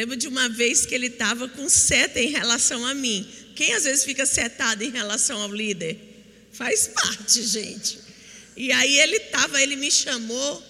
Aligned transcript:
Lembro 0.00 0.16
de 0.16 0.28
uma 0.28 0.48
vez 0.48 0.86
que 0.86 0.94
ele 0.94 1.08
estava 1.08 1.46
com 1.46 1.68
seta 1.68 2.18
em 2.18 2.30
relação 2.30 2.86
a 2.86 2.94
mim. 2.94 3.30
Quem 3.54 3.74
às 3.74 3.84
vezes 3.84 4.02
fica 4.02 4.24
setado 4.24 4.82
em 4.82 4.90
relação 4.90 5.42
ao 5.42 5.52
líder? 5.52 6.00
Faz 6.54 6.88
parte, 6.88 7.42
gente. 7.42 8.00
E 8.56 8.72
aí 8.72 8.98
ele 8.98 9.16
estava, 9.16 9.60
ele 9.60 9.76
me 9.76 9.90
chamou, 9.90 10.64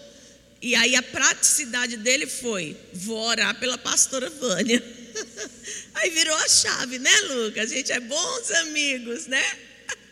e 0.61 0.75
aí 0.75 0.97
a 0.97 1.03
praticidade 1.05 1.97
dele 1.99 2.27
foi: 2.27 2.77
vou 2.93 3.21
orar 3.21 3.57
pela 3.61 3.79
pastora 3.79 4.29
Vânia. 4.29 4.83
Aí 5.95 6.11
virou 6.11 6.35
a 6.35 6.49
chave, 6.49 6.99
né, 6.99 7.15
Lucas? 7.29 7.71
A 7.71 7.75
gente 7.75 7.93
é 7.93 8.01
bons 8.01 8.51
amigos, 8.51 9.27
né? 9.27 9.45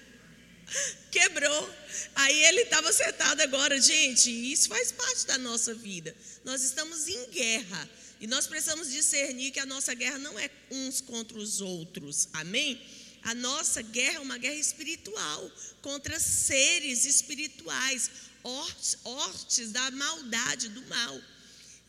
Quebrou. 1.11 1.71
Aí 2.14 2.45
ele 2.45 2.61
estava 2.62 2.93
sentado 2.93 3.41
agora, 3.41 3.80
gente, 3.80 4.30
isso 4.30 4.69
faz 4.69 4.93
parte 4.93 5.27
da 5.27 5.39
nossa 5.39 5.75
vida. 5.75 6.14
Nós 6.45 6.62
estamos 6.62 7.09
em 7.09 7.30
guerra. 7.30 7.89
E 8.21 8.27
nós 8.27 8.46
precisamos 8.46 8.91
discernir 8.91 9.50
que 9.53 9.61
a 9.61 9.66
nossa 9.66 9.95
guerra 9.95 10.18
não 10.18 10.39
é 10.39 10.50
uns 10.71 11.00
contra 11.00 11.39
os 11.39 11.61
outros. 11.61 12.29
Amém? 12.32 12.81
A 13.22 13.35
nossa 13.35 13.82
guerra 13.82 14.17
é 14.17 14.21
uma 14.21 14.39
guerra 14.39 14.54
espiritual 14.54 15.53
contra 15.82 16.18
seres 16.18 17.04
espirituais, 17.04 18.11
hortes 19.04 19.71
da 19.71 19.91
maldade, 19.91 20.68
do 20.68 20.82
mal. 20.86 21.21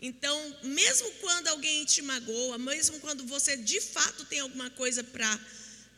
Então, 0.02 0.58
mesmo 0.64 1.12
quando 1.20 1.48
alguém 1.48 1.84
te 1.86 2.02
magoa, 2.02 2.58
mesmo 2.58 3.00
quando 3.00 3.26
você 3.26 3.58
de 3.58 3.82
fato 3.82 4.26
tem 4.26 4.40
alguma 4.40 4.70
coisa 4.70 5.04
para 5.04 5.40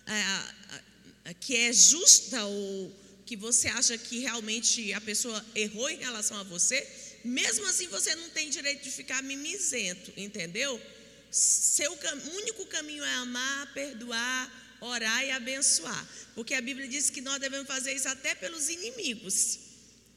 é, 0.08 1.34
que 1.36 1.56
é 1.56 1.72
justa 1.72 2.44
ou 2.46 2.92
que 3.26 3.36
você 3.36 3.68
acha 3.70 3.98
que 3.98 4.20
realmente 4.20 4.92
a 4.94 5.02
pessoa 5.02 5.46
errou 5.56 5.90
em 5.90 5.98
relação 5.98 6.38
a 6.38 6.44
você, 6.44 6.86
mesmo 7.24 7.66
assim 7.68 7.88
você 7.88 8.16
não 8.16 8.30
tem 8.30 8.50
direito 8.50 8.84
de 8.84 8.92
ficar 8.92 9.22
mimizento, 9.22 10.12
entendeu? 10.18 10.82
Seu 11.30 11.98
único 12.36 12.66
caminho 12.66 13.04
é 13.04 13.14
amar, 13.16 13.74
perdoar, 13.74 14.78
orar 14.82 15.24
e 15.24 15.32
abençoar, 15.32 16.08
porque 16.36 16.54
a 16.54 16.62
Bíblia 16.62 16.88
diz 16.88 17.10
que 17.10 17.22
nós 17.22 17.40
devemos 17.40 17.68
fazer 17.68 17.94
isso 17.94 18.10
até 18.10 18.36
pelos 18.36 18.70
inimigos. 18.70 19.60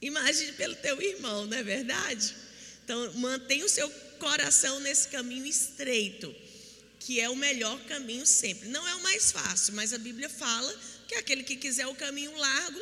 Imagine 0.00 0.52
pelo 0.52 0.74
teu 0.76 1.00
irmão, 1.00 1.46
não 1.46 1.56
é 1.56 1.62
verdade? 1.62 2.34
Então, 2.84 3.12
mantenha 3.14 3.64
o 3.64 3.68
seu 3.68 3.88
coração 4.18 4.80
nesse 4.80 5.08
caminho 5.08 5.46
estreito, 5.46 6.34
que 6.98 7.20
é 7.20 7.28
o 7.28 7.36
melhor 7.36 7.78
caminho 7.84 8.26
sempre. 8.26 8.68
Não 8.68 8.86
é 8.86 8.94
o 8.96 9.02
mais 9.02 9.30
fácil, 9.30 9.74
mas 9.74 9.92
a 9.92 9.98
Bíblia 9.98 10.28
fala 10.28 10.74
que 11.06 11.14
aquele 11.14 11.42
que 11.42 11.56
quiser 11.56 11.86
o 11.86 11.94
caminho 11.94 12.36
largo, 12.36 12.80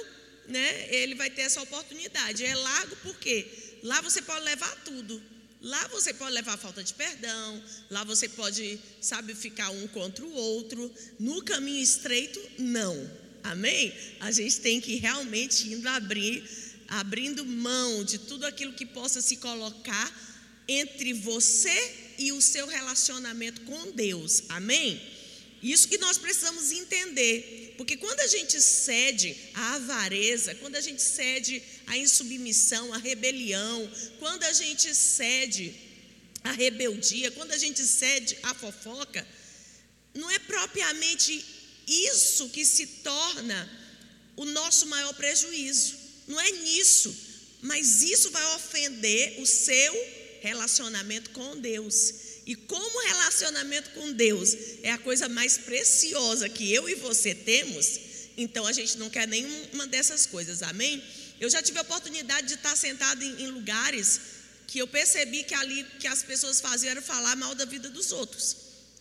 né, 0.49 0.95
ele 0.95 1.15
vai 1.15 1.31
ter 1.31 1.43
essa 1.43 1.61
oportunidade. 1.63 2.45
É 2.45 2.55
largo 2.55 2.97
porque 2.97 3.47
lá 3.83 4.01
você 4.01 4.23
pode 4.23 4.45
levar 4.45 4.75
tudo. 4.85 5.23
Lá 5.61 5.87
você 5.89 6.13
pode 6.13 6.35
levar 6.35 6.57
falta 6.57 6.83
de 6.83 6.93
perdão, 6.93 7.63
lá 7.89 8.03
você 8.03 8.29
pode, 8.29 8.81
sabe, 9.01 9.33
ficar 9.33 9.71
um 9.71 9.87
contra 9.87 10.25
o 10.25 10.33
outro. 10.33 10.93
No 11.21 11.41
caminho 11.43 11.81
estreito, 11.81 12.41
não. 12.59 13.09
Amém? 13.45 13.95
A 14.19 14.33
gente 14.33 14.59
tem 14.59 14.81
que 14.81 14.97
realmente 14.97 15.73
indo 15.73 15.89
abrir 15.89 16.45
abrindo 16.89 17.45
mão 17.47 18.05
de 18.05 18.19
tudo 18.19 18.45
aquilo 18.45 18.75
que 18.75 18.85
possa 18.85 19.23
se 19.23 19.37
colocar 19.37 20.13
entre 20.69 21.15
você 21.15 22.15
e 22.19 22.33
o 22.33 22.41
seu 22.43 22.67
relacionamento 22.67 23.63
com 23.63 23.93
Deus. 23.93 24.43
Amém? 24.51 25.01
Isso 25.63 25.89
que 25.89 25.97
nós 25.99 26.19
precisamos 26.19 26.71
entender, 26.71 27.62
porque 27.77 27.97
quando 27.97 28.21
a 28.21 28.27
gente 28.27 28.61
cede 28.61 29.37
à 29.55 29.75
avareza, 29.75 30.55
quando 30.57 30.77
a 30.77 30.81
gente 30.81 31.03
cede 31.03 31.63
à 31.87 31.97
insubmissão, 31.97 32.93
à 32.93 32.99
rebelião, 32.99 33.91
quando 34.19 34.45
a 34.45 34.53
gente 34.53 34.95
cede 34.95 35.75
à 36.45 36.53
rebeldia, 36.53 37.31
quando 37.33 37.53
a 37.53 37.59
gente 37.59 37.85
cede 37.85 38.37
à 38.43 38.55
fofoca, 38.55 39.27
não 40.15 40.31
é 40.31 40.39
propriamente 40.39 41.45
isso 41.87 42.49
que 42.51 42.65
se 42.65 42.87
torna 42.87 43.71
o 44.37 44.45
nosso 44.45 44.87
maior 44.87 45.13
prejuízo. 45.15 45.97
Não 46.27 46.41
é 46.41 46.51
nisso, 46.53 47.15
mas 47.61 48.03
isso 48.03 48.31
vai 48.31 48.45
ofender 48.57 49.41
o 49.41 49.47
seu 49.47 49.93
relacionamento 50.41 51.31
com 51.31 51.59
Deus. 51.61 52.15
E 52.47 52.55
como 52.57 53.07
relacionamento 53.07 53.91
com 53.91 54.13
Deus 54.13 54.57
é 54.83 54.91
a 54.91 54.99
coisa 54.99 55.29
mais 55.29 55.59
preciosa 55.59 56.49
que 56.49 56.73
eu 56.73 56.89
e 56.89 56.95
você 56.97 57.35
temos, 57.35 58.01
então 58.37 58.67
a 58.67 58.73
gente 58.73 58.99
não 58.99 59.09
quer 59.09 59.29
nenhuma 59.29 59.87
dessas 59.87 60.27
coisas, 60.27 60.63
amém? 60.63 61.03
Eu 61.41 61.49
já 61.49 61.63
tive 61.63 61.79
a 61.79 61.83
oportunidade 61.83 62.49
de 62.49 62.55
estar 62.55 62.77
sentado 62.77 63.23
em, 63.23 63.43
em 63.43 63.47
lugares 63.49 64.21
que 64.67 64.79
eu 64.79 64.89
percebi 64.89 65.45
que 65.45 65.55
ali 65.55 65.85
que 66.01 66.07
as 66.07 66.23
pessoas 66.23 66.61
faziam 66.61 66.91
era 66.91 67.03
falar 67.03 67.37
mal 67.37 67.55
da 67.55 67.65
vida 67.65 67.89
dos 67.89 68.11
outros. 68.11 68.57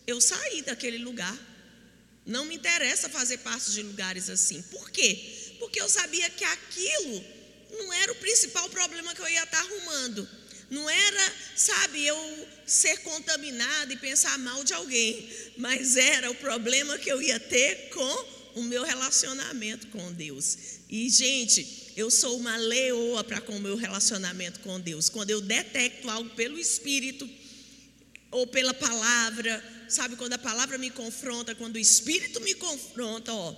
Eu 0.06 0.20
saí 0.20 0.62
daquele 0.62 0.98
lugar. 0.98 1.36
Não 2.24 2.44
me 2.44 2.54
interessa 2.54 3.08
fazer 3.08 3.38
parte 3.38 3.72
de 3.72 3.82
lugares 3.82 4.30
assim. 4.30 4.62
Por 4.62 4.90
quê? 4.90 5.42
porque 5.62 5.80
eu 5.80 5.88
sabia 5.88 6.28
que 6.28 6.42
aquilo 6.42 7.24
não 7.70 7.92
era 7.92 8.10
o 8.10 8.16
principal 8.16 8.68
problema 8.68 9.14
que 9.14 9.22
eu 9.22 9.28
ia 9.28 9.44
estar 9.44 9.60
arrumando. 9.60 10.28
Não 10.72 10.88
era, 10.88 11.32
sabe, 11.54 12.02
eu 12.02 12.48
ser 12.66 12.96
contaminado 13.02 13.92
e 13.92 13.96
pensar 13.98 14.38
mal 14.38 14.64
de 14.64 14.72
alguém, 14.72 15.28
mas 15.58 15.98
era 15.98 16.30
o 16.30 16.34
problema 16.34 16.96
que 16.96 17.12
eu 17.12 17.20
ia 17.20 17.38
ter 17.38 17.90
com 17.90 18.60
o 18.60 18.62
meu 18.62 18.82
relacionamento 18.82 19.88
com 19.88 20.10
Deus. 20.14 20.56
E, 20.88 21.10
gente, 21.10 21.92
eu 21.94 22.10
sou 22.10 22.38
uma 22.38 22.56
leoa 22.56 23.22
para 23.22 23.38
com 23.42 23.54
o 23.54 23.60
meu 23.60 23.76
relacionamento 23.76 24.60
com 24.60 24.80
Deus. 24.80 25.10
Quando 25.10 25.28
eu 25.28 25.42
detecto 25.42 26.08
algo 26.08 26.30
pelo 26.30 26.58
Espírito 26.58 27.28
ou 28.30 28.46
pela 28.46 28.72
palavra, 28.72 29.62
sabe, 29.90 30.16
quando 30.16 30.32
a 30.32 30.38
palavra 30.38 30.78
me 30.78 30.88
confronta, 30.88 31.54
quando 31.54 31.76
o 31.76 31.78
Espírito 31.78 32.40
me 32.40 32.54
confronta, 32.54 33.30
ó 33.30 33.54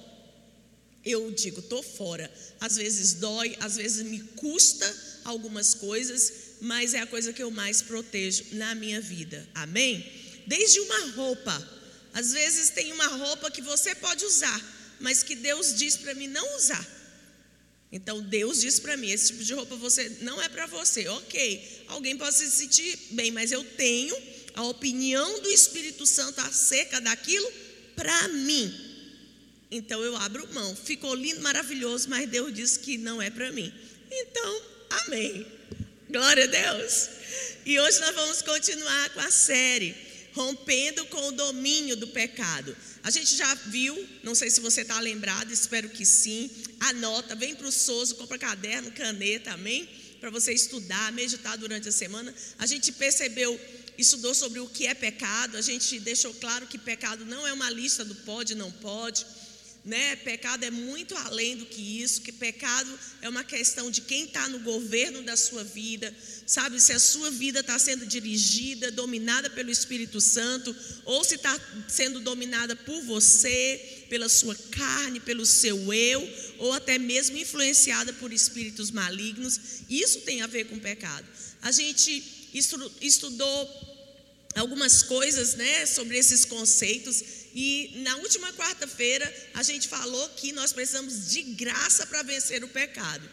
eu 1.04 1.30
digo, 1.30 1.60
estou 1.60 1.82
fora. 1.82 2.32
Às 2.58 2.76
vezes 2.76 3.14
dói, 3.14 3.56
às 3.60 3.76
vezes 3.76 4.04
me 4.04 4.20
custa 4.20 5.20
algumas 5.24 5.74
coisas, 5.74 6.32
mas 6.60 6.94
é 6.94 7.00
a 7.00 7.06
coisa 7.06 7.32
que 7.32 7.42
eu 7.42 7.50
mais 7.50 7.82
protejo 7.82 8.44
na 8.52 8.74
minha 8.74 9.00
vida. 9.00 9.46
Amém? 9.54 10.04
Desde 10.46 10.80
uma 10.80 11.12
roupa. 11.12 11.70
Às 12.12 12.32
vezes 12.32 12.70
tem 12.70 12.92
uma 12.92 13.06
roupa 13.06 13.50
que 13.50 13.60
você 13.60 13.94
pode 13.94 14.24
usar, 14.24 14.60
mas 15.00 15.22
que 15.22 15.34
Deus 15.34 15.74
diz 15.74 15.96
para 15.96 16.14
mim 16.14 16.28
não 16.28 16.56
usar. 16.56 16.86
Então 17.90 18.20
Deus 18.22 18.60
diz 18.60 18.78
para 18.78 18.96
mim: 18.96 19.10
esse 19.10 19.28
tipo 19.28 19.44
de 19.44 19.54
roupa 19.54 19.76
você 19.76 20.08
não 20.20 20.40
é 20.42 20.48
para 20.48 20.66
você. 20.66 21.06
Ok, 21.08 21.84
alguém 21.88 22.16
pode 22.16 22.36
se 22.36 22.50
sentir 22.50 22.98
bem, 23.10 23.30
mas 23.30 23.52
eu 23.52 23.62
tenho 23.62 24.16
a 24.54 24.62
opinião 24.64 25.40
do 25.40 25.48
Espírito 25.48 26.06
Santo 26.06 26.40
acerca 26.40 27.00
daquilo 27.00 27.50
para 27.94 28.28
mim. 28.28 28.72
Então 29.70 30.02
eu 30.02 30.16
abro 30.16 30.52
mão. 30.52 30.74
Ficou 30.76 31.14
lindo, 31.14 31.40
maravilhoso, 31.40 32.08
mas 32.08 32.28
Deus 32.28 32.52
disse 32.52 32.78
que 32.78 32.96
não 32.96 33.20
é 33.20 33.30
para 33.30 33.50
mim. 33.52 33.72
Então, 34.10 34.62
amém. 35.06 35.46
Glória 36.14 36.44
a 36.44 36.46
Deus. 36.46 37.08
E 37.66 37.80
hoje 37.80 37.98
nós 37.98 38.14
vamos 38.14 38.40
continuar 38.40 39.10
com 39.10 39.18
a 39.18 39.32
série 39.32 39.96
Rompendo 40.32 41.04
com 41.06 41.26
o 41.26 41.32
domínio 41.32 41.96
do 41.96 42.06
pecado. 42.06 42.76
A 43.02 43.10
gente 43.10 43.34
já 43.34 43.52
viu, 43.66 44.08
não 44.22 44.32
sei 44.32 44.48
se 44.48 44.60
você 44.60 44.82
está 44.82 45.00
lembrado, 45.00 45.52
espero 45.52 45.88
que 45.88 46.06
sim. 46.06 46.48
Anota, 46.78 47.34
vem 47.34 47.56
para 47.56 47.66
o 47.66 47.72
Souza, 47.72 48.14
compra 48.14 48.38
caderno, 48.38 48.92
caneta, 48.92 49.54
amém? 49.54 49.88
Para 50.20 50.30
você 50.30 50.52
estudar, 50.52 51.10
meditar 51.10 51.58
durante 51.58 51.88
a 51.88 51.92
semana. 51.92 52.32
A 52.60 52.66
gente 52.66 52.92
percebeu 52.92 53.60
estudou 53.98 54.34
sobre 54.34 54.60
o 54.60 54.68
que 54.68 54.86
é 54.86 54.94
pecado, 54.94 55.56
a 55.56 55.62
gente 55.62 55.98
deixou 55.98 56.32
claro 56.34 56.68
que 56.68 56.78
pecado 56.78 57.24
não 57.24 57.44
é 57.44 57.52
uma 57.52 57.70
lista 57.70 58.04
do 58.04 58.14
pode, 58.14 58.54
não 58.54 58.70
pode 58.70 59.26
né? 59.84 60.16
Pecado 60.16 60.64
é 60.64 60.70
muito 60.70 61.14
além 61.14 61.56
do 61.56 61.66
que 61.66 62.02
isso, 62.02 62.22
que 62.22 62.32
pecado 62.32 62.98
é 63.20 63.28
uma 63.28 63.44
questão 63.44 63.90
de 63.90 64.00
quem 64.00 64.24
está 64.24 64.48
no 64.48 64.60
governo 64.60 65.22
da 65.22 65.36
sua 65.36 65.62
vida, 65.62 66.14
sabe? 66.46 66.80
Se 66.80 66.92
a 66.92 66.98
sua 66.98 67.30
vida 67.30 67.60
está 67.60 67.78
sendo 67.78 68.06
dirigida, 68.06 68.90
dominada 68.90 69.50
pelo 69.50 69.70
Espírito 69.70 70.22
Santo, 70.22 70.74
ou 71.04 71.22
se 71.22 71.34
está 71.34 71.58
sendo 71.86 72.20
dominada 72.20 72.74
por 72.74 73.02
você, 73.02 74.06
pela 74.08 74.28
sua 74.28 74.54
carne, 74.70 75.20
pelo 75.20 75.44
seu 75.44 75.92
eu, 75.92 76.26
ou 76.58 76.72
até 76.72 76.96
mesmo 76.96 77.36
influenciada 77.36 78.12
por 78.14 78.32
espíritos 78.32 78.90
malignos, 78.90 79.60
isso 79.90 80.20
tem 80.22 80.40
a 80.40 80.46
ver 80.46 80.64
com 80.64 80.78
pecado. 80.78 81.26
A 81.60 81.70
gente 81.70 82.22
estudou 83.02 83.94
algumas 84.54 85.02
coisas, 85.02 85.54
né, 85.54 85.84
sobre 85.84 86.16
esses 86.16 86.44
conceitos 86.44 87.43
e 87.54 87.92
na 88.02 88.16
última 88.16 88.52
quarta-feira 88.54 89.32
a 89.54 89.62
gente 89.62 89.86
falou 89.86 90.28
que 90.30 90.52
nós 90.52 90.72
precisamos 90.72 91.30
de 91.30 91.42
graça 91.42 92.04
para 92.06 92.22
vencer 92.24 92.64
o 92.64 92.68
pecado. 92.68 93.30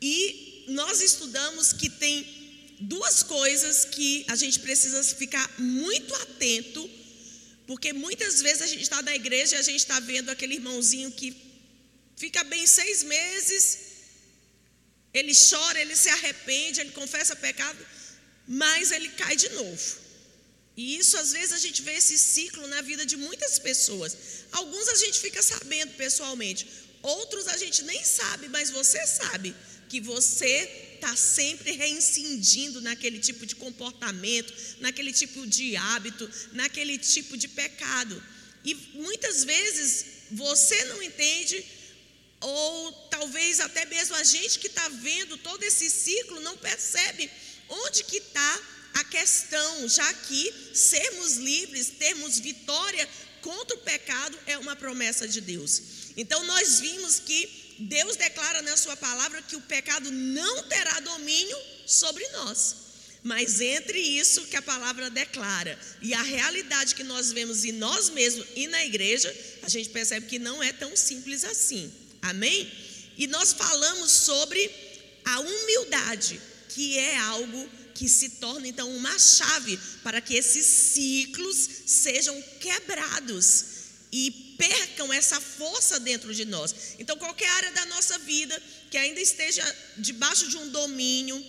E 0.00 0.66
nós 0.68 1.00
estudamos 1.00 1.72
que 1.72 1.90
tem 1.90 2.76
duas 2.80 3.24
coisas 3.24 3.84
que 3.84 4.24
a 4.28 4.36
gente 4.36 4.60
precisa 4.60 5.02
ficar 5.02 5.52
muito 5.58 6.14
atento, 6.14 6.88
porque 7.66 7.92
muitas 7.92 8.40
vezes 8.40 8.62
a 8.62 8.66
gente 8.68 8.82
está 8.82 9.02
na 9.02 9.16
igreja 9.16 9.56
e 9.56 9.58
a 9.58 9.62
gente 9.62 9.80
está 9.80 9.98
vendo 9.98 10.30
aquele 10.30 10.54
irmãozinho 10.54 11.10
que 11.10 11.36
fica 12.16 12.44
bem 12.44 12.66
seis 12.66 13.02
meses, 13.02 13.78
ele 15.12 15.32
chora, 15.34 15.80
ele 15.80 15.96
se 15.96 16.08
arrepende, 16.08 16.80
ele 16.80 16.92
confessa 16.92 17.34
pecado, 17.34 17.84
mas 18.46 18.92
ele 18.92 19.08
cai 19.08 19.34
de 19.34 19.48
novo. 19.50 20.05
E 20.76 20.98
isso 20.98 21.16
às 21.16 21.32
vezes 21.32 21.52
a 21.52 21.58
gente 21.58 21.80
vê 21.82 21.94
esse 21.94 22.18
ciclo 22.18 22.66
na 22.66 22.82
vida 22.82 23.06
de 23.06 23.16
muitas 23.16 23.58
pessoas. 23.58 24.16
Alguns 24.52 24.88
a 24.88 24.94
gente 24.96 25.18
fica 25.18 25.42
sabendo 25.42 25.94
pessoalmente, 25.94 26.66
outros 27.02 27.48
a 27.48 27.56
gente 27.56 27.82
nem 27.82 28.04
sabe, 28.04 28.48
mas 28.48 28.70
você 28.70 29.06
sabe 29.06 29.54
que 29.88 30.00
você 30.00 30.54
está 30.96 31.14
sempre 31.16 31.72
reincidindo 31.72 32.80
naquele 32.80 33.18
tipo 33.18 33.46
de 33.46 33.54
comportamento, 33.54 34.52
naquele 34.80 35.12
tipo 35.12 35.46
de 35.46 35.76
hábito, 35.76 36.28
naquele 36.52 36.98
tipo 36.98 37.36
de 37.36 37.48
pecado. 37.48 38.22
E 38.64 38.74
muitas 38.94 39.44
vezes 39.44 40.04
você 40.30 40.84
não 40.86 41.02
entende, 41.02 41.64
ou 42.40 42.92
talvez 43.10 43.60
até 43.60 43.84
mesmo 43.86 44.16
a 44.16 44.24
gente 44.24 44.58
que 44.58 44.66
está 44.66 44.88
vendo 44.88 45.36
todo 45.38 45.62
esse 45.62 45.88
ciclo 45.88 46.40
não 46.40 46.56
percebe 46.56 47.30
onde 47.68 48.04
que 48.04 48.16
está 48.16 48.60
a 48.96 49.04
questão, 49.04 49.86
já 49.88 50.10
que 50.14 50.52
sermos 50.72 51.36
livres, 51.36 51.92
termos 51.98 52.38
vitória 52.38 53.06
contra 53.42 53.76
o 53.76 53.80
pecado 53.80 54.38
é 54.46 54.56
uma 54.56 54.74
promessa 54.74 55.28
de 55.28 55.40
Deus. 55.42 55.82
Então 56.16 56.42
nós 56.44 56.80
vimos 56.80 57.20
que 57.20 57.76
Deus 57.78 58.16
declara 58.16 58.62
na 58.62 58.74
Sua 58.74 58.96
palavra 58.96 59.42
que 59.42 59.54
o 59.54 59.60
pecado 59.60 60.10
não 60.10 60.62
terá 60.62 60.98
domínio 61.00 61.58
sobre 61.86 62.26
nós. 62.28 62.86
Mas 63.22 63.60
entre 63.60 63.98
isso 63.98 64.46
que 64.46 64.56
a 64.56 64.62
palavra 64.62 65.10
declara 65.10 65.78
e 66.00 66.14
a 66.14 66.22
realidade 66.22 66.94
que 66.94 67.04
nós 67.04 67.32
vemos 67.32 67.66
em 67.66 67.72
nós 67.72 68.08
mesmos 68.08 68.46
e 68.56 68.66
na 68.66 68.82
igreja, 68.86 69.34
a 69.62 69.68
gente 69.68 69.90
percebe 69.90 70.26
que 70.26 70.38
não 70.38 70.62
é 70.62 70.72
tão 70.72 70.96
simples 70.96 71.44
assim. 71.44 71.92
Amém? 72.22 72.72
E 73.18 73.26
nós 73.26 73.52
falamos 73.52 74.10
sobre 74.10 74.70
a 75.22 75.40
humildade, 75.40 76.40
que 76.70 76.98
é 76.98 77.18
algo 77.18 77.68
que 77.96 78.08
se 78.10 78.28
torna 78.28 78.68
então 78.68 78.94
uma 78.94 79.18
chave 79.18 79.78
para 80.02 80.20
que 80.20 80.34
esses 80.34 80.66
ciclos 80.66 81.56
sejam 81.86 82.40
quebrados 82.60 83.64
e 84.12 84.30
percam 84.58 85.10
essa 85.12 85.40
força 85.40 85.98
dentro 85.98 86.34
de 86.34 86.44
nós. 86.44 86.74
Então, 86.98 87.16
qualquer 87.16 87.48
área 87.48 87.72
da 87.72 87.86
nossa 87.86 88.18
vida 88.18 88.62
que 88.90 88.98
ainda 88.98 89.20
esteja 89.20 89.64
debaixo 89.96 90.46
de 90.48 90.58
um 90.58 90.68
domínio, 90.68 91.42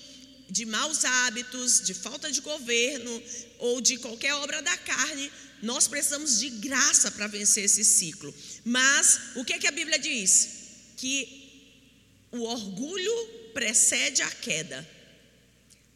de 0.50 0.66
maus 0.66 1.04
hábitos, 1.04 1.82
de 1.82 1.94
falta 1.94 2.32
de 2.32 2.40
governo 2.40 3.24
ou 3.60 3.82
de 3.82 3.98
qualquer 3.98 4.34
obra 4.36 4.62
da 4.62 4.78
carne, 4.78 5.30
nós 5.62 5.86
precisamos 5.88 6.40
de 6.40 6.50
graça 6.50 7.12
para 7.12 7.28
vencer 7.28 7.66
esse 7.66 7.84
ciclo. 7.84 8.34
Mas 8.64 9.20
o 9.36 9.44
que, 9.44 9.54
é 9.54 9.60
que 9.60 9.68
a 9.68 9.72
Bíblia 9.72 10.00
diz? 10.00 10.50
Que 10.96 11.84
o 12.32 12.44
orgulho 12.44 13.52
precede 13.54 14.22
a 14.22 14.32
queda. 14.32 14.97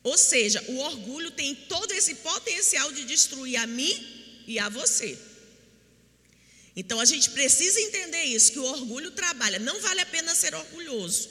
Ou 0.03 0.17
seja, 0.17 0.63
o 0.67 0.77
orgulho 0.79 1.31
tem 1.31 1.53
todo 1.53 1.91
esse 1.93 2.15
potencial 2.15 2.91
de 2.91 3.05
destruir 3.05 3.57
a 3.57 3.67
mim 3.67 4.43
e 4.47 4.57
a 4.57 4.67
você. 4.69 5.17
Então 6.75 6.99
a 6.99 7.05
gente 7.05 7.29
precisa 7.31 7.79
entender 7.81 8.23
isso, 8.23 8.51
que 8.51 8.59
o 8.59 8.63
orgulho 8.63 9.11
trabalha. 9.11 9.59
Não 9.59 9.79
vale 9.81 10.01
a 10.01 10.05
pena 10.05 10.33
ser 10.33 10.55
orgulhoso. 10.55 11.29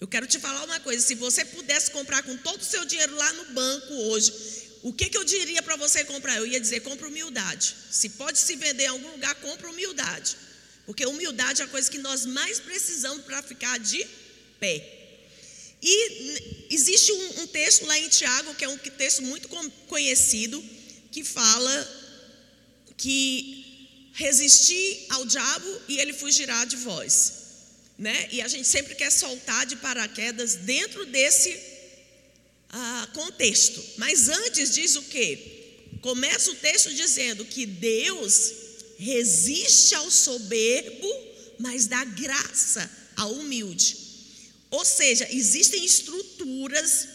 Eu 0.00 0.08
quero 0.08 0.26
te 0.26 0.38
falar 0.38 0.64
uma 0.64 0.80
coisa: 0.80 1.04
se 1.04 1.14
você 1.14 1.44
pudesse 1.44 1.90
comprar 1.90 2.22
com 2.22 2.36
todo 2.38 2.60
o 2.60 2.64
seu 2.64 2.84
dinheiro 2.84 3.14
lá 3.14 3.32
no 3.34 3.44
banco 3.52 3.92
hoje, 3.92 4.32
o 4.82 4.92
que, 4.92 5.08
que 5.08 5.16
eu 5.16 5.24
diria 5.24 5.62
para 5.62 5.76
você 5.76 6.04
comprar? 6.04 6.36
Eu 6.38 6.46
ia 6.46 6.60
dizer: 6.60 6.80
compra 6.80 7.08
humildade. 7.08 7.74
Se 7.90 8.08
pode 8.10 8.38
se 8.38 8.56
vender 8.56 8.84
em 8.84 8.88
algum 8.88 9.10
lugar, 9.10 9.34
compra 9.36 9.70
humildade. 9.70 10.36
Porque 10.86 11.06
humildade 11.06 11.62
é 11.62 11.64
a 11.64 11.68
coisa 11.68 11.90
que 11.90 11.98
nós 11.98 12.24
mais 12.24 12.58
precisamos 12.58 13.24
para 13.24 13.42
ficar 13.42 13.78
de 13.78 14.04
pé. 14.58 15.01
E 15.82 16.68
existe 16.70 17.10
um, 17.12 17.42
um, 17.42 17.46
texto 17.48 17.84
lá 17.86 17.98
em 17.98 18.08
Tiago, 18.08 18.54
que 18.54 18.64
é 18.64 18.68
um 18.68 18.78
texto 18.78 19.20
muito 19.22 19.48
conhecido, 19.88 20.62
que 21.10 21.24
fala 21.24 22.02
que 22.96 24.10
resistir 24.12 25.06
ao 25.08 25.24
diabo 25.24 25.80
e 25.88 25.98
ele 25.98 26.12
fugirá 26.12 26.64
de 26.64 26.76
vós. 26.76 27.32
Né? 27.98 28.28
E 28.30 28.40
a 28.40 28.48
gente 28.48 28.66
sempre 28.68 28.94
quer 28.94 29.10
soltar 29.10 29.66
de 29.66 29.76
paraquedas 29.76 30.54
dentro 30.54 31.04
desse 31.06 31.58
ah, 32.70 33.08
contexto. 33.12 33.82
Mas 33.98 34.28
antes 34.28 34.72
diz 34.72 34.94
o 34.96 35.02
que? 35.02 35.62
Começa 36.00 36.50
o 36.50 36.54
texto 36.56 36.94
dizendo 36.94 37.44
que 37.44 37.66
Deus 37.66 38.52
resiste 38.98 39.94
ao 39.94 40.10
soberbo, 40.10 41.08
mas 41.58 41.86
dá 41.86 42.04
graça 42.04 42.90
ao 43.16 43.32
humilde. 43.32 44.01
Ou 44.72 44.86
seja, 44.86 45.28
existem 45.30 45.84
estruturas 45.84 47.06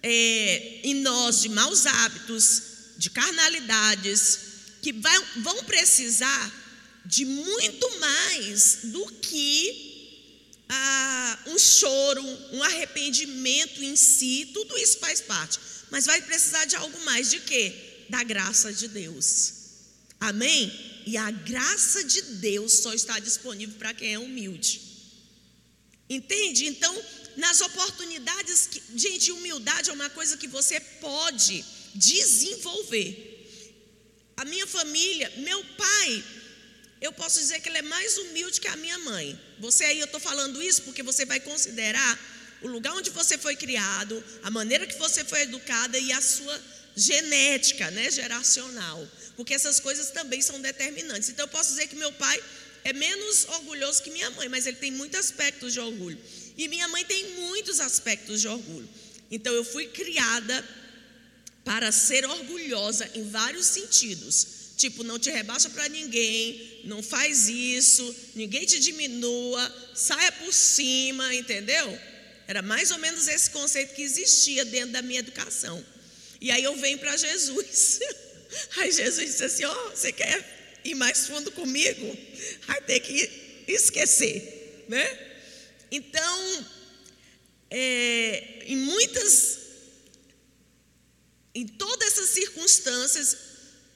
é, 0.00 0.80
em 0.84 0.94
nós 0.94 1.42
de 1.42 1.48
maus 1.48 1.84
hábitos, 1.84 2.62
de 2.96 3.10
carnalidades, 3.10 4.38
que 4.80 4.92
vão 4.92 5.64
precisar 5.64 6.62
de 7.04 7.24
muito 7.24 7.98
mais 7.98 8.78
do 8.84 9.04
que 9.20 10.14
ah, 10.68 11.38
um 11.48 11.58
choro, 11.58 12.22
um 12.52 12.62
arrependimento 12.62 13.82
em 13.82 13.96
si, 13.96 14.48
tudo 14.54 14.78
isso 14.78 14.98
faz 14.98 15.20
parte. 15.20 15.58
Mas 15.90 16.06
vai 16.06 16.22
precisar 16.22 16.64
de 16.66 16.76
algo 16.76 17.04
mais 17.04 17.28
de 17.28 17.40
quê? 17.40 17.74
Da 18.08 18.22
graça 18.22 18.72
de 18.72 18.86
Deus. 18.86 19.54
Amém? 20.20 20.72
E 21.04 21.16
a 21.16 21.32
graça 21.32 22.04
de 22.04 22.22
Deus 22.22 22.74
só 22.74 22.94
está 22.94 23.18
disponível 23.18 23.74
para 23.76 23.92
quem 23.92 24.14
é 24.14 24.18
humilde. 24.20 24.91
Entende? 26.14 26.66
Então, 26.66 26.94
nas 27.36 27.60
oportunidades 27.60 28.66
que, 28.66 28.82
gente, 28.94 29.32
humildade 29.32 29.90
é 29.90 29.92
uma 29.92 30.10
coisa 30.10 30.36
que 30.36 30.46
você 30.46 30.78
pode 31.06 31.64
desenvolver. 31.94 33.12
A 34.36 34.44
minha 34.44 34.66
família, 34.66 35.32
meu 35.38 35.64
pai, 35.76 36.24
eu 37.00 37.12
posso 37.12 37.38
dizer 37.38 37.60
que 37.60 37.68
ele 37.68 37.78
é 37.78 37.82
mais 37.82 38.18
humilde 38.18 38.60
que 38.60 38.68
a 38.68 38.76
minha 38.76 38.98
mãe. 38.98 39.38
Você 39.58 39.84
aí, 39.84 39.98
eu 39.98 40.04
estou 40.04 40.20
falando 40.20 40.62
isso 40.62 40.82
porque 40.82 41.02
você 41.02 41.24
vai 41.24 41.40
considerar 41.40 42.12
o 42.62 42.68
lugar 42.68 42.94
onde 42.94 43.10
você 43.10 43.36
foi 43.36 43.56
criado, 43.56 44.22
a 44.42 44.50
maneira 44.50 44.86
que 44.86 44.96
você 44.98 45.24
foi 45.24 45.42
educada 45.42 45.98
e 45.98 46.12
a 46.12 46.20
sua 46.20 46.60
genética, 46.94 47.90
né, 47.90 48.10
geracional. 48.10 49.08
Porque 49.36 49.54
essas 49.54 49.80
coisas 49.80 50.10
também 50.10 50.40
são 50.42 50.60
determinantes. 50.60 51.28
Então 51.28 51.44
eu 51.44 51.48
posso 51.48 51.70
dizer 51.70 51.88
que 51.88 51.96
meu 51.96 52.12
pai 52.12 52.42
é 52.84 52.92
menos 52.92 53.44
orgulhoso 53.48 54.02
que 54.02 54.10
minha 54.10 54.30
mãe, 54.30 54.48
mas 54.48 54.66
ele 54.66 54.76
tem 54.76 54.90
muitos 54.90 55.18
aspectos 55.18 55.72
de 55.72 55.80
orgulho. 55.80 56.18
E 56.56 56.68
minha 56.68 56.88
mãe 56.88 57.04
tem 57.04 57.24
muitos 57.40 57.80
aspectos 57.80 58.40
de 58.40 58.48
orgulho. 58.48 58.88
Então 59.30 59.52
eu 59.52 59.64
fui 59.64 59.86
criada 59.86 60.64
para 61.64 61.92
ser 61.92 62.24
orgulhosa 62.24 63.08
em 63.14 63.28
vários 63.30 63.66
sentidos. 63.66 64.62
Tipo, 64.76 65.04
não 65.04 65.18
te 65.18 65.30
rebaixa 65.30 65.70
para 65.70 65.88
ninguém, 65.88 66.80
não 66.84 67.02
faz 67.02 67.48
isso, 67.48 68.14
ninguém 68.34 68.66
te 68.66 68.80
diminua, 68.80 69.92
saia 69.94 70.32
por 70.32 70.52
cima, 70.52 71.32
entendeu? 71.34 71.98
Era 72.48 72.62
mais 72.62 72.90
ou 72.90 72.98
menos 72.98 73.28
esse 73.28 73.50
conceito 73.50 73.94
que 73.94 74.02
existia 74.02 74.64
dentro 74.64 74.90
da 74.90 75.02
minha 75.02 75.20
educação. 75.20 75.84
E 76.40 76.50
aí 76.50 76.64
eu 76.64 76.74
venho 76.76 76.98
para 76.98 77.16
Jesus. 77.16 78.00
Aí 78.76 78.92
Jesus 78.92 79.30
disse 79.30 79.44
assim: 79.44 79.64
Ó, 79.64 79.72
oh, 79.72 79.90
você 79.90 80.12
quer 80.12 80.61
ir 80.84 80.94
mais 80.94 81.26
fundo 81.26 81.50
comigo? 81.52 82.16
Vai 82.66 82.80
ter 82.82 83.00
que 83.00 83.64
esquecer, 83.66 84.84
né? 84.88 85.28
Então, 85.90 86.66
é, 87.70 88.62
em 88.66 88.76
muitas 88.76 89.62
em 91.54 91.66
todas 91.66 92.08
essas 92.08 92.30
circunstâncias, 92.30 93.36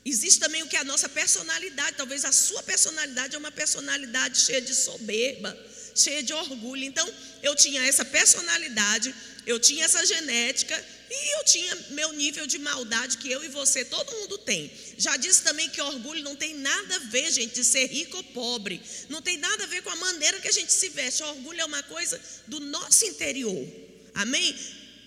existe 0.05 0.38
também 0.40 0.62
o 0.62 0.69
que 0.69 0.76
é 0.76 0.81
a 0.81 0.85
nossa 0.85 1.09
personalidade. 1.09 1.97
Talvez 1.97 2.25
a 2.25 2.33
sua 2.33 2.62
personalidade 2.62 3.35
é 3.35 3.38
uma 3.38 3.50
personalidade 3.50 4.40
cheia 4.40 4.61
de 4.61 4.75
soberba, 4.75 5.57
cheia 5.95 6.23
de 6.23 6.35
orgulho. 6.35 6.85
Então, 6.85 7.09
eu 7.43 7.55
tinha 7.55 7.83
essa 7.87 8.05
personalidade, 8.05 9.14
eu 9.47 9.59
tinha 9.59 9.87
essa 9.87 10.05
genética 10.05 10.85
e 11.10 11.38
eu 11.38 11.44
tinha 11.44 11.75
meu 11.90 12.12
nível 12.12 12.46
de 12.46 12.58
maldade 12.58 13.18
que 13.18 13.30
eu 13.30 13.44
e 13.44 13.48
você, 13.48 13.84
todo 13.84 14.12
mundo 14.12 14.38
tem. 14.38 14.70
Já 14.98 15.16
disse 15.16 15.42
também 15.42 15.68
que 15.70 15.80
orgulho 15.80 16.22
não 16.22 16.34
tem 16.34 16.54
nada 16.54 16.96
a 16.96 16.98
ver, 16.98 17.30
gente, 17.32 17.54
de 17.54 17.64
ser 17.64 17.86
rico 17.86 18.16
ou 18.16 18.25
pobre. 18.25 18.80
Não 19.08 19.22
tem 19.22 19.36
nada 19.36 19.64
a 19.64 19.66
ver 19.66 19.82
com 19.82 19.90
a 19.90 19.96
maneira 19.96 20.40
que 20.40 20.48
a 20.48 20.52
gente 20.52 20.72
se 20.72 20.88
veste. 20.88 21.22
orgulho 21.22 21.60
é 21.60 21.64
uma 21.64 21.82
coisa 21.84 22.20
do 22.46 22.60
nosso 22.60 23.04
interior. 23.04 23.66
Amém? 24.14 24.56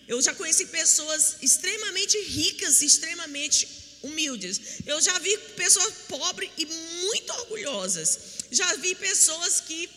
Eu 0.07 0.21
já 0.21 0.33
conheci 0.33 0.65
pessoas 0.67 1.37
extremamente 1.41 2.17
ricas, 2.21 2.81
extremamente 2.81 3.67
humildes. 4.01 4.59
Eu 4.85 5.01
já 5.01 5.17
vi 5.19 5.37
pessoas 5.55 5.93
pobres 6.07 6.49
e 6.57 6.65
muito 6.65 7.31
orgulhosas. 7.33 8.19
Já 8.51 8.75
vi 8.75 8.95
pessoas 8.95 9.61
que 9.61 9.89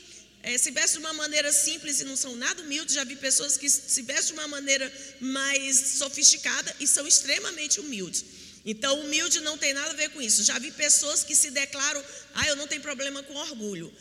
é, 0.42 0.58
se 0.58 0.70
vestem 0.72 1.00
de 1.00 1.06
uma 1.06 1.12
maneira 1.12 1.52
simples 1.52 2.00
e 2.00 2.04
não 2.04 2.16
são 2.16 2.34
nada 2.34 2.62
humildes. 2.62 2.94
Já 2.94 3.04
vi 3.04 3.14
pessoas 3.16 3.56
que 3.56 3.68
se 3.70 4.02
vestem 4.02 4.26
de 4.26 4.32
uma 4.32 4.48
maneira 4.48 4.92
mais 5.20 5.76
sofisticada 5.98 6.74
e 6.80 6.86
são 6.86 7.06
extremamente 7.06 7.78
humildes. 7.78 8.24
Então, 8.64 9.00
humilde 9.00 9.40
não 9.40 9.56
tem 9.56 9.72
nada 9.72 9.90
a 9.90 9.94
ver 9.94 10.10
com 10.10 10.20
isso. 10.20 10.42
Já 10.42 10.58
vi 10.58 10.72
pessoas 10.72 11.22
que 11.22 11.34
se 11.34 11.50
declaram, 11.50 12.02
ah, 12.34 12.46
eu 12.48 12.56
não 12.56 12.66
tenho 12.66 12.82
problema 12.82 13.22
com 13.22 13.34
orgulho. 13.34 13.92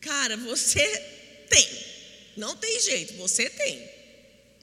Cara, 0.00 0.36
você 0.36 0.86
tem. 1.48 1.68
Não 2.36 2.56
tem 2.56 2.80
jeito, 2.80 3.14
você 3.14 3.48
tem. 3.48 3.90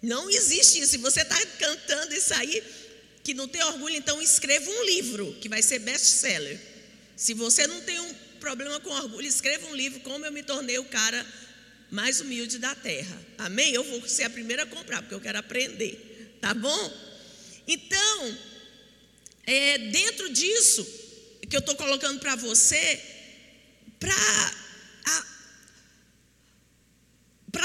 Não 0.01 0.29
existe 0.29 0.79
isso. 0.79 0.91
Se 0.91 0.97
você 0.97 1.21
está 1.21 1.43
cantando 1.57 2.13
isso 2.13 2.33
aí, 2.35 2.63
que 3.23 3.33
não 3.33 3.47
tem 3.47 3.63
orgulho, 3.63 3.95
então 3.95 4.21
escreva 4.21 4.69
um 4.69 4.83
livro 4.83 5.37
que 5.41 5.49
vai 5.49 5.61
ser 5.61 5.79
best-seller. 5.79 6.59
Se 7.15 7.33
você 7.33 7.67
não 7.67 7.81
tem 7.81 7.99
um 7.99 8.15
problema 8.39 8.79
com 8.79 8.89
orgulho, 8.89 9.27
escreva 9.27 9.67
um 9.67 9.75
livro 9.75 9.99
como 10.01 10.25
eu 10.25 10.31
me 10.31 10.43
tornei 10.43 10.77
o 10.79 10.85
cara 10.85 11.25
mais 11.91 12.19
humilde 12.21 12.57
da 12.57 12.73
terra. 12.75 13.19
Amém? 13.37 13.73
Eu 13.73 13.83
vou 13.83 14.07
ser 14.07 14.23
a 14.23 14.29
primeira 14.29 14.63
a 14.63 14.65
comprar, 14.65 15.01
porque 15.01 15.15
eu 15.15 15.21
quero 15.21 15.37
aprender. 15.39 16.37
Tá 16.41 16.53
bom? 16.53 16.93
Então, 17.67 18.37
é, 19.45 19.77
dentro 19.77 20.31
disso 20.31 20.83
que 21.49 21.55
eu 21.55 21.59
estou 21.59 21.75
colocando 21.75 22.19
para 22.19 22.35
você, 22.35 23.01
para 23.99 24.13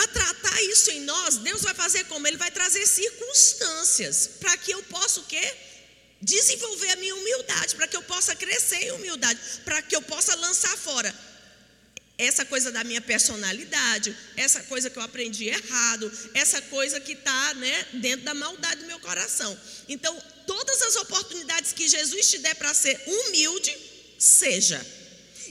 tratar 0.08 0.62
isso 0.62 0.90
em 0.90 1.00
nós, 1.02 1.38
Deus 1.38 1.62
vai 1.62 1.74
fazer 1.74 2.04
como? 2.04 2.26
Ele 2.26 2.36
vai 2.36 2.50
trazer 2.50 2.86
circunstâncias 2.86 4.26
para 4.40 4.56
que 4.56 4.72
eu 4.72 4.82
possa 4.84 5.20
o 5.20 5.24
quê? 5.24 5.54
Desenvolver 6.24 6.90
a 6.90 6.96
minha 6.96 7.14
humildade, 7.14 7.74
para 7.74 7.86
que 7.86 7.96
eu 7.96 8.02
possa 8.02 8.34
crescer 8.34 8.82
em 8.86 8.92
humildade, 8.92 9.38
para 9.64 9.82
que 9.82 9.94
eu 9.94 10.02
possa 10.02 10.34
lançar 10.36 10.76
fora 10.76 11.14
essa 12.16 12.44
coisa 12.44 12.70
da 12.70 12.84
minha 12.84 13.00
personalidade, 13.00 14.16
essa 14.36 14.62
coisa 14.64 14.88
que 14.88 14.96
eu 14.96 15.02
aprendi 15.02 15.48
errado, 15.48 16.10
essa 16.32 16.62
coisa 16.62 17.00
que 17.00 17.12
está 17.12 17.54
né, 17.54 17.86
dentro 17.94 18.24
da 18.24 18.34
maldade 18.34 18.80
do 18.82 18.86
meu 18.86 19.00
coração. 19.00 19.58
Então, 19.88 20.16
todas 20.46 20.80
as 20.82 20.96
oportunidades 20.96 21.72
que 21.72 21.88
Jesus 21.88 22.30
te 22.30 22.38
der 22.38 22.54
para 22.54 22.72
ser 22.72 23.00
humilde, 23.06 23.76
seja. 24.18 24.84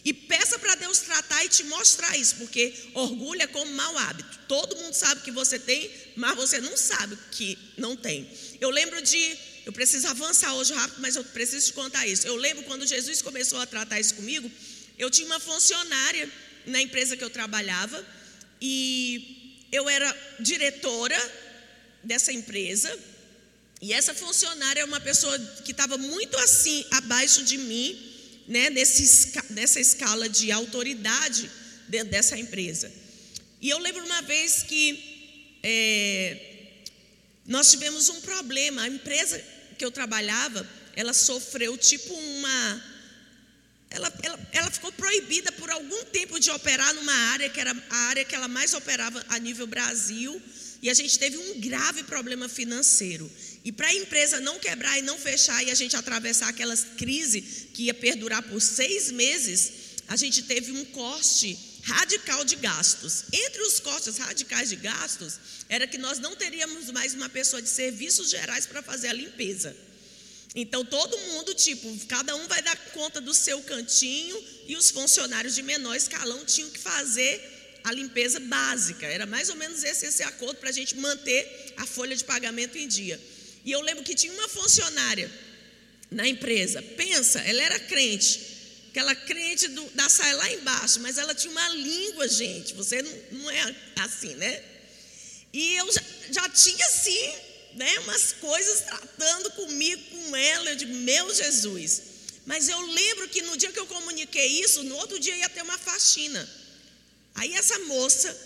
E 0.05 0.13
peça 0.13 0.57
para 0.57 0.75
Deus 0.75 0.99
tratar 0.99 1.45
e 1.45 1.49
te 1.49 1.63
mostrar 1.65 2.17
isso, 2.17 2.35
porque 2.35 2.73
orgulho 2.93 3.41
é 3.41 3.47
como 3.47 3.71
mau 3.73 3.97
hábito. 3.97 4.39
Todo 4.47 4.75
mundo 4.77 4.93
sabe 4.93 5.21
que 5.21 5.31
você 5.31 5.59
tem, 5.59 5.89
mas 6.15 6.35
você 6.35 6.59
não 6.59 6.75
sabe 6.75 7.17
que 7.31 7.57
não 7.77 7.95
tem. 7.95 8.29
Eu 8.59 8.69
lembro 8.69 9.01
de. 9.01 9.37
Eu 9.65 9.71
preciso 9.71 10.07
avançar 10.07 10.53
hoje 10.55 10.73
rápido, 10.73 11.01
mas 11.01 11.15
eu 11.15 11.23
preciso 11.23 11.67
te 11.67 11.73
contar 11.73 12.05
isso. 12.05 12.27
Eu 12.27 12.35
lembro 12.35 12.63
quando 12.63 12.85
Jesus 12.85 13.21
começou 13.21 13.59
a 13.59 13.65
tratar 13.65 13.99
isso 13.99 14.15
comigo, 14.15 14.51
eu 14.97 15.09
tinha 15.09 15.25
uma 15.25 15.39
funcionária 15.39 16.29
na 16.65 16.81
empresa 16.81 17.15
que 17.15 17.23
eu 17.23 17.29
trabalhava 17.29 18.05
e 18.61 19.67
eu 19.71 19.89
era 19.89 20.15
diretora 20.39 21.17
dessa 22.03 22.31
empresa 22.31 22.97
e 23.83 23.91
essa 23.91 24.13
funcionária 24.13 24.79
é 24.79 24.85
uma 24.85 25.01
pessoa 25.01 25.37
que 25.65 25.71
estava 25.71 25.97
muito 25.97 26.37
assim 26.37 26.85
abaixo 26.91 27.43
de 27.43 27.57
mim, 27.57 27.99
né, 28.47 28.69
nesse, 28.69 29.33
nessa 29.49 29.77
escala 29.77 30.29
de 30.29 30.53
autoridade 30.53 31.51
dentro 31.89 32.09
dessa 32.09 32.37
empresa. 32.37 32.89
E 33.61 33.69
eu 33.69 33.77
lembro 33.79 34.05
uma 34.05 34.21
vez 34.21 34.63
que 34.63 35.59
é, 35.61 36.53
nós 37.45 37.71
tivemos 37.71 38.07
um 38.07 38.21
problema. 38.21 38.83
A 38.83 38.87
empresa 38.87 39.43
que 39.83 39.85
eu 39.85 39.91
trabalhava, 39.91 40.65
ela 40.95 41.11
sofreu 41.11 41.77
tipo 41.77 42.13
uma 42.13 42.83
ela, 43.89 44.11
ela, 44.23 44.39
ela, 44.53 44.71
ficou 44.71 44.91
proibida 44.93 45.51
por 45.51 45.69
algum 45.69 46.05
tempo 46.05 46.39
de 46.39 46.49
operar 46.49 46.93
numa 46.95 47.13
área 47.33 47.49
que 47.49 47.59
era 47.59 47.75
a 47.89 47.97
área 48.07 48.25
que 48.25 48.33
ela 48.33 48.47
mais 48.47 48.73
operava 48.73 49.23
a 49.29 49.37
nível 49.37 49.67
Brasil. 49.67 50.41
E 50.81 50.89
a 50.89 50.93
gente 50.93 51.19
teve 51.19 51.37
um 51.37 51.59
grave 51.59 52.01
problema 52.03 52.49
financeiro. 52.49 53.29
E 53.63 53.71
para 53.71 53.87
a 53.87 53.93
empresa 53.93 54.39
não 54.39 54.57
quebrar 54.57 54.97
e 54.97 55.03
não 55.03 55.17
fechar 55.17 55.61
e 55.63 55.69
a 55.69 55.75
gente 55.75 55.95
atravessar 55.95 56.47
aquelas 56.47 56.83
crises 56.97 57.67
que 57.73 57.83
ia 57.83 57.93
perdurar 57.93 58.41
por 58.41 58.59
seis 58.61 59.11
meses, 59.11 59.71
a 60.07 60.15
gente 60.15 60.43
teve 60.43 60.71
um 60.71 60.85
corte 60.85 61.59
radical 61.83 62.43
de 62.43 62.55
gastos. 62.55 63.25
Entre 63.31 63.61
os 63.61 63.79
cortes 63.79 64.17
radicais 64.17 64.69
de 64.69 64.75
gastos, 64.77 65.39
era 65.69 65.85
que 65.85 65.97
nós 65.97 66.19
não 66.19 66.35
teríamos 66.35 66.89
mais 66.91 67.13
uma 67.13 67.29
pessoa 67.29 67.61
de 67.61 67.69
serviços 67.69 68.29
gerais 68.29 68.65
para 68.65 68.81
fazer 68.81 69.09
a 69.09 69.13
limpeza. 69.13 69.75
Então 70.55 70.85
todo 70.85 71.17
mundo, 71.17 71.53
tipo, 71.53 71.87
cada 72.07 72.35
um 72.35 72.47
vai 72.47 72.61
dar 72.61 72.75
conta 72.93 73.19
do 73.19 73.33
seu 73.33 73.61
cantinho 73.63 74.41
e 74.67 74.75
os 74.75 74.91
funcionários 74.91 75.55
de 75.55 75.63
menor 75.63 75.95
escalão 75.95 76.45
tinham 76.45 76.69
que 76.69 76.79
fazer 76.79 77.79
a 77.83 77.91
limpeza 77.91 78.39
básica. 78.39 79.05
Era 79.05 79.25
mais 79.25 79.49
ou 79.49 79.55
menos 79.55 79.83
esse, 79.83 80.05
esse 80.05 80.23
acordo 80.23 80.57
para 80.57 80.69
a 80.69 80.73
gente 80.73 80.95
manter 80.95 81.73
a 81.77 81.85
folha 81.85 82.15
de 82.15 82.23
pagamento 82.23 82.77
em 82.77 82.87
dia. 82.87 83.19
E 83.65 83.71
eu 83.71 83.81
lembro 83.81 84.03
que 84.03 84.13
tinha 84.13 84.31
uma 84.33 84.47
funcionária 84.47 85.29
na 86.11 86.27
empresa. 86.27 86.81
Pensa, 86.81 87.39
ela 87.41 87.61
era 87.61 87.79
crente, 87.79 88.52
aquela 88.93 89.15
crente 89.15 89.67
do, 89.69 89.83
da 89.95 90.07
saia 90.07 90.35
lá 90.35 90.51
embaixo, 90.51 90.99
mas 90.99 91.17
ela 91.17 91.33
tinha 91.33 91.49
uma 91.51 91.69
língua, 91.69 92.27
gente. 92.27 92.75
Você 92.75 93.01
não, 93.01 93.11
não 93.31 93.49
é 93.49 93.75
assim, 94.01 94.35
né? 94.35 94.63
E 95.51 95.75
eu 95.77 95.91
já, 95.91 96.01
já 96.29 96.49
tinha 96.49 96.85
assim 96.85 97.33
né, 97.73 97.99
umas 97.99 98.33
coisas 98.33 98.81
tratando 98.81 99.49
comigo, 99.53 99.99
com 100.11 100.35
ela. 100.35 100.69
Eu 100.69 100.75
digo, 100.75 100.93
meu 100.93 101.33
Jesus. 101.33 102.03
Mas 102.45 102.69
eu 102.69 102.79
lembro 102.81 103.27
que 103.29 103.41
no 103.41 103.57
dia 103.57 103.71
que 103.71 103.79
eu 103.79 103.87
comuniquei 103.87 104.61
isso, 104.61 104.83
no 104.83 104.95
outro 104.97 105.17
dia 105.17 105.35
ia 105.37 105.49
ter 105.49 105.63
uma 105.63 105.77
faxina. 105.79 106.47
Aí 107.33 107.51
essa 107.55 107.79
moça, 107.79 108.37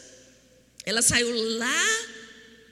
ela 0.85 1.01
saiu 1.01 1.29
lá 1.57 1.85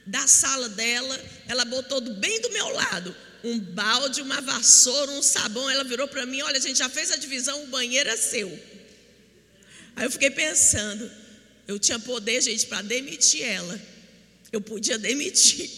da 0.06 0.26
sala 0.28 0.70
dela, 0.70 1.22
ela 1.46 1.66
botou 1.66 2.00
bem 2.00 2.40
do 2.40 2.52
meu 2.52 2.70
lado 2.70 3.25
um 3.46 3.60
balde, 3.60 4.22
uma 4.22 4.42
vassoura, 4.42 5.12
um 5.12 5.22
sabão. 5.22 5.70
Ela 5.70 5.84
virou 5.84 6.08
para 6.08 6.26
mim: 6.26 6.42
Olha, 6.42 6.58
a 6.58 6.62
gente 6.62 6.80
já 6.80 6.90
fez 6.90 7.12
a 7.12 7.16
divisão, 7.16 7.64
o 7.64 7.68
banheiro 7.68 8.10
é 8.10 8.18
seu. 8.18 8.50
Aí 9.96 10.06
eu 10.06 10.12
fiquei 10.12 10.32
pensando: 10.32 11.10
eu 11.68 11.80
tinha 11.80 12.00
poder, 12.00 12.42
gente, 12.42 12.66
para 12.66 12.82
demitir 12.82 13.44
ela. 13.44 13.80
Eu 14.52 14.62
podia 14.62 14.98
demitir. 14.98 15.70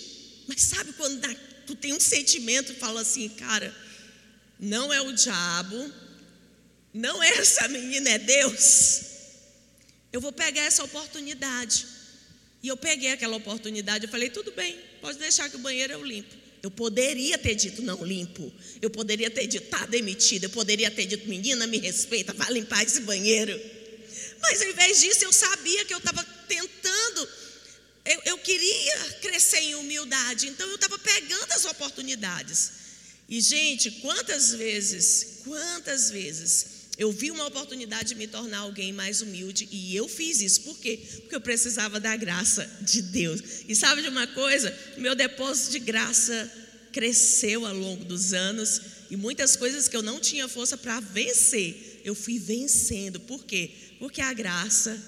Mas 0.47 0.61
sabe 0.61 0.93
quando 0.93 1.19
dá, 1.19 1.35
tu 1.65 1.75
tem 1.75 1.93
um 1.93 1.99
sentimento 1.99 2.71
e 2.71 2.75
fala 2.75 3.01
assim, 3.01 3.27
cara, 3.29 3.75
não 4.59 4.93
é 4.93 5.01
o 5.01 5.11
diabo, 5.11 5.93
não 6.93 7.21
é 7.21 7.29
essa 7.37 7.67
menina, 7.67 8.09
é 8.09 8.17
Deus. 8.17 9.01
Eu 10.13 10.21
vou 10.21 10.31
pegar 10.31 10.61
essa 10.61 10.83
oportunidade. 10.83 11.85
E 12.63 12.67
eu 12.69 12.77
peguei 12.77 13.11
aquela 13.11 13.35
oportunidade, 13.35 14.05
eu 14.05 14.09
falei, 14.09 14.29
tudo 14.29 14.51
bem, 14.51 14.79
pode 15.01 15.17
deixar 15.17 15.49
que 15.49 15.57
o 15.57 15.59
banheiro 15.59 15.93
eu 15.93 16.03
limpo. 16.03 16.33
Eu 16.63 16.71
poderia 16.71 17.37
ter 17.37 17.55
dito 17.55 17.81
não 17.81 18.03
limpo. 18.03 18.51
Eu 18.81 18.89
poderia 18.89 19.29
ter 19.29 19.47
dito 19.47 19.67
tá 19.69 19.85
demitida. 19.85 20.47
Eu 20.47 20.49
poderia 20.49 20.89
ter 20.91 21.05
dito 21.05 21.27
menina 21.27 21.67
me 21.67 21.77
respeita, 21.77 22.33
vai 22.33 22.51
limpar 22.51 22.83
esse 22.83 23.01
banheiro. 23.01 23.59
Mas 24.41 24.61
ao 24.61 24.69
invés 24.69 24.99
disso 24.99 25.23
eu 25.23 25.33
sabia 25.33 25.85
que 25.85 25.93
eu 25.93 25.97
estava 25.97 26.23
tentando 26.47 27.27
eu, 28.07 28.21
eu 28.23 28.37
queria 28.37 28.97
crescer 29.21 29.59
em 29.59 29.75
humildade, 29.75 30.47
então 30.47 30.65
eu 30.69 30.75
estava 30.75 30.97
pegando 30.97 31.51
as 31.51 31.65
oportunidades. 31.65 32.71
E, 33.27 33.41
gente, 33.41 33.91
quantas 33.91 34.51
vezes, 34.51 35.41
quantas 35.43 36.09
vezes 36.09 36.76
eu 36.97 37.11
vi 37.11 37.29
uma 37.29 37.45
oportunidade 37.45 38.09
de 38.09 38.15
me 38.15 38.27
tornar 38.27 38.59
alguém 38.59 38.91
mais 38.91 39.21
humilde 39.21 39.67
e 39.71 39.95
eu 39.95 40.07
fiz 40.07 40.41
isso. 40.41 40.61
Por 40.61 40.77
quê? 40.79 40.99
Porque 41.21 41.35
eu 41.35 41.41
precisava 41.41 41.99
da 41.99 42.15
graça 42.15 42.65
de 42.81 43.01
Deus. 43.01 43.41
E 43.67 43.75
sabe 43.75 44.01
de 44.01 44.09
uma 44.09 44.25
coisa? 44.27 44.75
Meu 44.97 45.13
depósito 45.13 45.71
de 45.71 45.79
graça 45.79 46.51
cresceu 46.91 47.65
ao 47.65 47.75
longo 47.75 48.03
dos 48.03 48.33
anos 48.33 48.81
e 49.11 49.15
muitas 49.15 49.55
coisas 49.55 49.87
que 49.87 49.95
eu 49.95 50.01
não 50.01 50.19
tinha 50.19 50.47
força 50.47 50.75
para 50.75 50.99
vencer, 50.99 52.01
eu 52.03 52.15
fui 52.15 52.39
vencendo. 52.39 53.19
Por 53.19 53.45
quê? 53.45 53.69
Porque 53.99 54.21
a 54.21 54.33
graça 54.33 54.99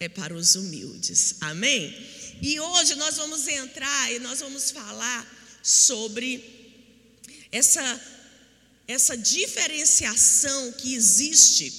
é 0.00 0.08
para 0.08 0.34
os 0.34 0.54
humildes. 0.54 1.36
Amém? 1.40 1.94
E 2.42 2.58
hoje 2.60 2.94
nós 2.94 3.16
vamos 3.16 3.46
entrar 3.46 4.12
e 4.12 4.18
nós 4.18 4.40
vamos 4.40 4.70
falar 4.70 5.26
sobre 5.62 6.42
essa, 7.50 8.00
essa 8.86 9.16
diferenciação 9.16 10.72
que 10.72 10.94
existe 10.94 11.72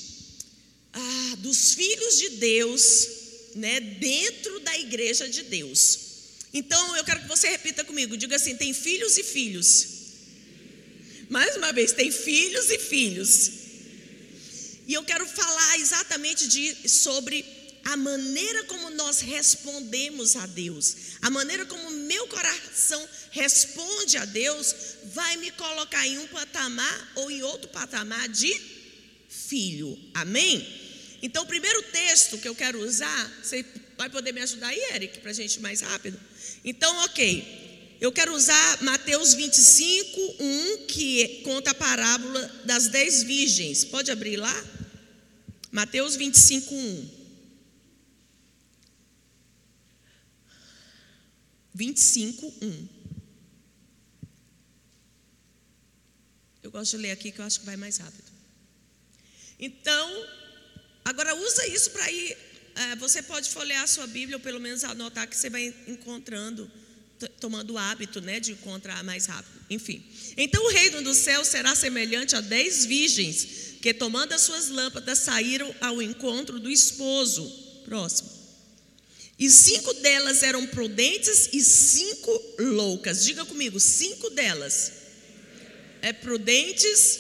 ah, 0.93 1.35
dos 1.39 1.73
filhos 1.73 2.17
de 2.17 2.29
Deus 2.29 3.07
né, 3.55 3.79
dentro 3.79 4.59
da 4.61 4.77
igreja 4.77 5.27
de 5.29 5.43
Deus. 5.43 5.99
Então 6.53 6.95
eu 6.95 7.03
quero 7.03 7.21
que 7.21 7.27
você 7.27 7.49
repita 7.49 7.83
comigo, 7.83 8.17
diga 8.17 8.35
assim: 8.35 8.55
tem 8.55 8.73
filhos 8.73 9.17
e 9.17 9.23
filhos. 9.23 9.87
Mais 11.29 11.55
uma 11.57 11.73
vez, 11.73 11.91
tem 11.91 12.11
filhos 12.11 12.69
e 12.69 12.79
filhos. 12.79 13.51
E 14.87 14.93
eu 14.93 15.03
quero 15.03 15.25
falar 15.27 15.79
exatamente 15.79 16.47
de, 16.47 16.89
sobre 16.89 17.43
a 17.87 17.95
maneira 17.95 18.65
como 18.65 18.89
nós 18.89 19.21
respondemos 19.21 20.35
a 20.35 20.45
Deus, 20.45 21.15
a 21.21 21.29
maneira 21.29 21.65
como 21.65 21.89
meu 21.89 22.27
coração 22.27 23.07
responde 23.31 24.17
a 24.17 24.25
Deus, 24.25 24.75
vai 25.13 25.37
me 25.37 25.51
colocar 25.51 26.05
em 26.05 26.19
um 26.19 26.27
patamar 26.27 27.11
ou 27.15 27.31
em 27.31 27.41
outro 27.43 27.69
patamar 27.69 28.27
de 28.27 28.53
filho. 29.29 29.97
Amém? 30.13 30.67
Então, 31.21 31.43
o 31.43 31.47
primeiro 31.47 31.81
texto 31.83 32.37
que 32.37 32.49
eu 32.49 32.53
quero 32.53 32.77
usar, 32.85 33.39
você 33.41 33.65
vai 33.97 34.09
poder 34.09 34.33
me 34.33 34.41
ajudar 34.41 34.67
aí, 34.67 34.81
Eric, 34.93 35.19
para 35.19 35.31
a 35.31 35.33
gente 35.33 35.55
ir 35.55 35.61
mais 35.61 35.79
rápido? 35.79 36.19
Então, 36.65 36.93
ok. 37.05 37.95
Eu 38.01 38.11
quero 38.11 38.35
usar 38.35 38.83
Mateus 38.83 39.33
25, 39.33 40.35
1, 40.39 40.85
que 40.87 41.41
conta 41.45 41.71
a 41.71 41.73
parábola 41.73 42.61
das 42.65 42.89
dez 42.89 43.23
virgens. 43.23 43.85
Pode 43.85 44.11
abrir 44.11 44.35
lá? 44.35 44.65
Mateus 45.71 46.17
25, 46.17 46.75
1. 46.75 47.16
25, 51.77 52.53
1. 52.61 52.97
gosto 56.77 56.95
de 56.95 57.03
ler 57.03 57.11
aqui 57.11 57.31
que 57.31 57.39
eu 57.39 57.45
acho 57.45 57.59
que 57.59 57.65
vai 57.65 57.75
mais 57.75 57.97
rápido. 57.97 58.31
Então, 59.59 60.25
agora 61.03 61.35
usa 61.35 61.67
isso 61.67 61.89
para 61.91 62.11
ir. 62.11 62.37
É, 62.75 62.95
você 62.97 63.23
pode 63.23 63.49
folhear 63.49 63.83
a 63.83 63.87
sua 63.87 64.05
Bíblia 64.05 64.37
ou 64.37 64.43
pelo 64.43 64.59
menos 64.59 64.83
anotar 64.83 65.27
que 65.27 65.35
você 65.35 65.49
vai 65.49 65.73
encontrando, 65.87 66.69
tomando 67.39 67.73
o 67.73 67.77
hábito 67.77 68.21
né, 68.21 68.39
de 68.39 68.51
encontrar 68.51 69.03
mais 69.03 69.25
rápido. 69.25 69.59
Enfim. 69.71 70.03
Então 70.37 70.63
o 70.63 70.69
reino 70.69 71.01
do 71.01 71.15
céu 71.15 71.43
será 71.43 71.73
semelhante 71.73 72.35
a 72.35 72.41
dez 72.41 72.85
virgens 72.85 73.47
que, 73.81 73.93
tomando 73.93 74.33
as 74.33 74.41
suas 74.41 74.69
lâmpadas, 74.69 75.17
saíram 75.19 75.73
ao 75.81 75.99
encontro 75.99 76.59
do 76.59 76.69
esposo. 76.69 77.49
Próximo. 77.85 78.36
E 79.39 79.49
cinco 79.49 79.93
delas 79.95 80.41
eram 80.41 80.65
prudentes 80.67 81.49
e 81.53 81.63
cinco 81.63 82.55
loucas. 82.57 83.23
Diga 83.23 83.45
comigo, 83.45 83.79
cinco 83.79 84.29
delas 84.31 84.91
é 86.01 86.11
prudentes 86.11 87.19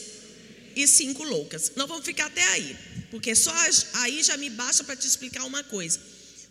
e 0.75 0.87
cinco 0.87 1.23
loucas. 1.23 1.71
Nós 1.75 1.87
vamos 1.87 2.05
ficar 2.05 2.25
até 2.25 2.43
aí, 2.43 2.75
porque 3.11 3.35
só 3.35 3.53
aí 3.93 4.23
já 4.23 4.35
me 4.37 4.49
basta 4.49 4.83
para 4.83 4.95
te 4.95 5.07
explicar 5.07 5.43
uma 5.45 5.63
coisa. 5.63 5.99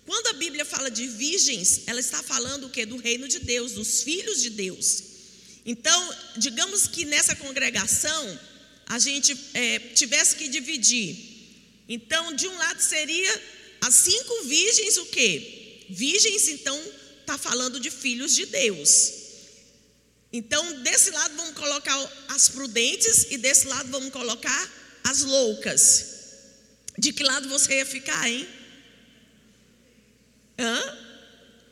Quando 0.04 0.28
a 0.28 0.32
Bíblia 0.34 0.64
fala 0.64 0.88
de 0.88 1.06
virgens, 1.08 1.82
ela 1.86 1.98
está 1.98 2.22
falando 2.22 2.64
o 2.64 2.70
que? 2.70 2.86
Do 2.86 2.96
reino 2.96 3.26
de 3.26 3.40
Deus, 3.40 3.72
dos 3.72 4.04
filhos 4.04 4.40
de 4.40 4.50
Deus. 4.50 5.02
Então, 5.64 6.14
digamos 6.36 6.86
que 6.86 7.04
nessa 7.04 7.34
congregação 7.34 8.40
a 8.86 9.00
gente 9.00 9.36
é, 9.52 9.80
tivesse 9.80 10.36
que 10.36 10.48
dividir. 10.48 11.16
Então, 11.88 12.34
de 12.34 12.46
um 12.46 12.56
lado 12.56 12.80
seria 12.80 13.42
as 13.80 13.94
cinco 13.94 14.44
virgens, 14.44 14.96
o 14.96 15.06
que? 15.06 15.55
Virgens, 15.88 16.48
então, 16.48 16.80
está 17.20 17.38
falando 17.38 17.80
de 17.80 17.90
filhos 17.90 18.34
de 18.34 18.46
Deus. 18.46 19.12
Então, 20.32 20.82
desse 20.82 21.10
lado 21.10 21.36
vamos 21.36 21.54
colocar 21.54 22.12
as 22.28 22.48
prudentes 22.48 23.26
e 23.30 23.38
desse 23.38 23.66
lado 23.66 23.90
vamos 23.90 24.10
colocar 24.10 24.72
as 25.04 25.22
loucas. 25.22 26.16
De 26.98 27.12
que 27.12 27.22
lado 27.22 27.48
você 27.48 27.78
ia 27.78 27.86
ficar, 27.86 28.28
hein? 28.28 28.46
Hã? 30.58 30.98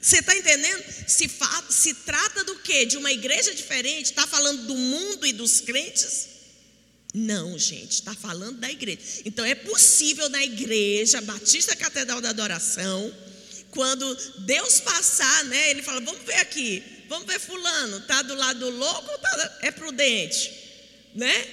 Você 0.00 0.18
está 0.18 0.36
entendendo? 0.36 0.84
Se, 1.08 1.30
se 1.70 1.94
trata 1.94 2.44
do 2.44 2.56
que? 2.56 2.84
De 2.84 2.96
uma 2.98 3.10
igreja 3.10 3.54
diferente? 3.54 4.06
Está 4.06 4.26
falando 4.26 4.66
do 4.66 4.76
mundo 4.76 5.26
e 5.26 5.32
dos 5.32 5.62
crentes? 5.62 6.28
Não, 7.14 7.58
gente, 7.58 7.92
está 7.92 8.14
falando 8.14 8.58
da 8.58 8.70
igreja. 8.70 9.00
Então 9.24 9.44
é 9.44 9.54
possível 9.54 10.28
na 10.28 10.44
igreja 10.44 11.20
Batista 11.20 11.74
Catedral 11.76 12.20
da 12.20 12.30
Adoração, 12.30 13.14
quando 13.74 14.14
Deus 14.46 14.80
passar, 14.80 15.44
né? 15.44 15.70
Ele 15.70 15.82
fala: 15.82 16.00
vamos 16.00 16.22
ver 16.22 16.36
aqui, 16.36 16.82
vamos 17.08 17.26
ver 17.26 17.40
fulano, 17.40 17.98
está 17.98 18.22
do 18.22 18.34
lado 18.34 18.70
louco 18.70 19.10
ou 19.10 19.18
tá, 19.18 19.58
é 19.62 19.70
prudente? 19.72 20.50
Né? 21.14 21.46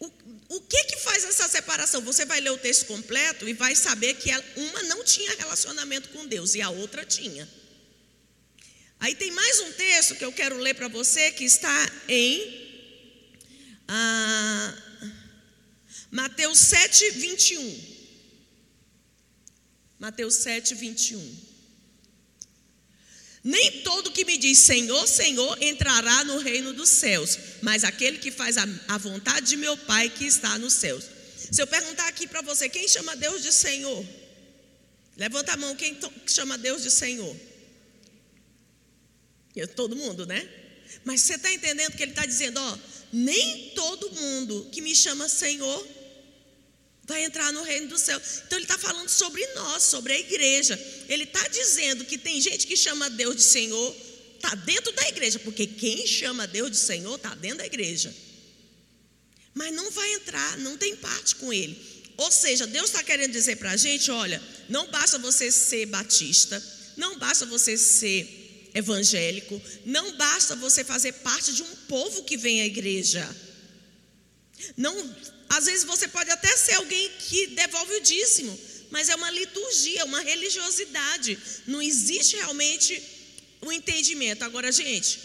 O, 0.00 0.10
o 0.48 0.60
que 0.60 0.84
que 0.84 0.96
faz 0.98 1.24
essa 1.24 1.48
separação? 1.48 2.00
Você 2.02 2.24
vai 2.24 2.40
ler 2.40 2.50
o 2.50 2.58
texto 2.58 2.86
completo 2.86 3.48
e 3.48 3.52
vai 3.52 3.74
saber 3.74 4.14
que 4.14 4.30
uma 4.56 4.82
não 4.84 5.04
tinha 5.04 5.34
relacionamento 5.36 6.08
com 6.10 6.26
Deus 6.26 6.54
e 6.54 6.62
a 6.62 6.70
outra 6.70 7.04
tinha. 7.04 7.48
Aí 9.00 9.14
tem 9.14 9.32
mais 9.32 9.60
um 9.60 9.72
texto 9.72 10.14
que 10.14 10.24
eu 10.24 10.32
quero 10.32 10.56
ler 10.58 10.74
para 10.74 10.88
você 10.88 11.30
que 11.32 11.44
está 11.44 11.90
em 12.08 12.62
ah, 13.88 14.74
Mateus 16.10 16.58
7, 16.60 17.10
21. 17.10 17.93
Mateus 20.04 20.34
7, 20.34 20.74
21. 20.74 21.36
Nem 23.42 23.80
todo 23.80 24.12
que 24.12 24.22
me 24.26 24.36
diz 24.36 24.58
Senhor, 24.58 25.08
Senhor 25.08 25.62
entrará 25.62 26.24
no 26.24 26.40
reino 26.40 26.74
dos 26.74 26.90
céus, 26.90 27.38
mas 27.62 27.84
aquele 27.84 28.18
que 28.18 28.30
faz 28.30 28.58
a, 28.58 28.66
a 28.88 28.98
vontade 28.98 29.46
de 29.48 29.56
meu 29.56 29.74
Pai 29.78 30.10
que 30.10 30.26
está 30.26 30.58
nos 30.58 30.74
céus. 30.74 31.04
Se 31.50 31.62
eu 31.62 31.66
perguntar 31.66 32.06
aqui 32.06 32.26
para 32.26 32.42
você, 32.42 32.68
quem 32.68 32.86
chama 32.86 33.16
Deus 33.16 33.42
de 33.42 33.50
Senhor? 33.50 34.06
Levanta 35.16 35.54
a 35.54 35.56
mão, 35.56 35.74
quem 35.74 35.98
chama 36.26 36.58
Deus 36.58 36.82
de 36.82 36.90
Senhor? 36.90 37.34
Eu, 39.56 39.66
todo 39.68 39.96
mundo, 39.96 40.26
né? 40.26 40.46
Mas 41.02 41.22
você 41.22 41.36
está 41.36 41.50
entendendo 41.50 41.96
que 41.96 42.02
ele 42.02 42.12
está 42.12 42.26
dizendo, 42.26 42.60
ó, 42.60 42.78
nem 43.10 43.70
todo 43.70 44.10
mundo 44.10 44.68
que 44.70 44.82
me 44.82 44.94
chama 44.94 45.30
Senhor 45.30 45.93
vai 47.06 47.24
entrar 47.24 47.52
no 47.52 47.62
reino 47.62 47.88
do 47.88 47.98
céu. 47.98 48.20
Então 48.46 48.58
ele 48.58 48.64
está 48.64 48.78
falando 48.78 49.08
sobre 49.08 49.46
nós, 49.54 49.82
sobre 49.82 50.12
a 50.12 50.18
igreja. 50.18 50.78
Ele 51.08 51.24
está 51.24 51.46
dizendo 51.48 52.04
que 52.04 52.16
tem 52.16 52.40
gente 52.40 52.66
que 52.66 52.76
chama 52.76 53.10
Deus 53.10 53.36
de 53.36 53.42
Senhor, 53.42 53.96
está 54.36 54.54
dentro 54.54 54.92
da 54.92 55.08
igreja, 55.08 55.38
porque 55.38 55.66
quem 55.66 56.06
chama 56.06 56.46
Deus 56.46 56.70
de 56.70 56.76
Senhor 56.78 57.14
está 57.16 57.34
dentro 57.34 57.58
da 57.58 57.66
igreja. 57.66 58.14
Mas 59.52 59.72
não 59.72 59.90
vai 59.90 60.12
entrar, 60.14 60.58
não 60.58 60.76
tem 60.76 60.96
parte 60.96 61.36
com 61.36 61.52
ele. 61.52 61.78
Ou 62.16 62.30
seja, 62.30 62.66
Deus 62.66 62.86
está 62.86 63.02
querendo 63.02 63.32
dizer 63.32 63.56
para 63.56 63.72
a 63.72 63.76
gente: 63.76 64.10
olha, 64.10 64.42
não 64.68 64.90
basta 64.90 65.18
você 65.18 65.50
ser 65.52 65.86
batista, 65.86 66.62
não 66.96 67.18
basta 67.18 67.44
você 67.44 67.76
ser 67.76 68.70
evangélico, 68.74 69.60
não 69.84 70.16
basta 70.16 70.56
você 70.56 70.82
fazer 70.82 71.12
parte 71.12 71.52
de 71.52 71.62
um 71.62 71.76
povo 71.88 72.24
que 72.24 72.36
vem 72.36 72.62
à 72.62 72.66
igreja. 72.66 73.28
Não 74.76 75.14
às 75.48 75.66
vezes 75.66 75.84
você 75.84 76.08
pode 76.08 76.30
até 76.30 76.56
ser 76.56 76.74
alguém 76.74 77.10
que 77.28 77.48
devolve 77.48 77.94
o 77.94 78.00
dízimo, 78.00 78.58
mas 78.90 79.08
é 79.08 79.14
uma 79.14 79.30
liturgia, 79.30 80.04
uma 80.04 80.20
religiosidade. 80.20 81.38
Não 81.66 81.82
existe 81.82 82.36
realmente 82.36 83.00
o 83.60 83.66
um 83.68 83.72
entendimento. 83.72 84.42
Agora, 84.44 84.70
gente, 84.70 85.18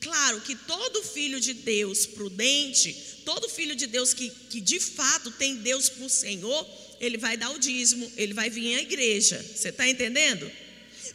claro 0.00 0.40
que 0.40 0.54
todo 0.54 1.02
filho 1.02 1.40
de 1.40 1.54
Deus 1.54 2.06
prudente, 2.06 2.96
todo 3.24 3.48
filho 3.48 3.76
de 3.76 3.86
Deus 3.86 4.12
que, 4.12 4.30
que 4.50 4.60
de 4.60 4.80
fato 4.80 5.30
tem 5.30 5.56
Deus 5.56 5.88
por 5.88 6.10
Senhor, 6.10 6.68
ele 7.00 7.18
vai 7.18 7.36
dar 7.36 7.50
o 7.50 7.58
dízimo, 7.58 8.10
ele 8.16 8.34
vai 8.34 8.48
vir 8.48 8.76
à 8.76 8.82
igreja. 8.82 9.44
Você 9.54 9.68
está 9.68 9.88
entendendo? 9.88 10.50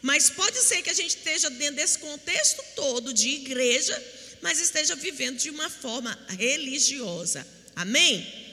Mas 0.01 0.29
pode 0.29 0.57
ser 0.59 0.81
que 0.81 0.89
a 0.89 0.93
gente 0.93 1.09
esteja 1.09 1.49
dentro 1.49 1.75
desse 1.75 1.97
contexto 1.99 2.63
todo 2.75 3.13
de 3.13 3.29
igreja, 3.29 4.01
mas 4.41 4.59
esteja 4.59 4.95
vivendo 4.95 5.37
de 5.37 5.49
uma 5.49 5.69
forma 5.69 6.17
religiosa. 6.37 7.47
Amém? 7.75 8.46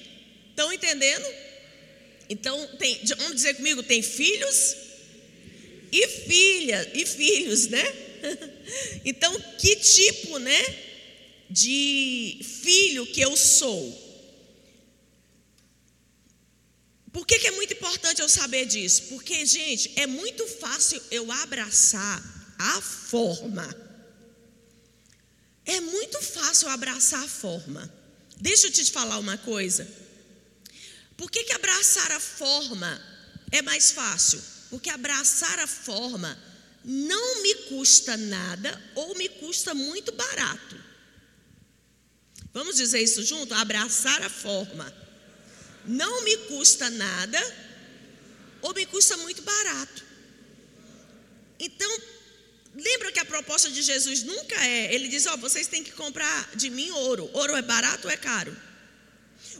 Estão 0.54 0.72
entendendo? 0.72 1.26
Então, 2.30 2.76
tem, 2.78 3.00
vamos 3.18 3.34
dizer 3.34 3.54
comigo, 3.54 3.82
tem 3.82 4.00
filhos 4.02 4.76
e 5.90 6.06
filhas, 6.06 6.88
e 6.94 7.04
filhos, 7.04 7.66
né? 7.66 7.82
Então, 9.04 9.38
que 9.58 9.76
tipo, 9.76 10.38
né, 10.38 10.62
de 11.50 12.40
filho 12.62 13.04
que 13.06 13.20
eu 13.20 13.36
sou? 13.36 14.02
Por 17.12 17.26
que, 17.26 17.38
que 17.38 17.48
é 17.48 17.50
muito 17.50 17.74
importante 17.74 18.22
eu 18.22 18.28
saber 18.28 18.64
disso? 18.64 19.02
Porque, 19.10 19.44
gente, 19.44 19.92
é 19.96 20.06
muito 20.06 20.46
fácil 20.46 21.02
eu 21.10 21.30
abraçar 21.30 22.22
a 22.58 22.80
forma. 22.80 23.68
É 25.66 25.80
muito 25.80 26.22
fácil 26.22 26.68
abraçar 26.68 27.22
a 27.22 27.28
forma. 27.28 27.92
Deixa 28.38 28.68
eu 28.68 28.72
te 28.72 28.90
falar 28.90 29.18
uma 29.18 29.36
coisa. 29.36 30.03
Por 31.16 31.30
que, 31.30 31.44
que 31.44 31.52
abraçar 31.52 32.12
a 32.12 32.20
forma 32.20 33.00
é 33.50 33.62
mais 33.62 33.90
fácil? 33.90 34.42
Porque 34.70 34.90
abraçar 34.90 35.58
a 35.60 35.66
forma 35.66 36.38
não 36.84 37.42
me 37.42 37.54
custa 37.68 38.16
nada 38.16 38.82
ou 38.94 39.14
me 39.16 39.28
custa 39.28 39.74
muito 39.74 40.12
barato. 40.12 40.76
Vamos 42.52 42.76
dizer 42.76 43.00
isso 43.00 43.22
junto? 43.22 43.54
Abraçar 43.54 44.22
a 44.22 44.30
forma 44.30 45.04
não 45.86 46.22
me 46.24 46.36
custa 46.48 46.88
nada 46.90 47.38
ou 48.62 48.74
me 48.74 48.86
custa 48.86 49.16
muito 49.18 49.42
barato. 49.42 50.04
Então, 51.58 51.98
lembra 52.74 53.12
que 53.12 53.20
a 53.20 53.24
proposta 53.24 53.70
de 53.70 53.82
Jesus 53.82 54.22
nunca 54.22 54.56
é, 54.66 54.94
ele 54.94 55.08
diz, 55.08 55.26
ó, 55.26 55.34
oh, 55.34 55.38
vocês 55.38 55.66
têm 55.66 55.84
que 55.84 55.92
comprar 55.92 56.50
de 56.56 56.70
mim 56.70 56.90
ouro. 56.90 57.30
Ouro 57.32 57.54
é 57.54 57.62
barato 57.62 58.06
ou 58.06 58.12
é 58.12 58.16
caro? 58.16 58.56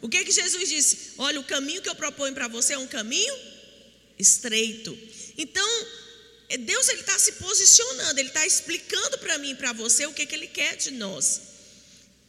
O 0.00 0.08
que 0.08 0.24
que 0.24 0.32
Jesus 0.32 0.68
disse? 0.68 1.12
Olha, 1.18 1.40
o 1.40 1.44
caminho 1.44 1.82
que 1.82 1.88
eu 1.88 1.94
proponho 1.94 2.34
para 2.34 2.48
você 2.48 2.74
é 2.74 2.78
um 2.78 2.86
caminho 2.86 3.34
estreito. 4.18 4.96
Então, 5.36 5.86
é, 6.48 6.56
Deus 6.56 6.88
ele 6.88 7.00
está 7.00 7.18
se 7.18 7.32
posicionando, 7.32 8.20
ele 8.20 8.28
está 8.28 8.46
explicando 8.46 9.18
para 9.18 9.38
mim 9.38 9.50
e 9.50 9.54
para 9.54 9.72
você 9.72 10.06
o 10.06 10.12
que, 10.12 10.26
que 10.26 10.34
ele 10.34 10.46
quer 10.46 10.76
de 10.76 10.90
nós. 10.92 11.40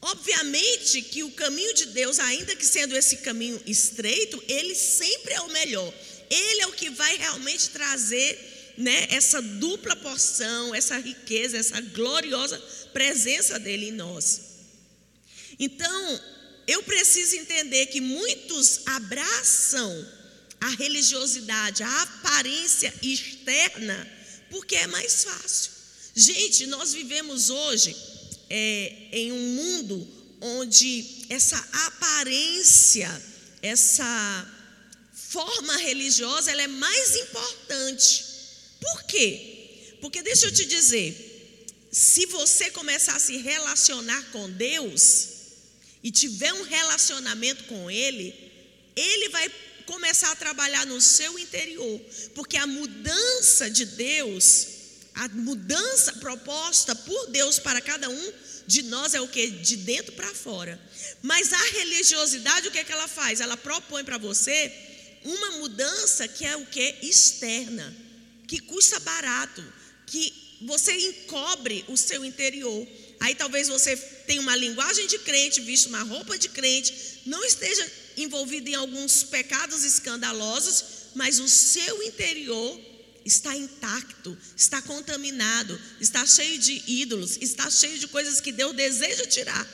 Obviamente 0.02 1.02
que 1.02 1.24
o 1.24 1.32
caminho 1.32 1.74
de 1.74 1.88
Deus, 1.88 2.20
ainda 2.20 2.56
que 2.56 2.66
sendo 2.66 2.96
esse 2.96 3.18
caminho 3.18 3.60
estreito, 3.66 4.42
ele 4.48 4.76
sempre 4.76 5.34
é 5.34 5.42
o 5.42 5.50
melhor. 5.50 5.94
Ele 6.30 6.62
é 6.62 6.68
o 6.68 6.74
que 6.74 6.90
vai 6.90 7.18
realmente 7.18 7.70
trazer 7.70 8.74
né, 8.78 9.08
essa 9.10 9.42
dupla 9.42 9.96
porção, 9.96 10.76
essa 10.76 10.98
riqueza, 10.98 11.58
essa 11.58 11.80
gloriosa 11.82 12.60
presença 12.94 13.58
dele 13.60 13.88
em 13.88 13.92
nós. 13.92 14.42
Então, 15.60 16.22
eu 16.68 16.82
preciso 16.84 17.36
entender 17.36 17.88
que 17.88 18.02
muitos 18.02 18.82
abraçam 18.86 20.08
a 20.60 20.70
religiosidade, 20.70 21.84
a 21.84 22.02
aparência 22.02 22.94
externa, 23.02 24.12
porque 24.50 24.76
é 24.76 24.88
mais 24.88 25.24
fácil. 25.24 25.72
Gente, 26.16 26.66
nós 26.68 26.94
vivemos 26.94 27.50
hoje 27.50 27.96
é, 28.50 29.10
em 29.12 29.32
um 29.32 29.50
mundo 29.50 30.08
onde 30.42 31.26
essa 31.30 31.58
aparência, 31.88 33.10
essa 33.62 34.52
forma 35.14 35.76
religiosa, 35.78 36.52
ela 36.52 36.62
é 36.62 36.68
mais 36.68 37.16
importante. 37.18 38.26
Por 38.80 39.04
quê? 39.04 39.98
Porque 40.02 40.22
deixa 40.22 40.46
eu 40.46 40.54
te 40.54 40.66
dizer, 40.66 41.88
se 41.92 42.26
você 42.28 42.72
começar 42.72 43.16
a 43.16 43.20
se 43.20 43.38
relacionar 43.38 44.24
com 44.32 44.50
Deus 44.50 45.35
e 46.06 46.12
tiver 46.12 46.54
um 46.54 46.62
relacionamento 46.62 47.64
com 47.64 47.90
Ele, 47.90 48.32
Ele 48.96 49.30
vai 49.30 49.52
começar 49.88 50.32
a 50.32 50.36
trabalhar 50.36 50.86
no 50.86 51.02
seu 51.02 51.40
interior, 51.40 52.00
porque 52.36 52.58
a 52.58 52.68
mudança 52.68 53.72
de 53.72 53.88
Deus, 53.88 54.68
a 55.16 55.28
mudança 55.30 56.14
proposta 56.14 56.94
por 56.94 57.32
Deus 57.32 57.58
para 57.58 57.82
cada 57.82 58.08
um 58.08 58.34
de 58.68 58.84
nós 58.84 59.16
é 59.16 59.22
o 59.22 59.28
que? 59.28 59.48
De 59.48 59.78
dentro 59.78 60.12
para 60.12 60.32
fora. 60.32 60.80
Mas 61.24 61.52
a 61.52 61.64
religiosidade, 61.72 62.68
o 62.68 62.72
que, 62.72 62.78
é 62.78 62.84
que 62.84 62.92
ela 62.92 63.08
faz? 63.08 63.42
Ela 63.42 63.58
propõe 63.58 64.04
para 64.04 64.20
você 64.20 64.72
uma 65.24 65.58
mudança 65.58 66.28
que 66.28 66.46
é 66.46 66.56
o 66.56 66.68
que? 66.68 66.98
Externa, 67.02 67.96
que 68.48 68.60
custa 68.60 69.00
barato, 69.00 69.66
que 70.06 70.32
você 70.62 70.94
encobre 70.94 71.84
o 71.88 71.98
seu 71.98 72.24
interior. 72.24 72.88
Aí 73.20 73.34
talvez 73.34 73.68
você 73.68 73.98
tenha 74.26 74.42
uma 74.42 74.56
linguagem 74.56 75.08
de 75.08 75.20
crente, 75.20 75.62
visto 75.62 75.88
uma 75.88 76.04
roupa 76.04 76.38
de 76.38 76.50
crente, 76.50 77.22
não 77.26 77.44
esteja 77.44 77.86
envolvido 78.18 78.70
em 78.70 78.76
alguns 78.76 79.24
pecados 79.24 79.84
escandalosos, 79.84 80.84
mas 81.16 81.40
o 81.40 81.48
seu 81.48 82.04
interior 82.04 82.80
está 83.26 83.56
intacto, 83.56 84.38
está 84.56 84.82
contaminado, 84.82 85.80
está 86.00 86.26
cheio 86.26 86.60
de 86.60 86.84
ídolos, 86.86 87.38
está 87.42 87.70
cheio 87.70 87.98
de 87.98 88.08
coisas 88.08 88.40
que 88.40 88.52
Deus 88.52 88.76
deseja 88.76 89.26
tirar, 89.26 89.68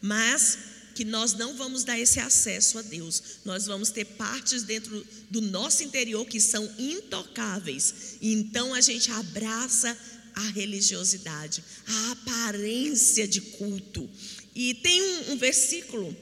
mas 0.00 0.58
que 0.94 1.04
nós 1.04 1.32
não 1.32 1.56
vamos 1.56 1.82
dar 1.82 1.98
esse 1.98 2.20
acesso 2.20 2.78
a 2.78 2.82
Deus. 2.82 3.20
Nós 3.44 3.66
vamos 3.66 3.90
ter 3.90 4.04
partes 4.04 4.62
dentro 4.62 5.04
do 5.28 5.40
nosso 5.40 5.82
interior 5.82 6.24
que 6.24 6.40
são 6.40 6.70
intocáveis. 6.78 8.16
Então 8.22 8.72
a 8.72 8.80
gente 8.80 9.10
abraça 9.10 9.98
a 10.34 10.48
religiosidade, 10.50 11.62
a 11.86 12.12
aparência 12.12 13.26
de 13.26 13.40
culto. 13.40 14.08
E 14.54 14.74
tem 14.74 15.02
um, 15.02 15.32
um 15.32 15.36
versículo 15.36 16.14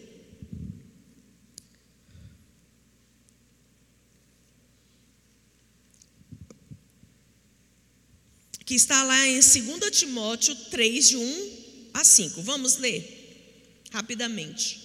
que 8.65 8.75
está 8.75 9.03
lá 9.03 9.27
em 9.27 9.35
2 9.35 9.91
Timóteo 9.91 10.55
3, 10.71 11.09
de 11.09 11.17
1 11.17 11.91
a 11.95 12.05
5. 12.05 12.43
Vamos 12.43 12.77
ler 12.79 13.83
rapidamente. 13.91 14.81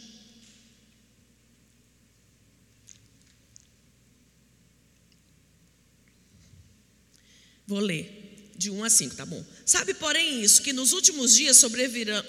Vou 7.65 7.79
ler 7.79 8.16
de 8.57 8.71
1 8.71 8.83
a 8.83 8.89
5, 8.89 9.15
tá 9.15 9.25
bom? 9.25 9.45
Sabe, 9.65 9.93
porém, 9.93 10.41
isso, 10.41 10.61
que 10.61 10.73
nos 10.73 10.91
últimos 10.93 11.35
dias 11.35 11.57
sobrevirão, 11.57 12.23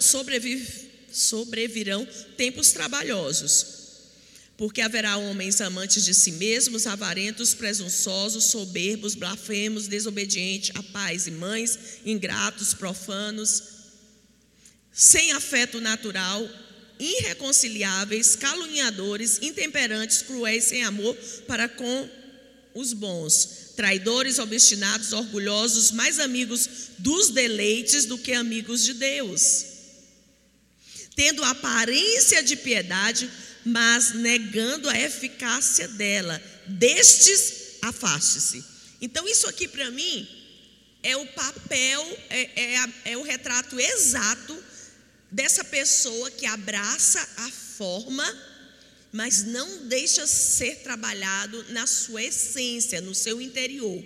sobrevirão 1.11 2.07
tempos 2.37 2.71
trabalhosos 2.71 3.79
porque 4.59 4.81
haverá 4.81 5.15
homens 5.15 5.61
amantes 5.61 6.03
de 6.03 6.13
si 6.13 6.33
mesmos, 6.33 6.85
avarentos, 6.85 7.53
presunçosos, 7.53 8.43
soberbos, 8.43 9.15
blasfemos, 9.15 9.87
desobedientes 9.87 10.71
a 10.75 10.83
pais 10.83 11.27
e 11.27 11.31
mães, 11.31 11.79
ingratos, 12.05 12.73
profanos, 12.73 13.63
sem 14.91 15.31
afeto 15.31 15.79
natural, 15.79 16.45
irreconciliáveis, 16.99 18.35
caluniadores, 18.35 19.39
intemperantes, 19.41 20.21
cruéis, 20.21 20.65
sem 20.65 20.83
amor 20.83 21.15
para 21.47 21.69
com 21.69 22.09
os 22.73 22.91
bons, 22.91 23.58
traidores, 23.79 24.39
obstinados, 24.39 25.13
orgulhosos, 25.13 25.91
mais 25.91 26.19
amigos 26.19 26.69
dos 26.97 27.29
deleites 27.29 28.03
do 28.03 28.17
que 28.17 28.33
amigos 28.33 28.83
de 28.83 28.93
Deus. 28.93 29.63
Tendo 31.15 31.41
aparência 31.45 32.43
de 32.43 32.57
piedade, 32.57 33.31
mas 33.65 34.15
negando 34.15 34.89
a 34.89 34.99
eficácia 34.99 35.87
dela. 35.87 36.43
Destes, 36.67 37.77
afaste-se. 37.81 38.61
Então, 38.99 39.25
isso 39.29 39.47
aqui 39.47 39.65
para 39.65 39.89
mim 39.91 40.27
é 41.01 41.15
o 41.15 41.25
papel, 41.27 42.19
é, 42.29 42.61
é, 42.61 42.89
é 43.05 43.17
o 43.17 43.23
retrato 43.23 43.79
exato 43.79 44.61
dessa 45.31 45.63
pessoa 45.63 46.29
que 46.31 46.45
abraça 46.45 47.25
a 47.37 47.49
forma, 47.49 48.25
mas 49.11 49.43
não 49.43 49.87
deixa 49.87 50.25
ser 50.27 50.77
trabalhado 50.77 51.65
na 51.69 51.87
sua 51.87 52.23
essência, 52.23 53.01
no 53.01 53.15
seu 53.15 53.41
interior. 53.41 54.03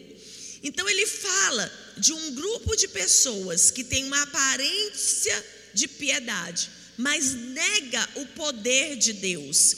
Então 0.64 0.88
ele 0.88 1.06
fala 1.06 1.72
de 1.98 2.14
um 2.14 2.36
grupo 2.36 2.76
de 2.76 2.88
pessoas 2.88 3.70
que 3.70 3.84
tem 3.84 4.06
uma 4.06 4.22
aparência 4.22 5.46
de 5.74 5.88
piedade, 5.88 6.70
mas 6.98 7.34
nega 7.34 8.10
o 8.16 8.26
poder 8.28 8.96
de 8.96 9.14
Deus. 9.14 9.76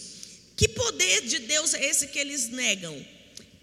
Que 0.56 0.68
poder 0.68 1.22
de 1.22 1.40
Deus 1.40 1.74
é 1.74 1.86
esse 1.86 2.08
que 2.08 2.20
eles 2.20 2.50
negam? 2.50 3.06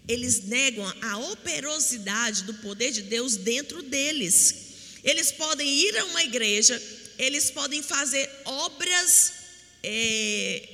Eles 0.07 0.43
negam 0.43 0.85
a 1.01 1.17
operosidade 1.31 2.43
do 2.43 2.53
poder 2.55 2.91
de 2.91 3.03
Deus 3.03 3.37
dentro 3.37 3.81
deles. 3.81 4.55
Eles 5.03 5.31
podem 5.31 5.67
ir 5.67 5.97
a 5.97 6.05
uma 6.05 6.23
igreja, 6.23 6.81
eles 7.17 7.49
podem 7.49 7.81
fazer 7.81 8.29
obras 8.43 9.33
é, 9.81 10.72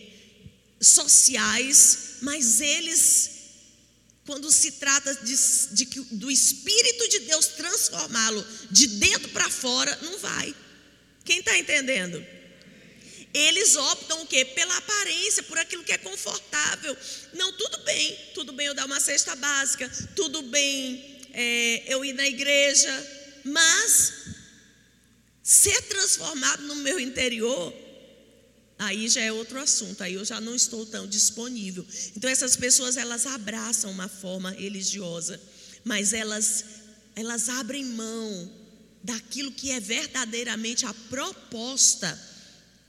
sociais, 0.81 2.17
mas 2.21 2.61
eles, 2.61 3.31
quando 4.25 4.51
se 4.51 4.73
trata 4.73 5.13
de, 5.15 5.35
de, 5.71 5.85
do 6.11 6.31
Espírito 6.31 7.07
de 7.09 7.19
Deus 7.19 7.47
transformá-lo 7.47 8.45
de 8.71 8.87
dentro 8.87 9.29
para 9.29 9.49
fora, 9.49 9.97
não 10.01 10.17
vai. 10.19 10.55
Quem 11.25 11.39
está 11.39 11.57
entendendo? 11.57 12.25
Eles 13.33 13.75
optam 13.75 14.23
o 14.23 14.27
quê? 14.27 14.43
Pela 14.43 14.75
aparência, 14.77 15.43
por 15.43 15.57
aquilo 15.57 15.83
que 15.83 15.91
é 15.91 15.97
confortável. 15.97 16.97
Não, 17.33 17.53
tudo 17.53 17.77
bem, 17.79 18.17
tudo 18.33 18.53
bem 18.53 18.67
eu 18.67 18.73
dar 18.73 18.85
uma 18.85 18.99
cesta 18.99 19.35
básica, 19.35 19.89
tudo 20.15 20.41
bem 20.43 21.19
é, 21.31 21.83
eu 21.93 22.03
ir 22.03 22.13
na 22.13 22.27
igreja, 22.27 22.91
mas 23.43 24.13
ser 25.43 25.81
transformado 25.83 26.63
no 26.63 26.75
meu 26.77 26.99
interior, 26.99 27.73
aí 28.79 29.09
já 29.09 29.21
é 29.21 29.31
outro 29.31 29.59
assunto, 29.59 30.01
aí 30.01 30.13
eu 30.13 30.23
já 30.23 30.39
não 30.39 30.55
estou 30.55 30.85
tão 30.85 31.05
disponível. 31.05 31.85
Então 32.15 32.29
essas 32.29 32.55
pessoas 32.55 32.95
elas 32.95 33.25
abraçam 33.25 33.91
uma 33.91 34.07
forma 34.07 34.51
religiosa, 34.51 35.39
mas 35.83 36.13
elas 36.13 36.63
elas 37.15 37.49
abrem 37.49 37.83
mão 37.83 38.51
daquilo 39.03 39.51
que 39.51 39.71
é 39.71 39.79
verdadeiramente 39.79 40.85
a 40.85 40.93
proposta 40.93 42.17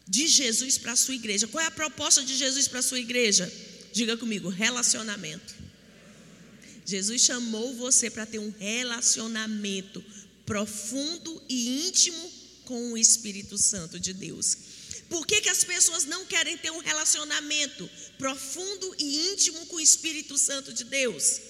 de 0.07 0.29
Jesus 0.29 0.79
para 0.79 0.93
a 0.93 0.97
sua 0.97 1.15
igreja. 1.15 1.49
Qual 1.49 1.63
é 1.63 1.67
a 1.67 1.71
proposta 1.71 2.23
de 2.23 2.37
Jesus 2.37 2.69
para 2.69 2.79
a 2.79 2.83
sua 2.83 3.01
igreja? 3.01 3.53
Diga 3.93 4.17
comigo: 4.17 4.49
relacionamento. 4.49 5.55
Jesus 6.87 7.23
chamou 7.23 7.75
você 7.75 8.09
para 8.11 8.27
ter 8.27 8.39
um 8.39 8.53
relacionamento 8.59 10.05
profundo 10.47 11.43
e 11.49 11.87
íntimo 11.87 12.31
com 12.65 12.93
o 12.93 12.99
Espírito 12.99 13.57
Santo 13.59 13.99
de 13.99 14.13
Deus. 14.13 14.57
Por 15.11 15.27
que, 15.27 15.41
que 15.41 15.49
as 15.49 15.65
pessoas 15.65 16.05
não 16.05 16.25
querem 16.25 16.57
ter 16.57 16.71
um 16.71 16.79
relacionamento 16.79 17.91
profundo 18.17 18.95
e 18.97 19.33
íntimo 19.33 19.67
com 19.67 19.77
o 19.77 19.81
Espírito 19.81 20.39
Santo 20.39 20.73
de 20.73 20.85
Deus? 20.85 21.41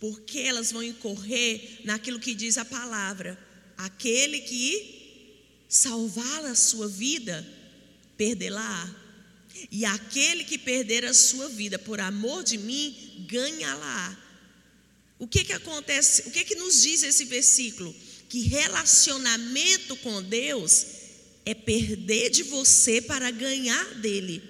Porque 0.00 0.40
elas 0.40 0.72
vão 0.72 0.82
incorrer 0.82 1.82
naquilo 1.84 2.18
que 2.18 2.34
diz 2.34 2.58
a 2.58 2.64
palavra: 2.64 3.38
aquele 3.78 4.40
que 4.40 5.36
salvar 5.68 6.44
a 6.46 6.56
sua 6.56 6.88
vida, 6.88 7.46
perdê-la. 8.16 9.02
E 9.70 9.84
aquele 9.86 10.44
que 10.44 10.58
perder 10.58 11.04
a 11.06 11.14
sua 11.14 11.48
vida 11.48 11.78
por 11.78 11.98
amor 12.00 12.42
de 12.42 12.58
mim, 12.58 13.24
ganha-la. 13.28 14.18
O 15.18 15.28
que 15.28 15.44
que 15.44 15.52
acontece? 15.52 16.28
O 16.28 16.30
que 16.32 16.44
que 16.44 16.56
nos 16.56 16.82
diz 16.82 17.02
esse 17.04 17.24
versículo? 17.24 17.94
Que 18.28 18.40
relacionamento 18.40 19.96
com 19.96 20.22
Deus 20.22 20.95
é 21.46 21.54
perder 21.54 22.28
de 22.30 22.42
você 22.42 23.00
para 23.00 23.30
ganhar 23.30 23.94
dele. 23.94 24.42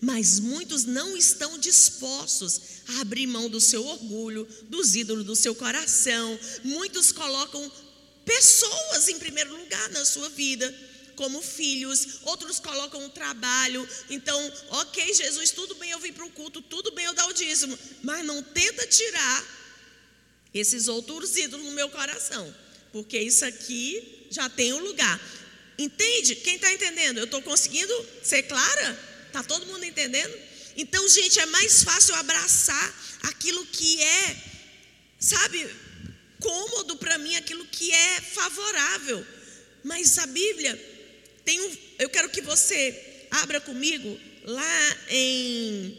Mas 0.00 0.38
muitos 0.38 0.84
não 0.84 1.16
estão 1.16 1.58
dispostos 1.58 2.60
a 2.86 3.00
abrir 3.00 3.26
mão 3.26 3.50
do 3.50 3.60
seu 3.60 3.84
orgulho, 3.84 4.48
dos 4.68 4.94
ídolos 4.94 5.26
do 5.26 5.34
seu 5.34 5.54
coração. 5.54 6.38
Muitos 6.62 7.10
colocam 7.10 7.70
pessoas 8.24 9.08
em 9.08 9.18
primeiro 9.18 9.54
lugar 9.54 9.90
na 9.90 10.04
sua 10.04 10.28
vida, 10.30 10.72
como 11.16 11.42
filhos, 11.42 12.20
outros 12.22 12.60
colocam 12.60 13.04
o 13.04 13.10
trabalho. 13.10 13.86
Então, 14.08 14.52
ok, 14.70 15.12
Jesus, 15.12 15.50
tudo 15.50 15.74
bem 15.74 15.90
eu 15.90 15.98
vim 15.98 16.12
para 16.12 16.24
o 16.24 16.30
culto, 16.30 16.62
tudo 16.62 16.92
bem 16.92 17.06
eu 17.06 17.12
dar 17.12 17.26
o 17.26 17.32
dízimo, 17.32 17.76
mas 18.02 18.24
não 18.24 18.42
tenta 18.42 18.86
tirar 18.86 19.44
esses 20.54 20.88
outros 20.88 21.36
ídolos 21.36 21.66
no 21.66 21.72
meu 21.72 21.90
coração, 21.90 22.54
porque 22.92 23.18
isso 23.18 23.44
aqui 23.44 24.26
já 24.30 24.48
tem 24.48 24.72
um 24.72 24.82
lugar. 24.82 25.20
Entende? 25.80 26.34
Quem 26.36 26.56
está 26.56 26.70
entendendo? 26.70 27.16
Eu 27.16 27.24
estou 27.24 27.40
conseguindo 27.40 28.06
ser 28.22 28.42
clara? 28.42 28.98
Está 29.26 29.42
todo 29.42 29.64
mundo 29.64 29.82
entendendo? 29.82 30.38
Então, 30.76 31.08
gente, 31.08 31.40
é 31.40 31.46
mais 31.46 31.82
fácil 31.82 32.14
abraçar 32.16 33.18
aquilo 33.22 33.64
que 33.64 34.02
é, 34.02 34.36
sabe, 35.18 35.66
cômodo 36.38 36.96
para 36.98 37.16
mim, 37.16 37.34
aquilo 37.34 37.64
que 37.64 37.90
é 37.90 38.20
favorável. 38.20 39.26
Mas 39.82 40.18
a 40.18 40.26
Bíblia 40.26 40.76
tem 41.46 41.58
um. 41.58 41.76
Eu 41.98 42.10
quero 42.10 42.28
que 42.28 42.42
você 42.42 43.26
abra 43.30 43.58
comigo 43.58 44.20
lá 44.44 44.96
em. 45.08 45.96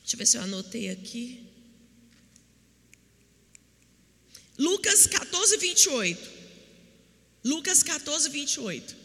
Deixa 0.00 0.14
eu 0.14 0.18
ver 0.18 0.26
se 0.26 0.36
eu 0.36 0.42
anotei 0.42 0.90
aqui. 0.90 1.42
Lucas 4.58 5.06
14, 5.06 5.56
28. 5.56 6.33
Lucas 7.44 7.82
14, 7.82 8.30
28. 8.30 9.04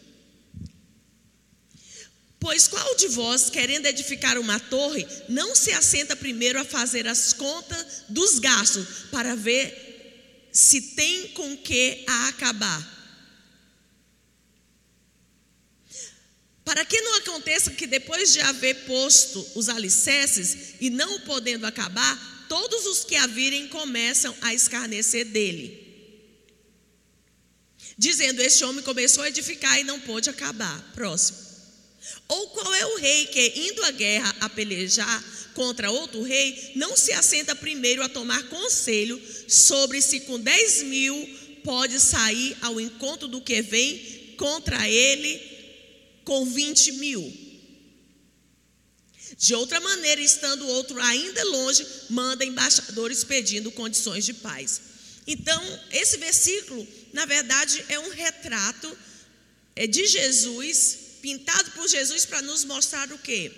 Pois 2.40 2.66
qual 2.66 2.96
de 2.96 3.08
vós, 3.08 3.50
querendo 3.50 3.84
edificar 3.84 4.38
uma 4.38 4.58
torre, 4.58 5.06
não 5.28 5.54
se 5.54 5.72
assenta 5.72 6.16
primeiro 6.16 6.58
a 6.58 6.64
fazer 6.64 7.06
as 7.06 7.34
contas 7.34 8.04
dos 8.08 8.38
gastos, 8.38 8.86
para 9.10 9.36
ver 9.36 10.48
se 10.50 10.80
tem 10.80 11.28
com 11.28 11.54
que 11.58 12.02
a 12.08 12.28
acabar? 12.28 12.98
Para 16.64 16.84
que 16.86 16.98
não 17.02 17.16
aconteça 17.16 17.72
que 17.72 17.86
depois 17.86 18.32
de 18.32 18.40
haver 18.40 18.86
posto 18.86 19.46
os 19.54 19.68
alicerces 19.68 20.76
e 20.80 20.88
não 20.88 21.20
podendo 21.20 21.66
acabar, 21.66 22.46
todos 22.48 22.86
os 22.86 23.04
que 23.04 23.16
a 23.16 23.26
virem 23.26 23.68
começam 23.68 24.34
a 24.40 24.54
escarnecer 24.54 25.26
dele. 25.26 25.79
Dizendo: 28.00 28.40
Este 28.40 28.64
homem 28.64 28.82
começou 28.82 29.22
a 29.22 29.28
edificar 29.28 29.78
e 29.78 29.84
não 29.84 30.00
pôde 30.00 30.30
acabar. 30.30 30.80
Próximo. 30.94 31.36
Ou 32.28 32.46
qual 32.48 32.74
é 32.74 32.86
o 32.86 32.96
rei 32.96 33.26
que, 33.26 33.52
indo 33.56 33.84
à 33.84 33.90
guerra 33.90 34.34
a 34.40 34.48
pelejar 34.48 35.22
contra 35.52 35.90
outro 35.90 36.22
rei, 36.22 36.72
não 36.76 36.96
se 36.96 37.12
assenta 37.12 37.54
primeiro 37.54 38.02
a 38.02 38.08
tomar 38.08 38.42
conselho 38.44 39.20
sobre 39.46 40.00
se 40.00 40.20
com 40.20 40.40
10 40.40 40.84
mil 40.84 41.38
pode 41.62 42.00
sair 42.00 42.56
ao 42.62 42.80
encontro 42.80 43.28
do 43.28 43.42
que 43.42 43.60
vem 43.60 44.34
contra 44.38 44.88
ele 44.88 45.38
com 46.24 46.46
20 46.46 46.92
mil? 46.92 47.30
De 49.36 49.54
outra 49.54 49.78
maneira, 49.78 50.22
estando 50.22 50.66
outro 50.68 50.98
ainda 51.02 51.44
longe, 51.50 51.86
manda 52.08 52.46
embaixadores 52.46 53.24
pedindo 53.24 53.70
condições 53.70 54.24
de 54.24 54.32
paz. 54.32 54.80
Então, 55.26 55.80
esse 55.92 56.16
versículo, 56.16 56.86
na 57.12 57.26
verdade, 57.26 57.84
é 57.88 57.98
um 57.98 58.10
retrato 58.10 58.96
é 59.76 59.86
de 59.86 60.06
Jesus 60.06 60.98
pintado 61.22 61.70
por 61.72 61.88
Jesus 61.88 62.24
para 62.24 62.42
nos 62.42 62.64
mostrar 62.64 63.10
o 63.12 63.18
quê? 63.18 63.52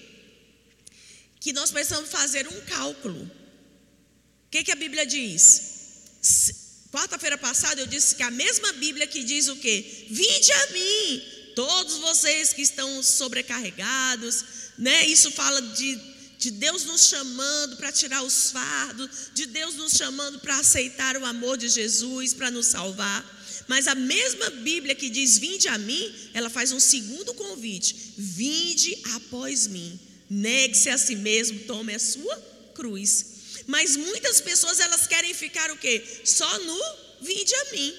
Que 1.41 1.53
nós 1.53 1.71
precisamos 1.71 2.11
fazer 2.11 2.47
um 2.47 2.61
cálculo. 2.62 3.23
O 3.23 4.51
que, 4.51 4.62
que 4.62 4.73
a 4.73 4.77
Bíblia 4.77 5.07
diz? 5.07 5.73
Quarta-feira 6.93 7.38
passada 7.38 7.81
eu 7.81 7.87
disse 7.87 8.15
que 8.15 8.23
a 8.23 8.31
mesma 8.31 8.73
Bíblia 8.75 9.07
que 9.07 9.25
diz 9.25 9.49
o 9.49 9.57
quê? 9.57 10.07
Vinde 10.11 10.53
a 10.53 10.67
mim, 10.69 11.23
todos 11.57 11.97
vocês 11.99 12.53
que 12.53 12.62
estão 12.62 13.03
sobrecarregados, 13.03 14.45
né? 14.79 15.07
Isso 15.07 15.31
fala 15.31 15.61
de, 15.62 15.99
de 16.38 16.51
Deus 16.51 16.85
nos 16.85 17.07
chamando 17.07 17.77
para 17.79 17.91
tirar 17.91 18.23
os 18.23 18.51
fardos, 18.51 19.31
de 19.35 19.47
Deus 19.47 19.75
nos 19.75 19.95
chamando 19.95 20.38
para 20.41 20.59
aceitar 20.59 21.17
o 21.17 21.25
amor 21.25 21.57
de 21.57 21.69
Jesus, 21.69 22.35
para 22.35 22.51
nos 22.51 22.67
salvar. 22.67 23.42
Mas 23.73 23.89
a 23.89 23.95
mesma 23.95 24.51
Bíblia 24.51 24.95
que 24.95 25.09
diz 25.09 25.39
vinde 25.39 25.67
a 25.67 25.79
mim, 25.79 26.15
ela 26.35 26.51
faz 26.51 26.73
um 26.73 26.79
segundo 26.79 27.33
convite: 27.33 28.13
vinde 28.19 28.95
após 29.15 29.67
mim. 29.67 29.99
Negue-se 30.29 30.91
a 30.91 30.99
si 30.99 31.17
mesmo, 31.17 31.61
tome 31.61 31.95
a 31.95 31.99
sua 31.99 32.37
cruz. 32.75 33.65
Mas 33.67 33.97
muitas 33.97 34.43
pessoas 34.43 34.79
elas 34.79 35.07
querem 35.07 35.33
ficar 35.33 35.71
o 35.71 35.79
quê? 35.79 36.05
Só 36.23 36.59
no 36.59 36.81
vinde 37.23 37.55
a 37.55 37.73
mim. 37.73 37.95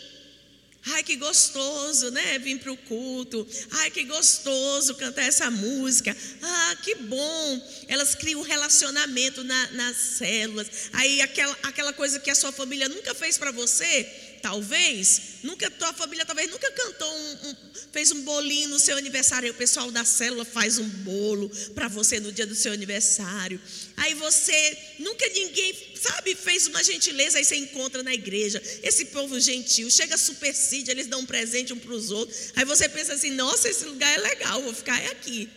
Ai, 0.85 1.01
que 1.01 1.15
gostoso, 1.15 2.11
né? 2.11 2.37
Vim 2.39 2.57
para 2.57 2.71
o 2.71 2.77
culto. 2.77 3.47
Ai, 3.71 3.89
que 3.89 4.03
gostoso 4.03 4.95
cantar 4.95 5.23
essa 5.23 5.49
música. 5.49 6.15
Ah, 6.41 6.75
que 6.83 6.95
bom. 6.95 7.69
Elas 7.87 8.15
criam 8.15 8.41
um 8.41 8.43
relacionamento 8.43 9.45
na, 9.45 9.71
nas 9.71 9.95
células. 9.95 10.67
Aí, 10.91 11.21
aquela, 11.21 11.57
aquela 11.63 11.93
coisa 11.93 12.19
que 12.19 12.29
a 12.29 12.35
sua 12.35 12.51
família 12.51 12.89
nunca 12.89 13.15
fez 13.15 13.37
para 13.37 13.51
você, 13.51 14.07
talvez, 14.43 15.39
nunca 15.41 15.71
tua 15.71 15.93
família 15.93 16.25
talvez 16.25 16.51
nunca 16.51 16.69
cantou 16.69 17.09
um, 17.09 17.47
um, 17.47 17.55
fez 17.93 18.11
um 18.11 18.23
bolinho 18.23 18.67
no 18.67 18.77
seu 18.77 18.97
aniversário, 18.97 19.49
o 19.49 19.53
pessoal 19.53 19.89
da 19.89 20.03
célula 20.03 20.43
faz 20.43 20.77
um 20.77 20.87
bolo 20.87 21.49
para 21.73 21.87
você 21.87 22.19
no 22.19 22.29
dia 22.29 22.45
do 22.45 22.53
seu 22.53 22.73
aniversário. 22.73 23.59
Aí 23.95 24.13
você 24.15 24.77
nunca 24.99 25.25
ninguém, 25.29 25.73
sabe, 25.95 26.35
fez 26.35 26.67
uma 26.67 26.83
gentileza, 26.83 27.37
aí 27.37 27.45
você 27.45 27.55
encontra 27.55 28.03
na 28.03 28.13
igreja 28.13 28.61
esse 28.83 29.05
povo 29.05 29.39
gentil, 29.39 29.89
chega 29.89 30.17
supercídio, 30.17 30.91
eles 30.91 31.07
dão 31.07 31.21
um 31.21 31.25
presente 31.25 31.71
um 31.71 31.79
para 31.79 31.93
os 31.93 32.11
outros. 32.11 32.51
Aí 32.53 32.65
você 32.65 32.89
pensa 32.89 33.13
assim: 33.13 33.31
"Nossa, 33.31 33.69
esse 33.69 33.85
lugar 33.85 34.13
é 34.13 34.17
legal, 34.17 34.61
vou 34.61 34.73
ficar 34.73 34.97
aqui". 35.05 35.49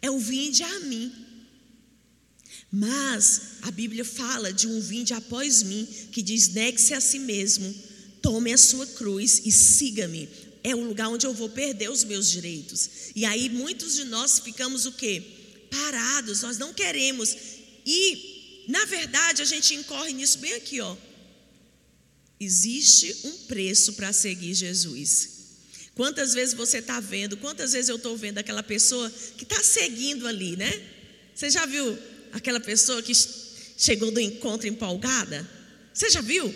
É 0.00 0.10
o 0.10 0.18
vinde 0.18 0.62
a 0.62 0.80
mim. 0.80 1.12
Mas 2.72 3.58
a 3.62 3.70
Bíblia 3.70 4.06
fala 4.06 4.52
de 4.52 4.66
um 4.66 4.80
vinde 4.80 5.12
após 5.12 5.62
mim, 5.62 5.86
que 6.10 6.22
diz: 6.22 6.48
negue-se 6.48 6.94
a 6.94 7.00
si 7.00 7.18
mesmo 7.18 7.89
tome 8.20 8.52
a 8.52 8.58
sua 8.58 8.86
cruz 8.86 9.42
e 9.44 9.52
siga-me. 9.52 10.28
É 10.62 10.74
o 10.74 10.84
lugar 10.84 11.08
onde 11.08 11.26
eu 11.26 11.32
vou 11.32 11.48
perder 11.48 11.90
os 11.90 12.04
meus 12.04 12.30
direitos. 12.30 12.90
E 13.14 13.24
aí 13.24 13.48
muitos 13.48 13.94
de 13.94 14.04
nós 14.04 14.38
ficamos 14.38 14.86
o 14.86 14.92
quê? 14.92 15.22
Parados, 15.70 16.42
nós 16.42 16.58
não 16.58 16.74
queremos. 16.74 17.34
E, 17.86 18.64
na 18.68 18.84
verdade, 18.84 19.42
a 19.42 19.44
gente 19.44 19.74
incorre 19.74 20.12
nisso 20.12 20.38
bem 20.38 20.52
aqui, 20.54 20.80
ó. 20.80 20.96
Existe 22.38 23.16
um 23.24 23.32
preço 23.46 23.94
para 23.94 24.12
seguir 24.12 24.54
Jesus. 24.54 25.40
Quantas 25.94 26.32
vezes 26.32 26.54
você 26.54 26.78
está 26.78 27.00
vendo, 27.00 27.36
quantas 27.36 27.72
vezes 27.72 27.88
eu 27.88 27.96
estou 27.96 28.16
vendo 28.16 28.38
aquela 28.38 28.62
pessoa 28.62 29.10
que 29.36 29.44
está 29.44 29.62
seguindo 29.62 30.26
ali, 30.26 30.56
né? 30.56 30.72
Você 31.34 31.50
já 31.50 31.66
viu 31.66 31.98
aquela 32.32 32.60
pessoa 32.60 33.02
que 33.02 33.12
chegou 33.76 34.10
do 34.10 34.20
encontro 34.20 34.66
empolgada? 34.66 35.48
Você 35.92 36.08
já 36.08 36.20
viu? 36.20 36.54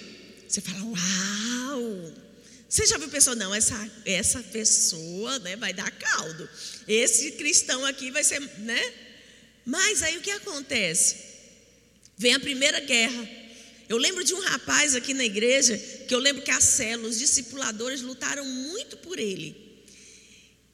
Você 0.54 0.60
fala, 0.60 0.84
uau! 0.84 2.14
Você 2.68 2.86
já 2.86 2.96
viu 2.96 3.08
pessoa? 3.08 3.34
Não, 3.34 3.52
essa, 3.52 3.90
essa 4.04 4.40
pessoa 4.40 5.40
né, 5.40 5.56
vai 5.56 5.72
dar 5.72 5.90
caldo. 5.90 6.48
Esse 6.86 7.32
cristão 7.32 7.84
aqui 7.84 8.12
vai 8.12 8.22
ser, 8.22 8.38
né? 8.58 8.92
Mas 9.66 10.00
aí 10.04 10.16
o 10.16 10.20
que 10.20 10.30
acontece? 10.30 11.16
Vem 12.16 12.34
a 12.34 12.38
primeira 12.38 12.78
guerra. 12.78 13.28
Eu 13.88 13.96
lembro 13.96 14.22
de 14.22 14.32
um 14.32 14.40
rapaz 14.42 14.94
aqui 14.94 15.12
na 15.12 15.24
igreja, 15.24 15.76
que 16.06 16.14
eu 16.14 16.20
lembro 16.20 16.42
que 16.42 16.52
as 16.52 16.62
células, 16.62 17.14
os 17.14 17.18
discipuladores 17.18 18.00
lutaram 18.00 18.44
muito 18.44 18.96
por 18.98 19.18
ele. 19.18 19.73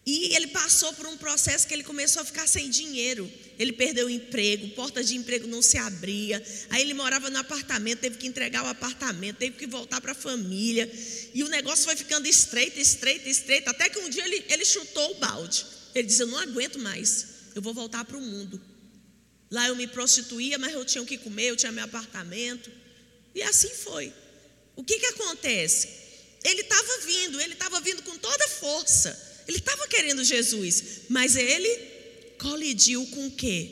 E 0.05 0.35
ele 0.35 0.49
passou 0.49 0.93
por 0.95 1.07
um 1.07 1.17
processo 1.17 1.67
que 1.67 1.75
ele 1.75 1.85
começou 1.85 2.23
a 2.23 2.25
ficar 2.25 2.49
sem 2.49 2.71
dinheiro. 2.71 3.31
Ele 3.59 3.73
perdeu 3.73 4.07
o 4.07 4.11
emprego, 4.11 4.69
porta 4.71 5.05
de 5.05 5.15
emprego 5.15 5.47
não 5.47 5.61
se 5.61 5.77
abria. 5.77 6.43
Aí 6.71 6.81
ele 6.81 6.95
morava 6.95 7.29
no 7.29 7.39
apartamento, 7.39 8.01
teve 8.01 8.17
que 8.17 8.27
entregar 8.27 8.65
o 8.65 8.69
apartamento, 8.69 9.37
teve 9.37 9.57
que 9.57 9.67
voltar 9.67 10.01
para 10.01 10.13
a 10.13 10.15
família. 10.15 10.91
E 11.35 11.45
o 11.45 11.49
negócio 11.49 11.85
foi 11.85 11.97
ficando 11.97 12.27
estreito, 12.27 12.81
estreito, 12.81 13.29
estreito. 13.29 13.69
Até 13.69 13.89
que 13.89 13.99
um 13.99 14.09
dia 14.09 14.25
ele, 14.25 14.45
ele 14.49 14.65
chutou 14.65 15.13
o 15.13 15.15
balde. 15.17 15.67
Ele 15.95 16.09
disse: 16.09 16.23
Eu 16.23 16.29
não 16.29 16.39
aguento 16.39 16.79
mais, 16.79 17.27
eu 17.55 17.61
vou 17.61 17.75
voltar 17.75 18.05
para 18.05 18.17
o 18.17 18.21
mundo. 18.21 18.61
Lá 19.51 19.69
eu 19.69 19.77
me 19.77 19.87
prostituía, 19.87 20.59
mas 20.59 20.73
eu 20.73 20.85
tinha 20.85 21.03
o 21.03 21.07
que 21.07 21.19
comer, 21.19 21.51
eu 21.51 21.57
tinha 21.57 21.73
meu 21.73 21.85
apartamento. 21.85 22.71
E 23.35 23.43
assim 23.43 23.69
foi. 23.69 24.13
O 24.77 24.83
que, 24.83 24.99
que 24.99 25.07
acontece? 25.07 25.89
Ele 26.43 26.63
estava 26.63 26.99
vindo, 27.05 27.41
ele 27.41 27.53
estava 27.53 27.81
vindo 27.81 28.03
com 28.03 28.17
toda 28.17 28.49
força. 28.49 29.30
Ele 29.51 29.59
estava 29.59 29.89
querendo 29.89 30.23
Jesus, 30.23 30.85
mas 31.09 31.35
ele 31.35 31.69
colidiu 32.39 33.05
com 33.07 33.27
o 33.27 33.33
quê? 33.33 33.69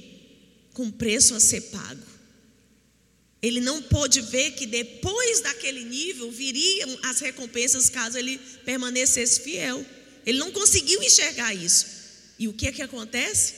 Com 0.72 0.90
preço 0.90 1.36
a 1.36 1.40
ser 1.40 1.60
pago. 1.70 2.02
Ele 3.40 3.60
não 3.60 3.80
pôde 3.80 4.20
ver 4.20 4.50
que 4.56 4.66
depois 4.66 5.40
daquele 5.40 5.84
nível 5.84 6.32
viriam 6.32 6.98
as 7.04 7.20
recompensas 7.20 7.88
caso 7.88 8.18
ele 8.18 8.38
permanecesse 8.64 9.40
fiel. 9.40 9.86
Ele 10.26 10.38
não 10.38 10.50
conseguiu 10.50 11.00
enxergar 11.00 11.54
isso. 11.54 11.86
E 12.40 12.48
o 12.48 12.52
que 12.52 12.66
é 12.66 12.72
que 12.72 12.82
acontece? 12.82 13.54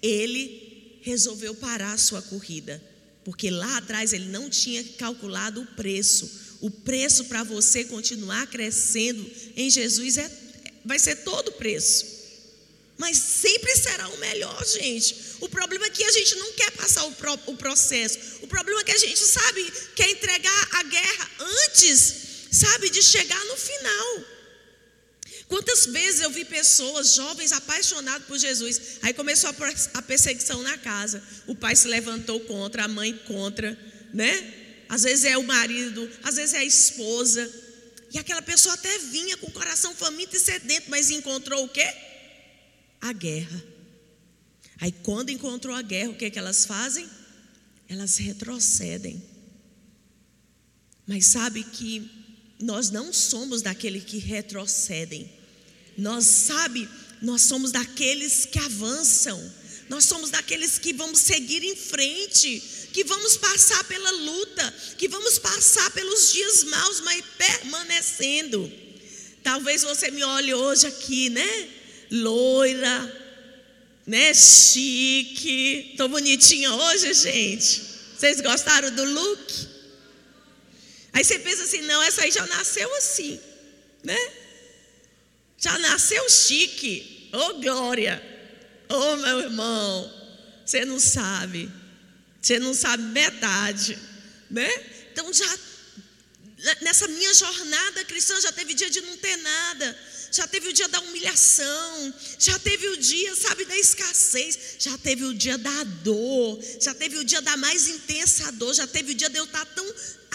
Ele 0.00 1.00
resolveu 1.02 1.56
parar 1.56 1.94
a 1.94 1.98
sua 1.98 2.22
corrida, 2.22 2.80
porque 3.24 3.50
lá 3.50 3.78
atrás 3.78 4.12
ele 4.12 4.26
não 4.26 4.48
tinha 4.48 4.84
calculado 4.96 5.62
o 5.62 5.66
preço. 5.74 6.58
O 6.60 6.70
preço 6.70 7.24
para 7.24 7.42
você 7.42 7.82
continuar 7.82 8.46
crescendo 8.46 9.28
em 9.56 9.68
Jesus 9.68 10.18
é, 10.18 10.43
vai 10.84 10.98
ser 10.98 11.16
todo 11.16 11.48
o 11.48 11.52
preço. 11.52 12.14
Mas 12.96 13.18
sempre 13.18 13.74
será 13.76 14.08
o 14.08 14.18
melhor, 14.18 14.64
gente. 14.66 15.16
O 15.40 15.48
problema 15.48 15.86
é 15.86 15.90
que 15.90 16.04
a 16.04 16.12
gente 16.12 16.36
não 16.36 16.52
quer 16.52 16.70
passar 16.72 17.04
o, 17.04 17.12
pro, 17.12 17.32
o 17.46 17.56
processo. 17.56 18.18
O 18.42 18.46
problema 18.46 18.80
é 18.80 18.84
que 18.84 18.92
a 18.92 18.98
gente 18.98 19.18
sabe, 19.18 19.72
quer 19.96 20.10
entregar 20.10 20.68
a 20.72 20.82
guerra 20.84 21.30
antes, 21.40 22.14
sabe, 22.52 22.90
de 22.90 23.02
chegar 23.02 23.44
no 23.46 23.56
final. 23.56 24.24
Quantas 25.48 25.86
vezes 25.86 26.20
eu 26.20 26.30
vi 26.30 26.44
pessoas, 26.44 27.14
jovens 27.14 27.52
apaixonados 27.52 28.26
por 28.26 28.38
Jesus, 28.38 28.98
aí 29.02 29.12
começou 29.12 29.50
a 29.94 30.02
perseguição 30.02 30.62
na 30.62 30.78
casa. 30.78 31.22
O 31.46 31.54
pai 31.54 31.76
se 31.76 31.88
levantou 31.88 32.40
contra, 32.40 32.84
a 32.84 32.88
mãe 32.88 33.12
contra, 33.26 33.78
né? 34.12 34.54
Às 34.88 35.02
vezes 35.02 35.24
é 35.24 35.36
o 35.36 35.42
marido, 35.42 36.10
às 36.22 36.36
vezes 36.36 36.54
é 36.54 36.58
a 36.58 36.64
esposa. 36.64 37.63
E 38.14 38.18
aquela 38.18 38.40
pessoa 38.40 38.76
até 38.76 38.96
vinha 39.00 39.36
com 39.36 39.48
o 39.48 39.52
coração 39.52 39.92
faminto 39.92 40.36
e 40.36 40.38
sedento, 40.38 40.88
mas 40.88 41.10
encontrou 41.10 41.64
o 41.64 41.68
quê? 41.68 41.92
A 43.00 43.12
guerra. 43.12 43.64
Aí 44.80 44.92
quando 45.02 45.30
encontrou 45.30 45.74
a 45.74 45.82
guerra, 45.82 46.10
o 46.10 46.14
que, 46.14 46.30
que 46.30 46.38
elas 46.38 46.64
fazem? 46.64 47.10
Elas 47.88 48.16
retrocedem. 48.16 49.20
Mas 51.04 51.26
sabe 51.26 51.64
que 51.64 52.08
nós 52.60 52.88
não 52.88 53.12
somos 53.12 53.62
daqueles 53.62 54.04
que 54.04 54.18
retrocedem. 54.18 55.28
Nós, 55.98 56.24
sabe, 56.24 56.88
nós 57.20 57.42
somos 57.42 57.72
daqueles 57.72 58.46
que 58.46 58.60
avançam. 58.60 59.52
Nós 59.88 60.04
somos 60.04 60.30
daqueles 60.30 60.78
que 60.78 60.92
vamos 60.92 61.20
seguir 61.20 61.62
em 61.62 61.76
frente, 61.76 62.88
que 62.92 63.04
vamos 63.04 63.36
passar 63.36 63.84
pela 63.84 64.10
luta, 64.10 64.74
que 64.96 65.08
vamos 65.08 65.38
passar 65.38 65.90
pelos 65.90 66.32
dias 66.32 66.64
maus, 66.64 67.00
mas 67.00 67.22
permanecendo. 67.36 68.72
Talvez 69.42 69.82
você 69.82 70.10
me 70.10 70.24
olhe 70.24 70.54
hoje 70.54 70.86
aqui, 70.86 71.28
né? 71.28 71.68
Loira, 72.10 73.22
né? 74.06 74.32
Chique. 74.32 75.94
Tô 75.96 76.08
bonitinha 76.08 76.72
hoje, 76.72 77.12
gente. 77.12 77.82
Vocês 78.16 78.40
gostaram 78.40 78.90
do 78.90 79.04
look? 79.04 79.68
Aí 81.12 81.22
você 81.22 81.38
pensa 81.38 81.64
assim, 81.64 81.82
não, 81.82 82.02
essa 82.02 82.22
aí 82.22 82.30
já 82.30 82.46
nasceu 82.46 82.92
assim, 82.96 83.38
né? 84.02 84.18
Já 85.58 85.78
nasceu 85.78 86.28
chique. 86.30 87.30
Ô 87.32 87.38
oh, 87.38 87.54
glória! 87.60 88.33
Oh, 88.96 89.16
meu 89.16 89.40
irmão, 89.40 90.12
você 90.64 90.84
não 90.84 91.00
sabe. 91.00 91.70
Você 92.40 92.58
não 92.58 92.74
sabe 92.74 93.02
metade, 93.04 93.98
né? 94.50 94.70
Então 95.12 95.32
já 95.32 95.46
nessa 96.80 97.06
minha 97.08 97.32
jornada 97.34 98.04
cristã 98.04 98.40
já 98.40 98.52
teve 98.52 98.74
dia 98.74 98.88
de 98.88 99.00
não 99.00 99.16
ter 99.16 99.36
nada. 99.36 99.98
Já 100.32 100.48
teve 100.48 100.68
o 100.68 100.72
dia 100.72 100.88
da 100.88 101.00
humilhação, 101.00 102.14
já 102.40 102.58
teve 102.58 102.88
o 102.88 102.96
dia, 102.96 103.36
sabe, 103.36 103.64
da 103.66 103.76
escassez, 103.78 104.76
já 104.80 104.98
teve 104.98 105.24
o 105.24 105.32
dia 105.32 105.56
da 105.56 105.84
dor, 106.02 106.58
já 106.80 106.92
teve 106.92 107.18
o 107.18 107.24
dia 107.24 107.40
da 107.40 107.56
mais 107.56 107.86
intensa 107.88 108.50
dor, 108.50 108.74
já 108.74 108.84
teve 108.84 109.12
o 109.12 109.14
dia 109.14 109.28
de 109.28 109.38
eu 109.38 109.44
estar 109.44 109.64
tão 109.64 109.86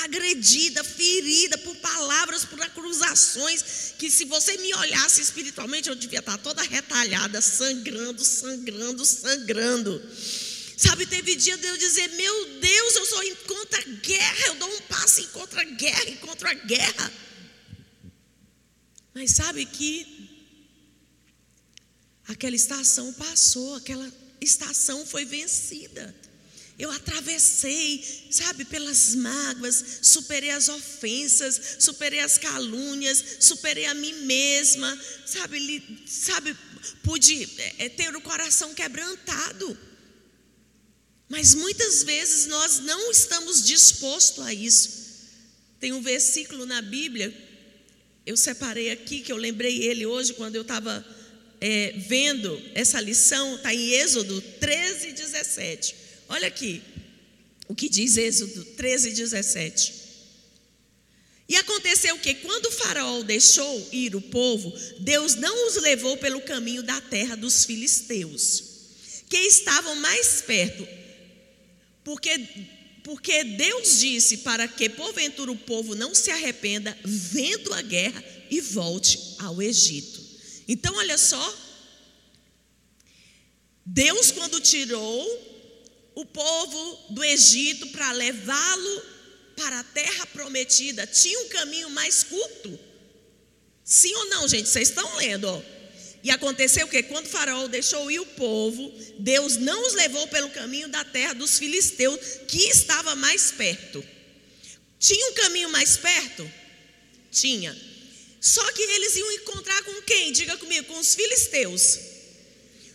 agredida, 0.03 0.83
ferida 0.83 1.57
por 1.57 1.75
palavras, 1.77 2.45
por 2.45 2.62
acusações, 2.62 3.93
que 3.97 4.09
se 4.09 4.25
você 4.25 4.57
me 4.57 4.73
olhasse 4.75 5.21
espiritualmente, 5.21 5.89
eu 5.89 5.95
devia 5.95 6.19
estar 6.19 6.38
toda 6.38 6.62
retalhada, 6.62 7.41
sangrando, 7.41 8.23
sangrando, 8.23 9.05
sangrando. 9.05 10.01
Sabe, 10.77 11.05
teve 11.05 11.35
dia 11.35 11.57
de 11.57 11.67
eu 11.67 11.77
dizer: 11.77 12.07
Meu 12.09 12.59
Deus, 12.59 12.95
eu 12.95 13.05
sou 13.05 13.19
contra 13.45 13.81
a 13.81 13.83
guerra, 13.83 14.47
eu 14.47 14.55
dou 14.55 14.69
um 14.69 14.81
passo 14.83 15.21
em 15.21 15.27
contra 15.27 15.62
a 15.62 15.65
guerra, 15.65 16.09
em 16.09 16.15
contra 16.17 16.49
a 16.51 16.53
guerra. 16.53 17.13
Mas 19.13 19.31
sabe 19.31 19.65
que 19.65 20.29
aquela 22.27 22.55
estação 22.55 23.12
passou, 23.13 23.75
aquela 23.75 24.09
estação 24.39 25.05
foi 25.05 25.25
vencida. 25.25 26.15
Eu 26.79 26.89
atravessei, 26.91 28.27
sabe, 28.31 28.63
pelas 28.63 29.13
mágoas, 29.13 29.99
superei 30.01 30.49
as 30.49 30.69
ofensas, 30.69 31.75
superei 31.79 32.21
as 32.21 32.37
calúnias, 32.37 33.21
superei 33.41 33.85
a 33.85 33.93
mim 33.93 34.13
mesma, 34.23 34.99
sabe, 35.25 35.83
sabe 36.07 36.57
pude 37.03 37.49
é, 37.77 37.89
ter 37.89 38.15
o 38.15 38.21
coração 38.21 38.73
quebrantado. 38.73 39.77
Mas 41.27 41.53
muitas 41.53 42.01
vezes 42.03 42.47
nós 42.47 42.79
não 42.79 43.11
estamos 43.11 43.63
dispostos 43.63 44.43
a 44.45 44.53
isso. 44.53 44.97
Tem 45.79 45.91
um 45.91 46.01
versículo 46.01 46.65
na 46.65 46.81
Bíblia 46.81 47.49
eu 48.29 48.37
separei 48.37 48.91
aqui, 48.91 49.21
que 49.21 49.31
eu 49.31 49.37
lembrei 49.37 49.85
ele 49.85 50.05
hoje 50.05 50.33
quando 50.33 50.55
eu 50.55 50.61
estava 50.61 51.03
é, 51.59 51.95
vendo 51.97 52.61
essa 52.75 53.01
lição, 53.01 53.55
está 53.55 53.73
em 53.73 53.89
Êxodo 53.89 54.39
13, 54.59 55.13
17. 55.13 55.95
Olha 56.29 56.47
aqui 56.47 56.81
o 57.67 57.75
que 57.75 57.89
diz 57.89 58.15
Êxodo 58.17 58.63
13, 58.63 59.11
17. 59.11 59.93
E 61.49 61.55
aconteceu 61.55 62.17
que 62.19 62.35
quando 62.35 62.67
o 62.67 62.71
faraó 62.71 63.23
deixou 63.23 63.89
ir 63.91 64.15
o 64.15 64.21
povo, 64.21 64.71
Deus 64.99 65.33
não 65.33 65.67
os 65.67 65.77
levou 65.77 66.15
pelo 66.17 66.41
caminho 66.41 66.83
da 66.83 67.01
terra 67.01 67.35
dos 67.35 67.65
filisteus, 67.65 68.63
que 69.27 69.37
estavam 69.37 69.95
mais 69.95 70.43
perto, 70.43 70.87
porque 72.03 72.47
porque 73.03 73.43
Deus 73.43 73.99
disse 73.99 74.37
para 74.37 74.67
que 74.67 74.87
porventura 74.87 75.51
o 75.51 75.57
povo 75.57 75.95
não 75.95 76.13
se 76.13 76.29
arrependa 76.29 76.95
vendo 77.03 77.73
a 77.73 77.81
guerra 77.81 78.23
e 78.51 78.61
volte 78.61 79.35
ao 79.39 79.59
Egito. 79.59 80.21
Então, 80.67 80.95
olha 80.95 81.17
só. 81.17 81.57
Deus, 83.83 84.29
quando 84.29 84.59
tirou 84.59 85.48
o 86.19 86.25
povo 86.25 87.05
do 87.12 87.23
Egito 87.23 87.88
para 87.88 88.12
levá-lo 88.12 89.01
para 89.55 89.79
a 89.79 89.84
terra 89.84 90.25
prometida, 90.27 91.08
tinha 91.08 91.39
um 91.39 91.47
caminho 91.47 91.89
mais 91.89 92.23
curto. 92.23 92.77
Sim 93.86 94.13
ou 94.13 94.25
não, 94.25 94.47
gente? 94.47 94.67
Vocês 94.67 94.89
estão 94.89 95.15
lendo, 95.15 95.45
ó. 95.45 95.62
E 96.21 96.29
aconteceu 96.29 96.89
que 96.89 97.01
quando 97.03 97.25
o 97.25 97.29
faraó 97.29 97.67
deixou 97.67 98.12
ir 98.12 98.19
o 98.19 98.25
povo, 98.25 98.93
Deus 99.17 99.55
não 99.55 99.88
os 99.88 99.93
levou 99.93 100.27
pelo 100.27 100.49
caminho 100.49 100.89
da 100.89 101.05
terra 101.05 101.34
dos 101.34 101.58
filisteus, 101.58 102.19
que 102.47 102.67
estava 102.67 103.15
mais 103.15 103.51
perto. 103.51 104.03
Tinha 104.99 105.32
um 105.32 105.34
caminho 105.36 105.69
mais 105.69 105.95
perto? 105.95 106.51
Tinha. 107.32 107.75
Só 108.41 108.69
que 108.73 108.82
eles 108.82 109.15
iam 109.15 109.32
encontrar 109.32 109.82
com 109.84 110.01
quem? 110.01 110.34
Diga 110.34 110.58
comigo, 110.58 110.88
com 110.88 110.99
os 110.99 111.15
filisteus. 111.15 111.97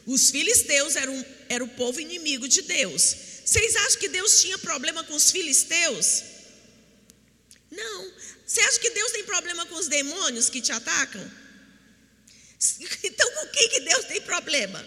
Os 0.07 0.31
filisteus 0.31 0.97
eram, 0.97 1.27
eram 1.49 1.67
o 1.67 1.71
povo 1.71 2.01
inimigo 2.01 2.47
de 2.47 2.63
Deus. 2.63 3.03
Vocês 3.45 3.77
acham 3.77 4.01
que 4.01 4.09
Deus 4.09 4.41
tinha 4.41 4.59
problema 4.59 5.03
com 5.05 5.15
os 5.15 5.31
filisteus? 5.31 6.23
Não. 7.71 8.13
Você 8.47 8.61
acha 8.61 8.79
que 8.79 8.91
Deus 8.91 9.13
tem 9.13 9.25
problema 9.25 9.67
com 9.67 9.77
os 9.77 9.89
demônios 9.89 10.49
que 10.51 10.61
te 10.61 10.73
atacam? 10.73 11.23
Então, 13.03 13.31
com 13.33 13.47
quem 13.49 13.69
que 13.69 13.81
Deus 13.81 14.07
tem 14.07 14.23
problema? 14.23 14.83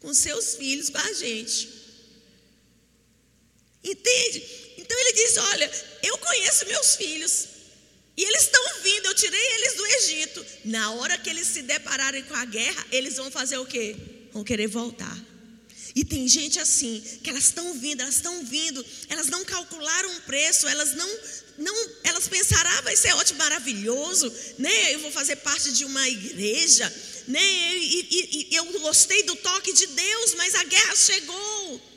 Com 0.00 0.14
seus 0.14 0.54
filhos, 0.54 0.88
com 0.88 0.96
a 0.96 1.12
gente. 1.12 1.68
Entende? 3.82 4.74
Então 4.78 4.98
ele 4.98 5.12
diz: 5.12 5.36
Olha, 5.36 5.70
eu 6.02 6.16
conheço 6.16 6.66
meus 6.66 6.96
filhos. 6.96 7.48
E 8.16 8.22
eles 8.24 8.42
estão 8.42 8.62
vindo, 8.82 9.06
eu 9.06 9.14
tirei 9.14 9.40
eles 9.54 9.74
do 9.74 9.86
Egito. 9.86 10.46
Na 10.66 10.92
hora 10.92 11.18
que 11.18 11.28
eles 11.28 11.48
se 11.48 11.62
depararem 11.62 12.22
com 12.22 12.34
a 12.34 12.44
guerra, 12.44 12.86
eles 12.92 13.16
vão 13.16 13.30
fazer 13.30 13.58
o 13.58 13.66
quê? 13.66 13.96
Vão 14.32 14.44
querer 14.44 14.68
voltar. 14.68 15.16
E 15.94 16.04
tem 16.04 16.26
gente 16.26 16.58
assim, 16.58 17.00
que 17.22 17.30
elas 17.30 17.44
estão 17.44 17.72
vindo, 17.74 18.00
elas 18.00 18.16
estão 18.16 18.44
vindo, 18.44 18.84
elas 19.08 19.28
não 19.28 19.44
calcularam 19.44 20.10
um 20.10 20.20
preço, 20.22 20.66
elas 20.66 20.94
não 20.94 21.08
não, 21.56 21.90
elas 22.02 22.26
pensaram, 22.26 22.68
ah, 22.68 22.80
vai 22.80 22.96
ser 22.96 23.14
ótimo, 23.14 23.38
maravilhoso, 23.38 24.32
né? 24.58 24.92
Eu 24.92 24.98
vou 24.98 25.12
fazer 25.12 25.36
parte 25.36 25.72
de 25.72 25.84
uma 25.84 26.08
igreja, 26.08 26.92
né? 27.28 27.76
E, 27.76 28.08
e, 28.10 28.48
e 28.50 28.56
eu 28.56 28.64
gostei 28.80 29.22
do 29.22 29.36
toque 29.36 29.72
de 29.72 29.86
Deus, 29.86 30.34
mas 30.34 30.54
a 30.56 30.64
guerra 30.64 30.96
chegou. 30.96 31.93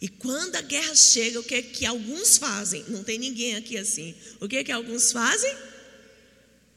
E 0.00 0.08
quando 0.08 0.56
a 0.56 0.62
guerra 0.62 0.94
chega, 0.94 1.40
o 1.40 1.44
que 1.44 1.54
é 1.54 1.62
que 1.62 1.84
alguns 1.84 2.38
fazem? 2.38 2.84
Não 2.88 3.04
tem 3.04 3.18
ninguém 3.18 3.56
aqui 3.56 3.76
assim. 3.76 4.14
O 4.40 4.48
que 4.48 4.56
é 4.56 4.64
que 4.64 4.72
alguns 4.72 5.12
fazem? 5.12 5.54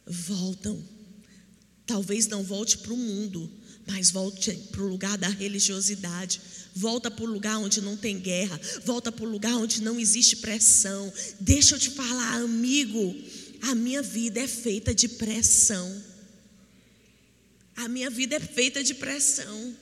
Voltam. 0.05 0.83
Talvez 1.85 2.27
não 2.27 2.43
volte 2.43 2.77
para 2.77 2.93
o 2.93 2.97
mundo, 2.97 3.49
mas 3.87 4.11
volte 4.11 4.51
para 4.71 4.81
o 4.81 4.87
lugar 4.87 5.17
da 5.17 5.29
religiosidade 5.29 6.41
Volta 6.75 7.11
para 7.11 7.23
o 7.23 7.27
lugar 7.27 7.57
onde 7.59 7.81
não 7.81 7.95
tem 7.95 8.17
guerra. 8.17 8.59
Volta 8.83 9.11
para 9.11 9.23
o 9.23 9.29
lugar 9.29 9.55
onde 9.55 9.81
não 9.81 9.99
existe 9.99 10.37
pressão. 10.37 11.13
Deixa 11.39 11.75
eu 11.75 11.79
te 11.79 11.91
falar, 11.91 12.41
amigo. 12.41 13.15
A 13.61 13.75
minha 13.75 14.01
vida 14.01 14.39
é 14.39 14.47
feita 14.47 14.93
de 14.93 15.07
pressão. 15.07 16.03
A 17.75 17.87
minha 17.87 18.09
vida 18.09 18.35
é 18.35 18.39
feita 18.39 18.83
de 18.83 18.95
pressão. 18.95 19.75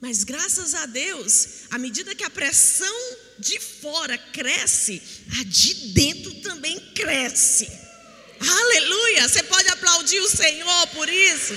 Mas 0.00 0.24
graças 0.24 0.74
a 0.74 0.86
Deus, 0.86 1.64
à 1.70 1.78
medida 1.78 2.14
que 2.14 2.24
a 2.24 2.30
pressão 2.30 3.18
de 3.38 3.60
fora 3.60 4.16
cresce, 4.16 5.02
a 5.38 5.44
de 5.44 5.74
dentro 5.92 6.32
também 6.40 6.80
cresce. 6.94 7.70
Aleluia! 8.40 9.28
Você 9.28 9.42
pode 9.42 9.68
aplaudir 9.68 10.20
o 10.20 10.28
Senhor 10.28 10.86
por 10.88 11.06
isso? 11.06 11.54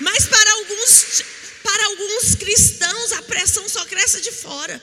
Mas 0.00 0.24
para 0.24 0.50
alguns, 0.52 1.22
para 1.62 1.84
alguns 1.84 2.34
cristãos 2.36 3.12
a 3.12 3.22
pressão 3.22 3.68
só 3.68 3.84
cresce 3.84 4.22
de 4.22 4.32
fora. 4.32 4.82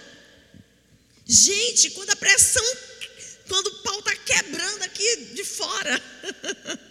Gente, 1.26 1.90
quando 1.90 2.12
a 2.12 2.16
pressão, 2.16 2.64
quando 3.48 3.82
pau 3.82 3.98
está 3.98 4.16
quebrando 4.16 4.84
aqui 4.84 5.16
de 5.34 5.44
fora. 5.44 6.04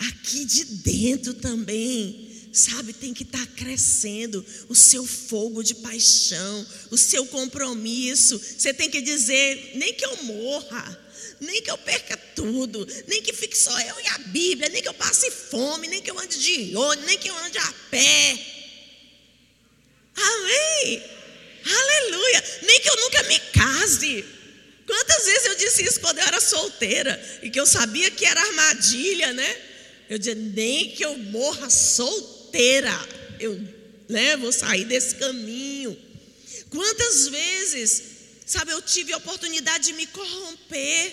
aqui 0.00 0.44
de 0.44 0.64
dentro 0.64 1.34
também 1.34 2.28
sabe, 2.52 2.92
tem 2.92 3.14
que 3.14 3.22
estar 3.22 3.46
tá 3.46 3.52
crescendo 3.56 4.44
o 4.68 4.74
seu 4.74 5.06
fogo 5.06 5.62
de 5.62 5.74
paixão, 5.76 6.66
o 6.90 6.98
seu 6.98 7.24
compromisso. 7.26 8.38
Você 8.38 8.74
tem 8.74 8.90
que 8.90 9.00
dizer: 9.00 9.72
nem 9.74 9.94
que 9.94 10.04
eu 10.04 10.16
morra, 10.24 11.10
nem 11.40 11.62
que 11.62 11.70
eu 11.70 11.78
perca 11.78 12.16
tudo, 12.34 12.86
nem 13.06 13.22
que 13.22 13.32
fique 13.32 13.56
só 13.56 13.78
eu 13.80 14.00
e 14.00 14.06
a 14.08 14.18
Bíblia, 14.18 14.68
nem 14.68 14.82
que 14.82 14.88
eu 14.88 14.94
passe 14.94 15.30
fome, 15.30 15.88
nem 15.88 16.02
que 16.02 16.10
eu 16.10 16.18
ande 16.18 16.38
de 16.38 16.76
ônibus, 16.76 17.06
nem 17.06 17.18
que 17.18 17.28
eu 17.28 17.36
ande 17.38 17.58
a 17.58 17.74
pé. 17.90 18.46
Amém. 20.16 21.02
Aleluia. 21.64 22.44
Nem 22.62 22.80
que 22.80 22.88
eu 22.88 22.96
nunca 22.96 23.22
me 23.24 23.38
case. 23.38 24.24
Quantas 24.86 25.24
vezes 25.24 25.46
eu 25.46 25.54
disse 25.54 25.84
isso 25.84 26.00
quando 26.00 26.18
eu 26.18 26.26
era 26.26 26.40
solteira 26.40 27.40
e 27.42 27.50
que 27.50 27.60
eu 27.60 27.66
sabia 27.66 28.10
que 28.10 28.26
era 28.26 28.40
armadilha, 28.40 29.32
né? 29.32 29.69
Eu 30.10 30.18
dizia, 30.18 30.34
nem 30.34 30.90
que 30.90 31.04
eu 31.04 31.16
morra 31.16 31.70
solteira, 31.70 32.90
eu 33.38 33.56
né, 34.08 34.36
vou 34.36 34.50
sair 34.50 34.84
desse 34.84 35.14
caminho. 35.14 35.96
Quantas 36.68 37.28
vezes, 37.28 38.02
sabe, 38.44 38.72
eu 38.72 38.82
tive 38.82 39.12
a 39.12 39.18
oportunidade 39.18 39.84
de 39.84 39.92
me 39.92 40.08
corromper. 40.08 41.12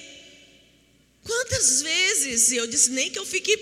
Quantas 1.23 1.83
vezes 1.83 2.51
eu 2.51 2.65
disse, 2.65 2.89
nem 2.89 3.11
que 3.11 3.19
eu 3.19 3.25
fique 3.25 3.55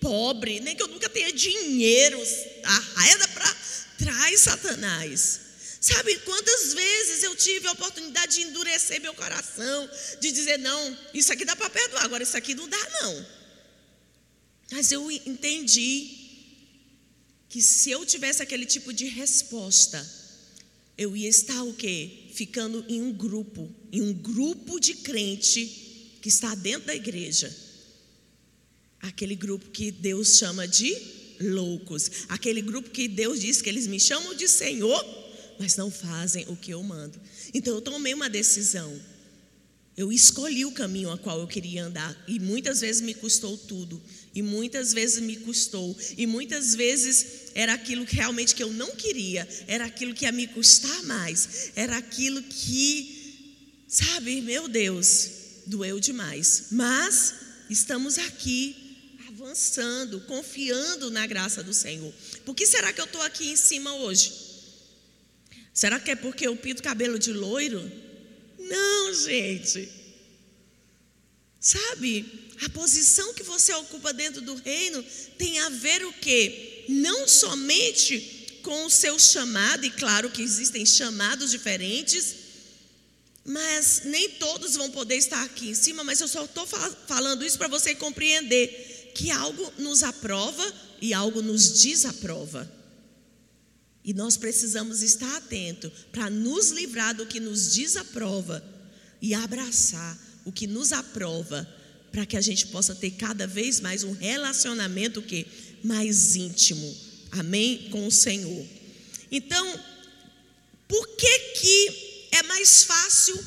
pobre, 0.00 0.60
nem 0.60 0.76
que 0.76 0.82
eu 0.82 0.86
nunca 0.86 1.08
tenha 1.08 1.32
dinheiro, 1.32 2.22
arreda 2.62 3.26
para 3.26 3.56
trás, 3.98 4.40
Satanás. 4.42 5.40
Sabe 5.80 6.16
quantas 6.18 6.72
vezes 6.74 7.24
eu 7.24 7.34
tive 7.34 7.66
a 7.66 7.72
oportunidade 7.72 8.36
de 8.36 8.42
endurecer 8.42 9.00
meu 9.00 9.14
coração, 9.14 9.90
de 10.20 10.30
dizer, 10.30 10.56
não, 10.58 10.98
isso 11.12 11.32
aqui 11.32 11.44
dá 11.44 11.56
para 11.56 11.68
perdoar, 11.68 12.04
agora 12.04 12.22
isso 12.22 12.36
aqui 12.36 12.54
não 12.54 12.68
dá, 12.68 12.88
não. 13.02 13.37
Mas 14.70 14.92
eu 14.92 15.10
entendi 15.10 16.16
que 17.48 17.62
se 17.62 17.90
eu 17.90 18.04
tivesse 18.04 18.42
aquele 18.42 18.66
tipo 18.66 18.92
de 18.92 19.06
resposta, 19.06 20.06
eu 20.96 21.16
ia 21.16 21.28
estar 21.28 21.62
o 21.62 21.72
quê? 21.72 22.26
Ficando 22.34 22.84
em 22.88 23.00
um 23.00 23.12
grupo, 23.12 23.72
em 23.90 24.02
um 24.02 24.12
grupo 24.12 24.78
de 24.78 24.94
crente 24.94 26.18
que 26.20 26.28
está 26.28 26.54
dentro 26.54 26.88
da 26.88 26.94
igreja. 26.94 27.54
Aquele 29.00 29.34
grupo 29.34 29.70
que 29.70 29.90
Deus 29.90 30.36
chama 30.36 30.66
de 30.66 30.94
loucos. 31.40 32.10
Aquele 32.28 32.60
grupo 32.60 32.90
que 32.90 33.08
Deus 33.08 33.40
diz 33.40 33.62
que 33.62 33.68
eles 33.68 33.86
me 33.86 34.00
chamam 34.00 34.34
de 34.34 34.48
Senhor, 34.48 35.04
mas 35.58 35.76
não 35.76 35.90
fazem 35.90 36.44
o 36.48 36.56
que 36.56 36.72
eu 36.72 36.82
mando. 36.82 37.18
Então 37.54 37.74
eu 37.74 37.80
tomei 37.80 38.12
uma 38.12 38.28
decisão. 38.28 39.00
Eu 39.96 40.12
escolhi 40.12 40.64
o 40.64 40.72
caminho 40.72 41.10
a 41.10 41.18
qual 41.18 41.40
eu 41.40 41.46
queria 41.46 41.84
andar 41.84 42.24
e 42.28 42.38
muitas 42.38 42.80
vezes 42.80 43.00
me 43.02 43.14
custou 43.14 43.56
tudo, 43.56 44.00
e 44.34 44.42
muitas 44.42 44.92
vezes 44.92 45.20
me 45.20 45.36
custou, 45.36 45.96
e 46.16 46.26
muitas 46.26 46.74
vezes 46.74 47.50
era 47.54 47.72
aquilo 47.72 48.06
que 48.06 48.16
realmente 48.16 48.54
que 48.54 48.62
eu 48.62 48.72
não 48.72 48.94
queria, 48.94 49.48
era 49.66 49.84
aquilo 49.84 50.14
que 50.14 50.24
ia 50.24 50.32
me 50.32 50.46
custar 50.46 51.02
mais, 51.04 51.72
era 51.74 51.96
aquilo 51.96 52.42
que, 52.42 53.84
sabe, 53.88 54.40
meu 54.40 54.68
Deus, 54.68 55.30
doeu 55.66 55.98
demais. 56.00 56.66
Mas 56.70 57.34
estamos 57.70 58.18
aqui 58.18 58.76
avançando, 59.28 60.20
confiando 60.22 61.10
na 61.10 61.26
graça 61.26 61.62
do 61.62 61.72
Senhor. 61.72 62.12
Por 62.44 62.54
que 62.54 62.66
será 62.66 62.92
que 62.92 63.00
eu 63.00 63.04
estou 63.04 63.22
aqui 63.22 63.50
em 63.50 63.56
cima 63.56 63.94
hoje? 63.94 64.32
Será 65.72 66.00
que 66.00 66.10
é 66.10 66.16
porque 66.16 66.46
eu 66.46 66.56
pinto 66.56 66.82
cabelo 66.82 67.18
de 67.18 67.32
loiro? 67.32 67.80
Não, 68.58 69.14
gente. 69.14 69.88
Sabe, 71.60 72.26
a 72.64 72.68
posição 72.70 73.34
que 73.34 73.42
você 73.42 73.72
ocupa 73.74 74.12
dentro 74.12 74.40
do 74.40 74.54
reino 74.54 75.04
tem 75.36 75.58
a 75.60 75.68
ver 75.68 76.04
o 76.04 76.12
quê? 76.12 76.84
Não 76.88 77.28
somente 77.28 78.60
com 78.62 78.86
o 78.86 78.90
seu 78.90 79.18
chamado, 79.18 79.84
e 79.86 79.90
claro 79.90 80.30
que 80.30 80.42
existem 80.42 80.84
chamados 80.84 81.50
diferentes, 81.50 82.34
mas 83.44 84.02
nem 84.04 84.30
todos 84.30 84.76
vão 84.76 84.90
poder 84.90 85.16
estar 85.16 85.42
aqui 85.42 85.70
em 85.70 85.74
cima, 85.74 86.04
mas 86.04 86.20
eu 86.20 86.28
só 86.28 86.44
estou 86.44 86.66
falando 87.06 87.44
isso 87.44 87.56
para 87.56 87.68
você 87.68 87.94
compreender 87.94 89.12
que 89.14 89.30
algo 89.30 89.72
nos 89.78 90.02
aprova 90.02 90.74
e 91.00 91.14
algo 91.14 91.40
nos 91.40 91.82
desaprova. 91.82 92.70
E 94.04 94.12
nós 94.12 94.36
precisamos 94.36 95.02
estar 95.02 95.36
atento 95.36 95.90
para 96.12 96.28
nos 96.30 96.70
livrar 96.70 97.14
do 97.14 97.26
que 97.26 97.40
nos 97.40 97.74
desaprova 97.74 98.64
e 99.20 99.34
abraçar 99.34 100.18
o 100.44 100.52
que 100.52 100.66
nos 100.66 100.92
aprova, 100.92 101.68
para 102.12 102.26
que 102.26 102.36
a 102.36 102.40
gente 102.40 102.66
possa 102.68 102.94
ter 102.94 103.12
cada 103.12 103.46
vez 103.46 103.80
mais 103.80 104.02
um 104.02 104.12
relacionamento 104.12 105.22
que 105.22 105.46
mais 105.82 106.36
íntimo. 106.36 106.96
Amém? 107.32 107.88
Com 107.90 108.06
o 108.06 108.10
Senhor. 108.10 108.66
Então, 109.30 109.84
por 110.86 111.06
que 111.16 111.38
que 111.60 112.28
é 112.32 112.42
mais 112.44 112.84
fácil 112.84 113.38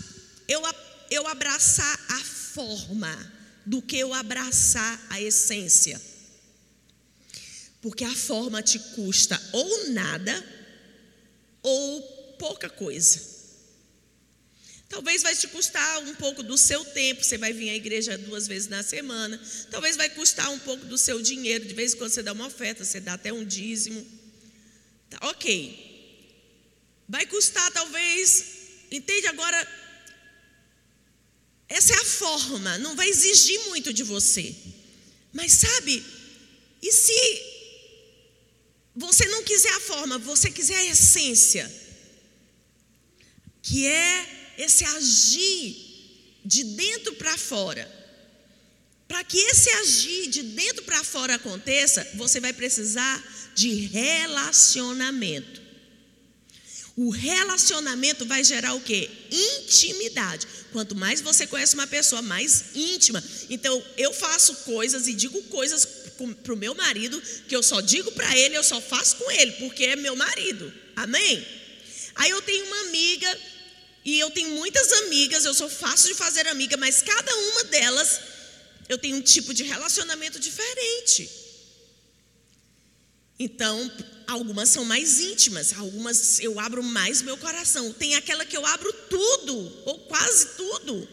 eu, 0.48 0.62
eu 1.10 1.28
abraçar 1.28 2.00
a 2.10 2.20
forma 2.20 3.34
do 3.66 3.82
que 3.82 3.98
eu 3.98 4.14
abraçar 4.14 5.06
a 5.10 5.20
essência? 5.22 6.00
Porque 7.82 8.04
a 8.04 8.16
forma 8.16 8.62
te 8.62 8.78
custa 8.78 9.42
ou 9.52 9.90
nada 9.90 10.46
ou 11.64 12.02
pouca 12.38 12.70
coisa. 12.70 13.41
Talvez 14.92 15.24
vai 15.24 15.34
te 15.34 15.48
custar 15.48 16.00
um 16.00 16.14
pouco 16.16 16.44
do 16.44 16.58
seu 16.58 16.84
tempo, 16.84 17.24
você 17.24 17.38
vai 17.38 17.54
vir 17.54 17.70
à 17.70 17.76
igreja 17.76 18.18
duas 18.18 18.46
vezes 18.46 18.68
na 18.68 18.84
semana. 18.84 19.42
Talvez 19.70 19.96
vai 19.96 20.10
custar 20.10 20.50
um 20.52 20.60
pouco 20.60 20.86
do 20.86 20.98
seu 20.98 21.22
dinheiro, 21.22 21.64
de 21.64 21.74
vez 21.74 21.94
em 21.94 21.98
quando 21.98 22.12
você 22.12 22.22
dá 22.22 22.34
uma 22.34 22.48
oferta, 22.48 22.84
você 22.84 23.00
dá 23.00 23.14
até 23.14 23.32
um 23.32 23.46
dízimo. 23.46 24.06
Tá, 25.10 25.18
ok. 25.30 25.56
Vai 27.08 27.26
custar 27.26 27.72
talvez, 27.72 28.44
entende 28.92 29.28
agora? 29.28 29.66
Essa 31.70 31.94
é 31.94 31.98
a 31.98 32.06
forma, 32.06 32.78
não 32.80 32.94
vai 32.94 33.08
exigir 33.08 33.62
muito 33.70 33.94
de 33.94 34.04
você. 34.04 34.54
Mas 35.32 35.54
sabe, 35.54 36.04
e 36.82 36.92
se 36.92 37.42
você 38.94 39.26
não 39.30 39.42
quiser 39.46 39.72
a 39.72 39.80
forma, 39.80 40.18
você 40.18 40.52
quiser 40.52 40.76
a 40.76 40.86
essência, 40.86 41.72
que 43.62 43.88
é 43.88 44.41
esse 44.64 44.84
agir 44.84 45.76
de 46.44 46.64
dentro 46.64 47.14
para 47.16 47.38
fora. 47.38 47.90
Para 49.08 49.24
que 49.24 49.38
esse 49.38 49.70
agir 49.70 50.30
de 50.30 50.44
dentro 50.44 50.84
para 50.84 51.04
fora 51.04 51.36
aconteça, 51.36 52.08
você 52.16 52.40
vai 52.40 52.54
precisar 52.54 53.52
de 53.54 53.70
relacionamento. 53.88 55.62
O 56.96 57.10
relacionamento 57.10 58.26
vai 58.26 58.44
gerar 58.44 58.74
o 58.74 58.82
que? 58.82 59.10
Intimidade. 59.32 60.48
Quanto 60.72 60.96
mais 60.96 61.20
você 61.22 61.48
conhece 61.48 61.74
uma 61.74 61.88
pessoa, 61.88 62.22
mais 62.22 62.66
íntima. 62.76 63.24
Então, 63.50 63.84
eu 63.98 64.14
faço 64.14 64.56
coisas 64.58 65.08
e 65.08 65.14
digo 65.14 65.42
coisas 65.44 65.86
para 66.44 66.54
o 66.54 66.58
meu 66.58 66.76
marido 66.76 67.22
que 67.48 67.56
eu 67.56 67.64
só 67.64 67.82
digo 67.82 68.12
para 68.12 68.38
ele, 68.38 68.56
eu 68.56 68.64
só 68.64 68.80
faço 68.80 69.18
com 69.18 69.32
ele, 69.32 69.54
porque 69.54 69.86
é 69.86 69.96
meu 69.96 70.16
marido. 70.16 70.72
Amém? 70.96 71.46
Aí 72.16 72.30
eu 72.30 72.42
tenho 72.42 72.66
uma 72.66 72.82
amiga, 72.82 73.40
e 74.04 74.20
eu 74.20 74.32
tenho 74.32 74.52
muitas 74.52 74.92
amigas, 74.94 75.46
eu 75.46 75.54
sou 75.54 75.70
fácil 75.70 76.10
de 76.10 76.16
fazer 76.16 76.48
amiga, 76.48 76.78
mas 76.78 77.02
cada 77.02 77.36
uma 77.36 77.64
delas 77.66 78.20
eu 78.90 78.98
tenho 78.98 79.18
um 79.18 79.22
tipo 79.22 79.54
de 79.54 79.64
relacionamento 79.64 80.40
diferente. 80.40 81.30
Então, 83.38 83.92
algumas 84.28 84.70
são 84.70 84.86
mais 84.86 85.20
íntimas, 85.20 85.74
algumas 85.74 86.40
eu 86.40 86.60
abro 86.60 86.84
mais 86.84 87.22
meu 87.22 87.38
coração. 87.38 87.92
Tem 87.94 88.16
aquela 88.16 88.46
que 88.46 88.56
eu 88.56 88.66
abro 88.66 88.92
tudo, 89.10 89.82
ou 89.86 90.00
quase 90.02 90.50
tudo. 90.58 91.08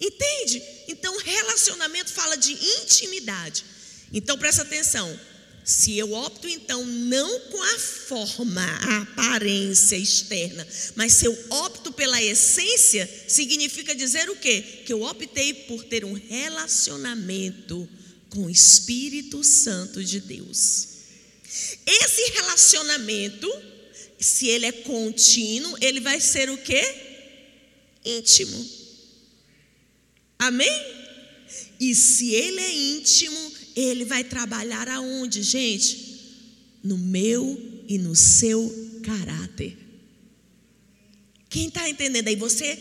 Entende? 0.00 0.62
Então, 0.88 1.16
relacionamento 1.18 2.12
fala 2.12 2.36
de 2.36 2.52
intimidade. 2.52 3.64
Então 4.12 4.36
presta 4.36 4.62
atenção. 4.62 5.18
Se 5.64 5.96
eu 5.96 6.12
opto 6.12 6.48
então 6.48 6.84
não 6.84 7.40
com 7.40 7.62
a 7.62 7.78
forma, 7.78 8.64
a 8.64 9.02
aparência 9.02 9.96
externa, 9.96 10.66
mas 10.96 11.14
se 11.14 11.26
eu 11.26 11.38
opto 11.50 11.92
pela 11.92 12.20
essência, 12.20 13.08
significa 13.28 13.94
dizer 13.94 14.28
o 14.28 14.36
quê? 14.36 14.82
Que 14.84 14.92
eu 14.92 15.02
optei 15.02 15.54
por 15.54 15.84
ter 15.84 16.04
um 16.04 16.14
relacionamento 16.14 17.88
com 18.30 18.46
o 18.46 18.50
Espírito 18.50 19.44
Santo 19.44 20.02
de 20.02 20.20
Deus. 20.20 20.88
Esse 21.86 22.32
relacionamento, 22.32 23.48
se 24.18 24.48
ele 24.48 24.66
é 24.66 24.72
contínuo, 24.72 25.76
ele 25.80 26.00
vai 26.00 26.20
ser 26.20 26.50
o 26.50 26.58
quê? 26.58 26.82
Íntimo. 28.04 28.68
Amém? 30.38 31.02
E 31.78 31.94
se 31.94 32.34
ele 32.34 32.60
é 32.60 32.74
íntimo, 32.74 33.52
ele 33.74 34.04
vai 34.04 34.24
trabalhar 34.24 34.88
aonde, 34.88 35.42
gente? 35.42 36.12
No 36.82 36.98
meu 36.98 37.84
e 37.88 37.98
no 37.98 38.14
seu 38.14 39.00
caráter. 39.02 39.76
Quem 41.48 41.68
está 41.68 41.88
entendendo 41.88 42.28
aí? 42.28 42.36
Você, 42.36 42.78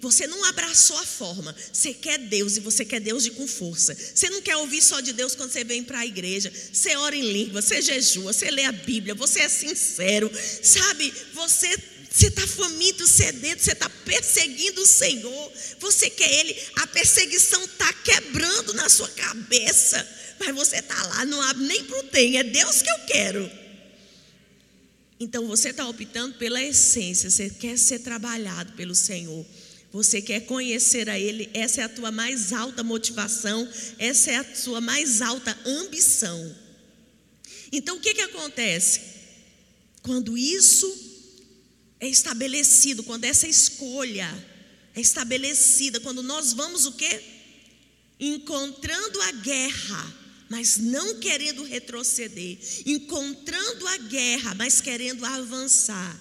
você 0.00 0.26
não 0.26 0.44
abraçou 0.44 0.96
a 0.98 1.04
forma. 1.04 1.54
Você 1.72 1.92
quer 1.92 2.18
Deus 2.18 2.56
e 2.56 2.60
você 2.60 2.84
quer 2.84 3.00
Deus 3.00 3.24
de 3.24 3.32
com 3.32 3.46
força. 3.46 3.94
Você 3.94 4.30
não 4.30 4.40
quer 4.40 4.56
ouvir 4.56 4.82
só 4.82 5.00
de 5.00 5.12
Deus 5.12 5.34
quando 5.34 5.50
você 5.50 5.62
vem 5.62 5.84
para 5.84 6.00
a 6.00 6.06
igreja. 6.06 6.52
Você 6.72 6.96
ora 6.96 7.14
em 7.14 7.32
língua, 7.32 7.60
você 7.60 7.82
jejua, 7.82 8.32
você 8.32 8.50
lê 8.50 8.64
a 8.64 8.72
Bíblia, 8.72 9.14
você 9.14 9.40
é 9.40 9.48
sincero. 9.48 10.30
Sabe, 10.62 11.12
você 11.34 11.76
você 12.14 12.28
está 12.28 12.46
faminto, 12.46 13.08
sedento, 13.08 13.60
você 13.60 13.72
está 13.72 13.90
perseguindo 13.90 14.80
o 14.80 14.86
Senhor, 14.86 15.52
você 15.80 16.08
quer 16.08 16.32
Ele, 16.32 16.56
a 16.76 16.86
perseguição 16.86 17.64
está 17.64 17.92
quebrando 17.92 18.72
na 18.74 18.88
sua 18.88 19.08
cabeça, 19.08 20.08
mas 20.38 20.54
você 20.54 20.76
está 20.76 21.00
lá, 21.08 21.24
não 21.24 21.40
abre 21.42 21.64
nem 21.64 21.84
para 21.84 21.98
o 21.98 22.02
tem, 22.04 22.38
é 22.38 22.42
Deus 22.42 22.82
que 22.82 22.90
eu 22.90 22.98
quero. 23.06 23.50
Então 25.18 25.46
você 25.46 25.70
está 25.70 25.88
optando 25.88 26.34
pela 26.36 26.62
essência, 26.62 27.30
você 27.30 27.48
quer 27.48 27.78
ser 27.78 28.00
trabalhado 28.00 28.72
pelo 28.72 28.94
Senhor, 28.94 29.46
você 29.92 30.20
quer 30.20 30.40
conhecer 30.40 31.08
a 31.08 31.18
Ele, 31.18 31.48
essa 31.54 31.80
é 31.80 31.84
a 31.84 31.88
tua 31.88 32.10
mais 32.10 32.52
alta 32.52 32.82
motivação, 32.82 33.68
essa 33.98 34.30
é 34.32 34.36
a 34.36 34.54
sua 34.54 34.80
mais 34.80 35.22
alta 35.22 35.56
ambição. 35.64 36.56
Então 37.70 37.96
o 37.96 38.00
que, 38.00 38.14
que 38.14 38.22
acontece? 38.22 39.00
Quando 40.02 40.36
isso 40.36 40.92
é 42.00 42.08
estabelecido, 42.08 43.02
quando 43.02 43.24
essa 43.24 43.48
escolha 43.48 44.28
é 44.94 45.00
estabelecida, 45.00 46.00
quando 46.00 46.22
nós 46.22 46.52
vamos 46.52 46.86
o 46.86 46.92
quê? 46.92 47.22
Encontrando 48.20 49.20
a 49.22 49.32
guerra, 49.32 50.14
mas 50.48 50.76
não 50.76 51.18
querendo 51.18 51.62
retroceder, 51.64 52.58
encontrando 52.86 53.86
a 53.88 53.96
guerra, 53.98 54.54
mas 54.54 54.80
querendo 54.80 55.24
avançar. 55.24 56.20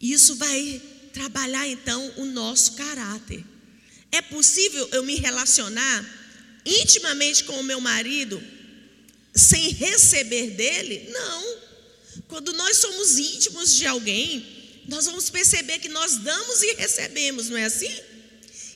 Isso 0.00 0.36
vai 0.36 0.80
trabalhar 1.12 1.66
então 1.66 2.12
o 2.16 2.24
nosso 2.26 2.72
caráter. 2.72 3.44
É 4.12 4.22
possível 4.22 4.88
eu 4.92 5.02
me 5.02 5.16
relacionar 5.16 6.04
intimamente 6.64 7.44
com 7.44 7.58
o 7.60 7.64
meu 7.64 7.80
marido 7.80 8.42
sem 9.34 9.70
receber 9.70 10.50
dele? 10.50 11.10
Não. 11.10 11.56
Quando 12.28 12.52
nós 12.54 12.78
somos 12.78 13.18
íntimos 13.18 13.74
de 13.74 13.86
alguém, 13.86 14.82
nós 14.88 15.04
vamos 15.06 15.28
perceber 15.30 15.78
que 15.78 15.88
nós 15.88 16.16
damos 16.16 16.62
e 16.62 16.74
recebemos, 16.74 17.48
não 17.48 17.56
é 17.56 17.64
assim? 17.64 17.94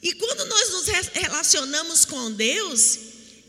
E 0.03 0.13
quando 0.15 0.45
nós 0.47 0.71
nos 0.71 0.87
relacionamos 1.13 2.05
com 2.05 2.33
Deus, 2.33 2.99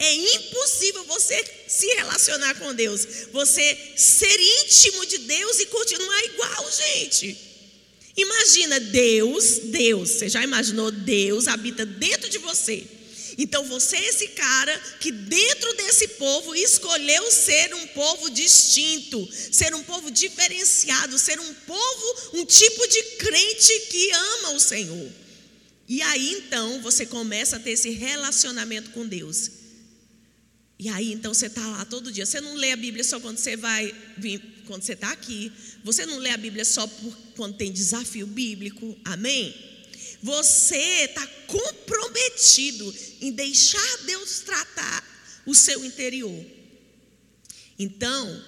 é 0.02 0.16
impossível 0.16 1.04
você 1.04 1.46
se 1.68 1.86
relacionar 1.94 2.56
com 2.56 2.74
Deus, 2.74 3.06
você 3.32 3.78
ser 3.96 4.40
íntimo 4.40 5.06
de 5.06 5.20
Deus 5.20 5.60
e 5.60 5.68
continuar 5.68 6.26
igual, 6.26 6.72
gente. 6.72 7.38
Imagina 8.18 8.80
Deus, 8.80 9.60
Deus, 9.66 10.10
você 10.10 10.28
já 10.28 10.44
imaginou 10.44 10.92
Deus 10.92 11.48
habita 11.48 11.86
dentro 11.86 12.30
de 12.30 12.40
você. 12.40 12.84
Então 13.38 13.64
você 13.64 13.96
é 13.96 14.10
esse 14.10 14.28
cara 14.30 14.78
que 15.00 15.12
dentro 15.12 15.74
desse 15.76 16.08
povo 16.10 16.54
escolheu 16.56 17.32
ser 17.32 17.74
um 17.76 17.88
povo 17.88 18.30
distinto, 18.32 19.30
ser 19.32 19.74
um 19.76 19.84
povo 19.84 20.10
diferenciado, 20.10 21.18
ser 21.18 21.40
um 21.40 21.54
povo, 21.54 22.30
um 22.34 22.46
tipo 22.46 22.88
de 22.88 23.04
crente 23.18 23.80
que 23.90 24.12
ama 24.12 24.52
o 24.54 24.60
Senhor. 24.60 25.12
E 25.88 26.02
aí 26.02 26.34
então 26.34 26.82
você 26.82 27.06
começa 27.06 27.56
a 27.56 27.60
ter 27.60 27.72
esse 27.72 27.92
relacionamento 27.92 28.90
com 28.90 29.08
Deus. 29.08 29.61
E 30.82 30.90
aí 30.90 31.14
então 31.14 31.32
você 31.32 31.46
está 31.46 31.66
lá 31.68 31.86
todo 31.86 32.12
dia. 32.12 32.26
Você 32.26 32.42
não 32.42 32.56
lê 32.56 32.72
a 32.72 32.76
Bíblia 32.76 33.04
só 33.04 33.20
quando 33.20 33.38
você 33.38 33.56
vai 33.56 33.94
vir, 34.18 34.42
quando 34.66 34.82
você 34.82 34.94
está 34.94 35.12
aqui. 35.12 35.52
Você 35.84 36.08
não 36.08 36.18
lê 36.18 36.32
a 36.32 36.38
Bíblia 36.38 36.66
só 36.66 36.88
por, 36.88 37.16
quando 37.36 37.56
tem 37.56 37.72
desafio 37.72 38.26
bíblico. 38.26 38.98
Amém? 39.06 39.56
Você 40.24 41.06
está 41.06 41.26
comprometido 41.46 42.96
em 43.22 43.32
deixar 43.32 43.98
Deus 44.08 44.40
tratar 44.40 45.42
o 45.46 45.54
seu 45.54 45.86
interior. 45.86 46.44
Então, 47.78 48.44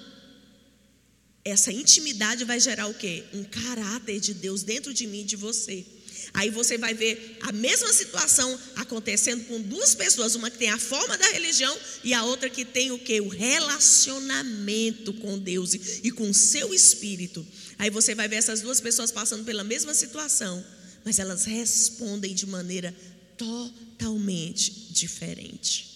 essa 1.44 1.72
intimidade 1.72 2.44
vai 2.44 2.58
gerar 2.58 2.88
o 2.88 2.94
quê? 2.94 3.22
Um 3.32 3.44
caráter 3.44 4.18
de 4.18 4.34
Deus 4.34 4.64
dentro 4.64 4.92
de 4.92 5.06
mim 5.06 5.20
e 5.20 5.24
de 5.24 5.36
você. 5.36 5.86
Aí 6.32 6.50
você 6.50 6.78
vai 6.78 6.94
ver 6.94 7.38
a 7.42 7.52
mesma 7.52 7.92
situação 7.92 8.58
acontecendo 8.76 9.44
com 9.44 9.60
duas 9.60 9.94
pessoas, 9.94 10.34
uma 10.34 10.50
que 10.50 10.58
tem 10.58 10.70
a 10.70 10.78
forma 10.78 11.18
da 11.18 11.26
religião 11.26 11.76
e 12.02 12.14
a 12.14 12.24
outra 12.24 12.48
que 12.48 12.64
tem 12.64 12.90
o 12.90 12.98
que? 12.98 13.20
O 13.20 13.28
relacionamento 13.28 15.12
com 15.14 15.38
Deus 15.38 15.74
e 15.74 16.10
com 16.10 16.30
o 16.30 16.34
seu 16.34 16.72
espírito. 16.72 17.46
Aí 17.78 17.90
você 17.90 18.14
vai 18.14 18.28
ver 18.28 18.36
essas 18.36 18.60
duas 18.60 18.80
pessoas 18.80 19.12
passando 19.12 19.44
pela 19.44 19.62
mesma 19.62 19.92
situação 19.94 20.64
mas 21.04 21.18
elas 21.18 21.44
respondem 21.44 22.34
de 22.34 22.46
maneira 22.46 22.96
totalmente 23.36 24.70
diferente. 24.90 25.92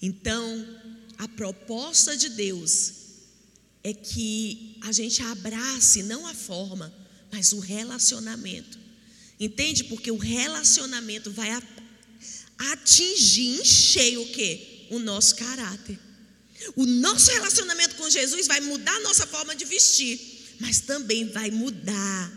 Então, 0.00 0.64
a 1.18 1.26
proposta 1.26 2.16
de 2.16 2.28
Deus 2.28 2.92
é 3.88 3.92
que 3.92 4.78
a 4.82 4.92
gente 4.92 5.22
abrace 5.22 6.02
não 6.02 6.26
a 6.26 6.34
forma, 6.34 6.92
mas 7.30 7.52
o 7.52 7.60
relacionamento. 7.60 8.78
Entende? 9.38 9.84
Porque 9.84 10.10
o 10.10 10.16
relacionamento 10.16 11.30
vai 11.30 11.50
atingir 12.72 13.60
em 13.60 13.64
cheio 13.64 14.22
o 14.22 14.28
que? 14.28 14.86
O 14.90 14.98
nosso 14.98 15.36
caráter. 15.36 15.98
O 16.74 16.86
nosso 16.86 17.30
relacionamento 17.30 17.96
com 17.96 18.08
Jesus 18.08 18.46
vai 18.46 18.60
mudar 18.60 18.94
a 18.96 19.00
nossa 19.00 19.26
forma 19.26 19.54
de 19.54 19.64
vestir 19.64 20.36
mas 20.58 20.80
também 20.80 21.28
vai 21.28 21.50
mudar, 21.50 22.32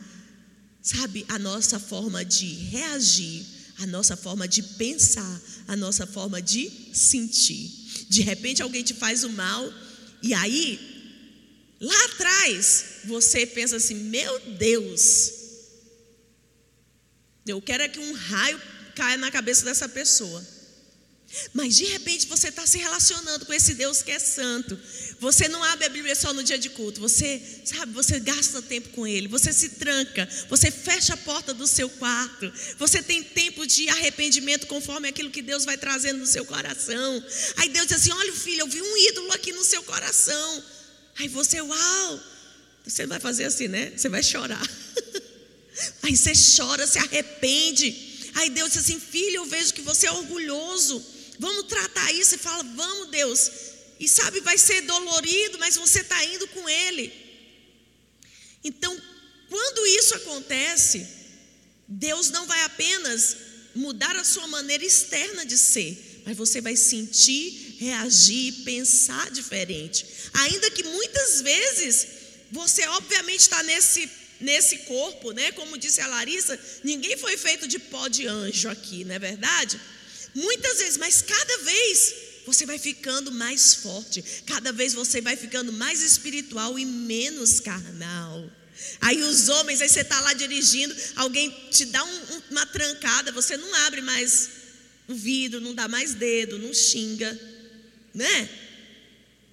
sabe, 0.82 1.26
a 1.30 1.40
nossa 1.40 1.80
forma 1.80 2.24
de 2.24 2.46
reagir, 2.46 3.46
a 3.80 3.88
nossa 3.88 4.18
forma 4.18 4.48
de 4.48 4.62
pensar, 4.62 5.42
a 5.68 5.76
nossa 5.76 6.06
forma 6.06 6.42
de 6.42 6.70
sentir. 6.94 7.72
De 8.10 8.22
repente 8.22 8.62
alguém 8.62 8.84
te 8.84 8.94
faz 8.94 9.24
o 9.24 9.30
mal, 9.30 9.72
e 10.22 10.34
aí, 10.34 10.89
lá 11.80 12.06
atrás, 12.06 12.86
você 13.06 13.46
pensa 13.46 13.78
assim: 13.78 13.96
meu 13.96 14.40
Deus, 14.58 15.32
eu 17.46 17.62
quero 17.62 17.84
é 17.84 17.90
que 17.90 18.00
um 18.00 18.14
raio 18.14 18.62
caia 18.96 19.18
na 19.18 19.32
cabeça 19.32 19.66
dessa 19.66 19.88
pessoa. 19.88 20.46
Mas 21.54 21.78
de 21.78 21.86
repente 21.86 22.26
você 22.28 22.48
está 22.48 22.66
se 22.66 22.80
relacionando 22.80 23.46
com 23.46 23.54
esse 23.54 23.76
Deus 23.76 24.02
que 24.02 24.12
é 24.12 24.18
santo. 24.18 24.78
Você 25.20 25.48
não 25.48 25.64
abre 25.64 25.86
a 25.86 25.90
Bíblia 25.90 26.16
só 26.16 26.34
no 26.34 26.44
dia 26.44 26.58
de 26.58 26.70
culto. 26.70 27.00
Você, 27.02 27.42
sabe, 27.66 27.94
você 27.94 28.20
gasta 28.20 28.62
tempo 28.64 28.90
com 28.90 29.06
Ele. 29.06 29.28
Você 29.28 29.54
se 29.54 29.70
tranca. 29.70 30.28
Você 30.50 30.72
fecha 30.72 31.14
a 31.14 31.18
porta 31.18 31.54
do 31.54 31.68
seu 31.68 31.88
quarto. 31.88 32.52
Você 32.78 33.04
tem 33.04 33.24
tempo 33.24 33.66
de 33.68 33.88
arrependimento 33.90 34.66
conforme 34.66 35.08
aquilo 35.08 35.30
que 35.30 35.42
Deus 35.42 35.66
vai 35.66 35.78
trazendo 35.78 36.20
no 36.20 36.28
seu 36.28 36.46
coração. 36.46 37.24
Aí 37.58 37.70
Deus 37.70 37.88
diz 37.88 37.98
assim: 37.98 38.12
Olha, 38.12 38.34
filho, 38.34 38.62
eu 38.62 38.68
vi 38.68 38.82
um 38.82 38.98
ídolo 39.10 39.32
aqui 39.34 39.52
no 39.52 39.64
seu 39.64 39.84
coração. 39.84 40.64
Aí 41.20 41.28
você, 41.28 41.62
uau. 41.62 42.20
Você 42.86 43.06
vai 43.06 43.20
fazer 43.20 43.44
assim, 43.44 43.68
né? 43.68 43.94
Você 43.96 44.10
vai 44.10 44.24
chorar. 44.24 44.66
Aí 46.04 46.16
você 46.16 46.32
chora, 46.58 46.88
se 46.88 46.98
arrepende. 46.98 48.32
Aí 48.36 48.50
Deus 48.50 48.72
diz 48.72 48.84
assim: 48.84 49.00
Filho, 49.00 49.36
eu 49.36 49.46
vejo 49.46 49.74
que 49.74 49.82
você 49.82 50.08
é 50.08 50.12
orgulhoso. 50.12 51.06
Vamos 51.40 51.68
tratar 51.68 52.12
isso 52.14 52.36
e 52.36 52.38
fala, 52.38 52.64
vamos, 52.64 53.10
Deus. 53.12 53.52
E 54.00 54.08
sabe, 54.08 54.42
vai 54.42 54.58
ser 54.58 54.82
dolorido, 54.82 55.58
mas 55.58 55.78
você 55.78 56.02
está 56.02 56.24
indo 56.26 56.48
com 56.50 56.68
Ele. 56.68 57.14
Então, 58.64 58.96
quando 59.50 59.88
isso 59.88 60.16
acontece, 60.16 61.08
Deus 61.88 62.30
não 62.30 62.46
vai 62.46 62.62
apenas 62.64 63.38
mudar 63.74 64.16
a 64.18 64.24
sua 64.24 64.48
maneira 64.48 64.84
externa 64.84 65.46
de 65.46 65.58
ser, 65.58 66.09
mas 66.26 66.38
você 66.38 66.62
vai 66.62 66.76
sentir, 66.76 67.78
reagir, 67.80 68.64
pensar 68.64 69.32
diferente. 69.32 70.06
Ainda 70.34 70.70
que 70.72 70.84
muitas 70.84 71.42
vezes 71.42 72.08
você, 72.52 72.86
obviamente, 72.88 73.42
está 73.42 73.62
nesse 73.64 74.10
nesse 74.40 74.78
corpo, 74.80 75.32
né? 75.32 75.52
Como 75.52 75.78
disse 75.78 76.00
a 76.00 76.08
Larissa, 76.08 76.58
ninguém 76.84 77.18
foi 77.18 77.36
feito 77.36 77.68
de 77.68 77.78
pó 77.78 78.08
de 78.08 78.26
anjo 78.26 78.70
aqui, 78.70 79.04
não 79.04 79.16
é 79.16 79.20
verdade? 79.20 79.80
Muitas 80.34 80.78
vezes, 80.78 80.98
mas 80.98 81.22
cada 81.22 81.58
vez 81.60 82.14
você 82.46 82.66
vai 82.66 82.80
ficando 82.80 83.32
mais 83.32 83.76
forte, 83.76 84.24
cada 84.46 84.72
vez 84.72 84.94
você 84.94 85.22
vai 85.22 85.36
ficando 85.36 85.74
mais 85.74 86.02
espiritual 86.02 86.80
e 86.80 86.86
menos 86.86 87.60
carnal. 87.60 88.50
Aí 89.02 89.22
os 89.22 89.50
homens, 89.50 89.82
aí 89.82 89.90
você 89.90 90.02
está 90.02 90.20
lá 90.22 90.34
dirigindo, 90.34 90.96
alguém 91.18 91.50
te 91.70 91.86
dá 91.86 92.04
um, 92.04 92.42
uma 92.52 92.66
trancada, 92.66 93.32
você 93.32 93.58
não 93.58 93.74
abre 93.86 94.02
mais 94.02 94.50
o 95.10 95.16
vidro, 95.16 95.60
não 95.60 95.74
dá 95.74 95.88
mais 95.88 96.14
dedo, 96.14 96.60
não 96.60 96.72
xinga, 96.72 97.38
né? 98.14 98.50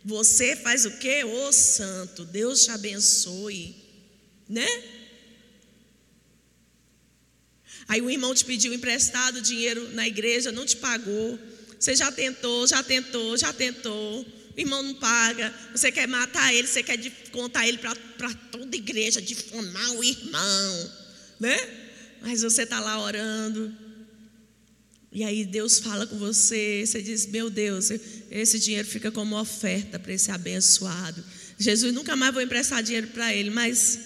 Você 0.04 0.54
faz 0.54 0.84
o 0.84 0.98
quê? 0.98 1.24
Ô 1.24 1.48
oh, 1.48 1.52
santo, 1.52 2.26
Deus 2.26 2.64
te 2.64 2.70
abençoe, 2.70 3.74
né? 4.46 4.66
Aí 7.88 8.02
o 8.02 8.10
irmão 8.10 8.34
te 8.34 8.44
pediu 8.44 8.74
emprestado 8.74 9.40
dinheiro 9.40 9.88
na 9.94 10.06
igreja, 10.06 10.52
não 10.52 10.66
te 10.66 10.76
pagou. 10.76 11.38
Você 11.80 11.96
já 11.96 12.12
tentou, 12.12 12.66
já 12.66 12.82
tentou, 12.82 13.36
já 13.38 13.50
tentou. 13.52 14.20
o 14.20 14.60
irmão 14.60 14.82
não 14.82 14.94
paga, 14.94 15.54
você 15.72 15.90
quer 15.90 16.06
matar 16.06 16.52
ele, 16.52 16.68
você 16.68 16.82
quer 16.82 16.98
contar 17.32 17.66
ele 17.66 17.78
para 17.78 18.34
toda 18.52 18.76
a 18.76 18.78
igreja, 18.78 19.22
difamar 19.22 19.92
o 19.92 20.04
irmão, 20.04 20.92
né? 21.40 21.56
Mas 22.20 22.42
você 22.42 22.64
está 22.64 22.78
lá 22.78 23.00
orando, 23.00 23.85
e 25.16 25.24
aí 25.24 25.46
Deus 25.46 25.78
fala 25.78 26.06
com 26.06 26.18
você, 26.18 26.84
você 26.86 27.00
diz: 27.00 27.24
Meu 27.24 27.48
Deus, 27.48 27.88
esse 28.30 28.58
dinheiro 28.58 28.86
fica 28.86 29.10
como 29.10 29.40
oferta 29.40 29.98
para 29.98 30.12
esse 30.12 30.30
abençoado. 30.30 31.24
Jesus 31.58 31.94
nunca 31.94 32.14
mais 32.14 32.34
vou 32.34 32.42
emprestar 32.42 32.82
dinheiro 32.82 33.06
para 33.06 33.34
ele, 33.34 33.48
mas 33.48 33.98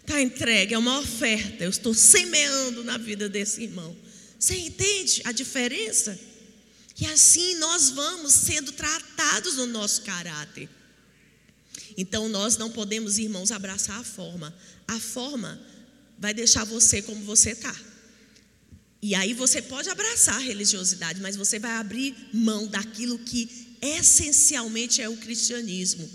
está 0.00 0.22
entregue, 0.22 0.72
é 0.72 0.78
uma 0.78 1.00
oferta. 1.00 1.64
Eu 1.64 1.68
estou 1.68 1.92
semeando 1.92 2.82
na 2.82 2.96
vida 2.96 3.28
desse 3.28 3.62
irmão. 3.62 3.94
Você 4.38 4.56
entende 4.56 5.20
a 5.26 5.32
diferença? 5.32 6.18
E 6.98 7.04
assim 7.04 7.56
nós 7.56 7.90
vamos 7.90 8.32
sendo 8.32 8.72
tratados 8.72 9.56
no 9.56 9.66
nosso 9.66 10.00
caráter. 10.00 10.66
Então 11.94 12.26
nós 12.26 12.56
não 12.56 12.70
podemos, 12.70 13.18
irmãos, 13.18 13.52
abraçar 13.52 14.00
a 14.00 14.04
forma. 14.04 14.56
A 14.86 14.98
forma 14.98 15.60
vai 16.18 16.32
deixar 16.32 16.64
você 16.64 17.02
como 17.02 17.22
você 17.26 17.50
está. 17.50 17.76
E 19.00 19.14
aí 19.14 19.32
você 19.32 19.62
pode 19.62 19.88
abraçar 19.88 20.36
a 20.36 20.40
religiosidade, 20.40 21.20
mas 21.20 21.36
você 21.36 21.58
vai 21.58 21.72
abrir 21.72 22.14
mão 22.32 22.66
daquilo 22.66 23.18
que 23.18 23.48
essencialmente 23.80 25.00
é 25.00 25.08
o 25.08 25.16
cristianismo. 25.16 26.08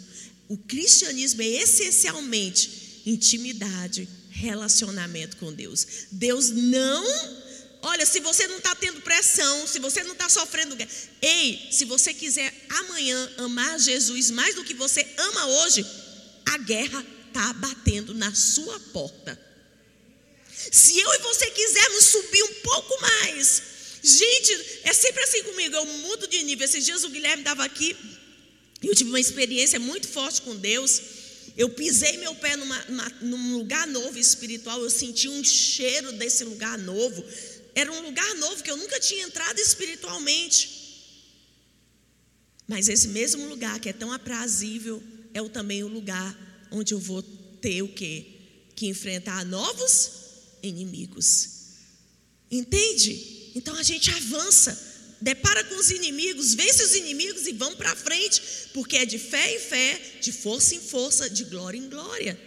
O 0.50 0.58
cristianismo 0.58 1.42
é 1.42 1.48
essencialmente 1.48 3.02
intimidade, 3.06 4.08
relacionamento 4.30 5.38
com 5.38 5.54
Deus. 5.54 5.88
Deus 6.12 6.50
não 6.50 7.04
Olha, 7.86 8.06
se 8.06 8.22
você 8.22 8.48
não 8.48 8.60
está 8.60 8.74
tendo 8.76 9.02
pressão, 9.02 9.68
se 9.68 9.78
você 9.78 10.04
não 10.04 10.14
está 10.14 10.30
sofrendo 10.30 10.78
ei, 11.22 11.68
se 11.70 11.84
você 11.84 12.14
quiser 12.14 12.54
amanhã 12.70 13.32
amar 13.40 13.78
Jesus 13.78 14.32
mais 14.32 14.56
do 14.56 14.64
que 14.64 14.74
você 14.74 15.06
ama 15.18 15.46
hoje, 15.48 15.86
a 16.46 16.58
guerra 16.60 17.06
está 17.28 17.52
batendo 17.52 18.14
na 18.14 18.34
sua 18.34 18.80
porta. 18.94 19.38
Se 20.72 21.00
eu 21.00 21.14
e 21.14 21.18
você 21.20 21.50
quisermos 21.52 22.04
subir 22.06 22.44
um 22.44 22.54
pouco 22.62 23.02
mais, 23.02 23.62
gente, 24.02 24.80
é 24.84 24.94
sempre 24.94 25.24
assim 25.24 25.44
comigo, 25.44 25.76
eu 25.76 25.86
mudo 25.86 26.28
de 26.28 26.44
nível. 26.44 26.66
Esses 26.66 26.86
dias 26.86 27.04
o 27.04 27.10
Guilherme 27.10 27.42
estava 27.42 27.64
aqui, 27.64 27.96
eu 28.82 28.96
tive 28.96 29.10
uma 29.10 29.20
experiência 29.20 29.80
muito 29.80 30.08
forte 30.08 30.42
com 30.42 30.56
Deus. 30.56 31.02
Eu 31.56 31.70
pisei 31.70 32.18
meu 32.18 32.34
pé 32.36 32.56
numa, 32.56 32.84
numa, 32.86 33.10
num 33.22 33.58
lugar 33.58 33.86
novo 33.86 34.18
espiritual, 34.18 34.82
eu 34.82 34.90
senti 34.90 35.30
um 35.30 35.44
cheiro 35.44 36.12
desse 36.14 36.44
lugar 36.44 36.78
novo 36.80 37.24
era 37.76 37.92
um 37.92 38.02
lugar 38.02 38.36
novo 38.36 38.62
que 38.64 38.70
eu 38.70 38.78
nunca 38.78 39.00
tinha 39.00 39.26
entrado 39.26 39.60
espiritualmente. 39.60 40.82
Mas 42.68 42.88
esse 42.88 43.08
mesmo 43.10 43.48
lugar 43.48 43.80
que 43.80 43.90
é 43.90 43.94
tão 43.94 44.12
aprazível 44.12 45.02
é 45.34 45.42
também 45.50 45.84
o 45.84 45.88
lugar 45.88 46.68
onde 46.72 46.94
eu 46.94 47.00
vou 47.00 47.22
ter 47.62 47.82
o 47.82 47.88
quê? 47.88 48.26
Que 48.76 48.88
enfrentar 48.88 49.44
novos 49.46 50.23
inimigos. 50.64 51.50
Entende? 52.50 53.52
Então 53.54 53.76
a 53.76 53.84
gente 53.84 54.10
avança, 54.10 55.16
depara 55.22 55.64
com 55.66 55.76
os 55.76 55.92
inimigos, 55.92 56.54
vence 56.54 56.84
os 56.84 56.96
inimigos 56.96 57.46
e 57.46 57.52
vamos 57.52 57.76
para 57.76 57.96
frente, 57.96 58.42
porque 58.74 58.98
é 58.98 59.06
de 59.06 59.20
fé 59.20 59.56
em 59.56 59.60
fé, 59.60 60.02
de 60.22 60.32
força 60.32 60.74
em 60.74 60.82
força, 60.82 61.30
de 61.30 61.44
glória 61.44 61.78
em 61.78 61.90
glória. 61.90 62.40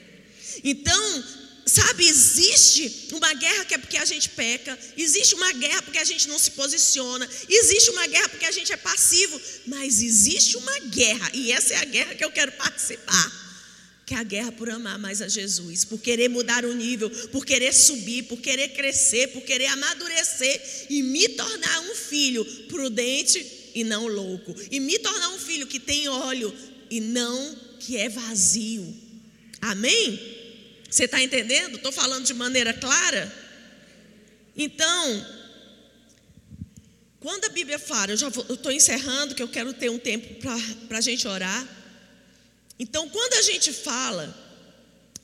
Então, 0.64 1.25
Sabe, 1.69 2.07
existe 2.07 3.09
uma 3.11 3.35
guerra 3.35 3.64
que 3.64 3.75
é 3.75 3.79
porque 3.79 3.97
a 3.97 4.05
gente 4.05 4.29
peca, 4.29 4.79
existe 4.97 5.35
uma 5.35 5.53
guerra 5.53 5.83
porque 5.83 5.99
a 5.99 6.05
gente 6.05 6.29
não 6.29 6.39
se 6.39 6.53
posiciona, 6.53 7.29
existe 7.49 7.91
uma 7.91 8.07
guerra 8.07 8.29
porque 8.29 8.45
a 8.45 8.53
gente 8.53 8.73
é 8.73 8.77
passivo, 8.77 9.41
mas 9.67 10.01
existe 10.01 10.57
uma 10.57 10.79
guerra, 10.79 11.29
e 11.35 11.51
essa 11.51 11.75
é 11.75 11.79
a 11.79 11.85
guerra 11.85 12.14
que 12.14 12.25
eu 12.25 12.31
quero 12.31 12.53
participar. 12.53 13.45
Que 14.07 14.15
é 14.15 14.19
a 14.19 14.23
guerra 14.23 14.53
por 14.53 14.71
amar 14.71 14.99
mais 14.99 15.21
a 15.21 15.29
Jesus, 15.29 15.85
por 15.85 15.99
querer 15.99 16.29
mudar 16.29 16.65
o 16.65 16.73
nível, 16.73 17.11
por 17.29 17.45
querer 17.45 17.75
subir, 17.75 18.23
por 18.23 18.39
querer 18.39 18.69
crescer, 18.69 19.29
por 19.33 19.43
querer 19.43 19.67
amadurecer 19.67 20.87
e 20.89 21.03
me 21.03 21.29
tornar 21.31 21.81
um 21.81 21.95
filho 21.95 22.45
prudente 22.69 23.45
e 23.75 23.83
não 23.85 24.07
louco, 24.07 24.55
e 24.71 24.81
me 24.81 24.99
tornar 25.01 25.31
um 25.31 25.39
filho 25.39 25.67
que 25.67 25.81
tem 25.81 26.09
óleo 26.09 26.55
e 26.89 27.01
não 27.01 27.57
que 27.81 27.97
é 27.97 28.09
vazio. 28.09 28.95
Amém? 29.61 30.19
Você 30.89 31.05
está 31.05 31.21
entendendo? 31.21 31.77
Estou 31.77 31.93
falando 31.93 32.25
de 32.25 32.33
maneira 32.33 32.73
clara? 32.73 33.31
Então, 34.57 35.27
quando 37.21 37.45
a 37.47 37.49
Bíblia 37.49 37.79
fala, 37.79 38.13
eu 38.13 38.17
já 38.17 38.29
estou 38.29 38.71
encerrando, 38.71 39.35
que 39.35 39.43
eu 39.43 39.49
quero 39.49 39.73
ter 39.73 39.91
um 39.91 39.99
tempo 39.99 40.35
para 40.89 40.99
a 40.99 41.01
gente 41.01 41.27
orar. 41.27 41.67
Então, 42.79 43.09
quando 43.09 43.35
a 43.35 43.43
gente 43.43 43.72
fala, 43.72 44.35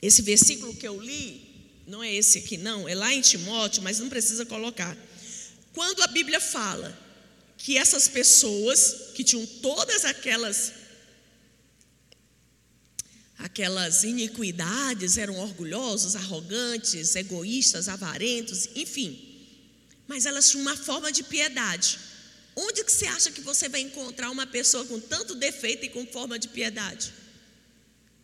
esse 0.01 0.21
versículo 0.21 0.75
que 0.75 0.87
eu 0.87 0.99
li, 0.99 1.41
não 1.85 2.01
é 2.01 2.13
esse 2.13 2.39
aqui, 2.39 2.57
não, 2.57 2.87
é 2.87 2.95
lá 2.95 3.13
em 3.13 3.21
Timóteo, 3.21 3.83
mas 3.83 3.99
não 3.99 4.09
precisa 4.09 4.45
colocar. 4.45 4.97
Quando 5.73 6.01
a 6.01 6.07
Bíblia 6.07 6.39
fala 6.39 6.97
que 7.57 7.77
essas 7.77 8.07
pessoas 8.07 9.11
que 9.13 9.23
tinham 9.23 9.45
todas 9.45 10.05
aquelas 10.05 10.73
aquelas 13.37 14.03
iniquidades, 14.03 15.17
eram 15.17 15.37
orgulhosos, 15.37 16.15
arrogantes, 16.15 17.13
egoístas, 17.15 17.89
avarentos, 17.89 18.69
enfim. 18.73 19.19
Mas 20.07 20.25
elas 20.25 20.49
tinham 20.49 20.61
uma 20.61 20.77
forma 20.77 21.11
de 21.11 21.23
piedade. 21.23 21.99
Onde 22.55 22.83
que 22.85 22.91
você 22.91 23.05
acha 23.07 23.31
que 23.31 23.41
você 23.41 23.67
vai 23.67 23.81
encontrar 23.81 24.29
uma 24.29 24.47
pessoa 24.47 24.85
com 24.85 24.99
tanto 24.99 25.35
defeito 25.35 25.85
e 25.85 25.89
com 25.89 26.05
forma 26.07 26.39
de 26.39 26.47
piedade? 26.47 27.13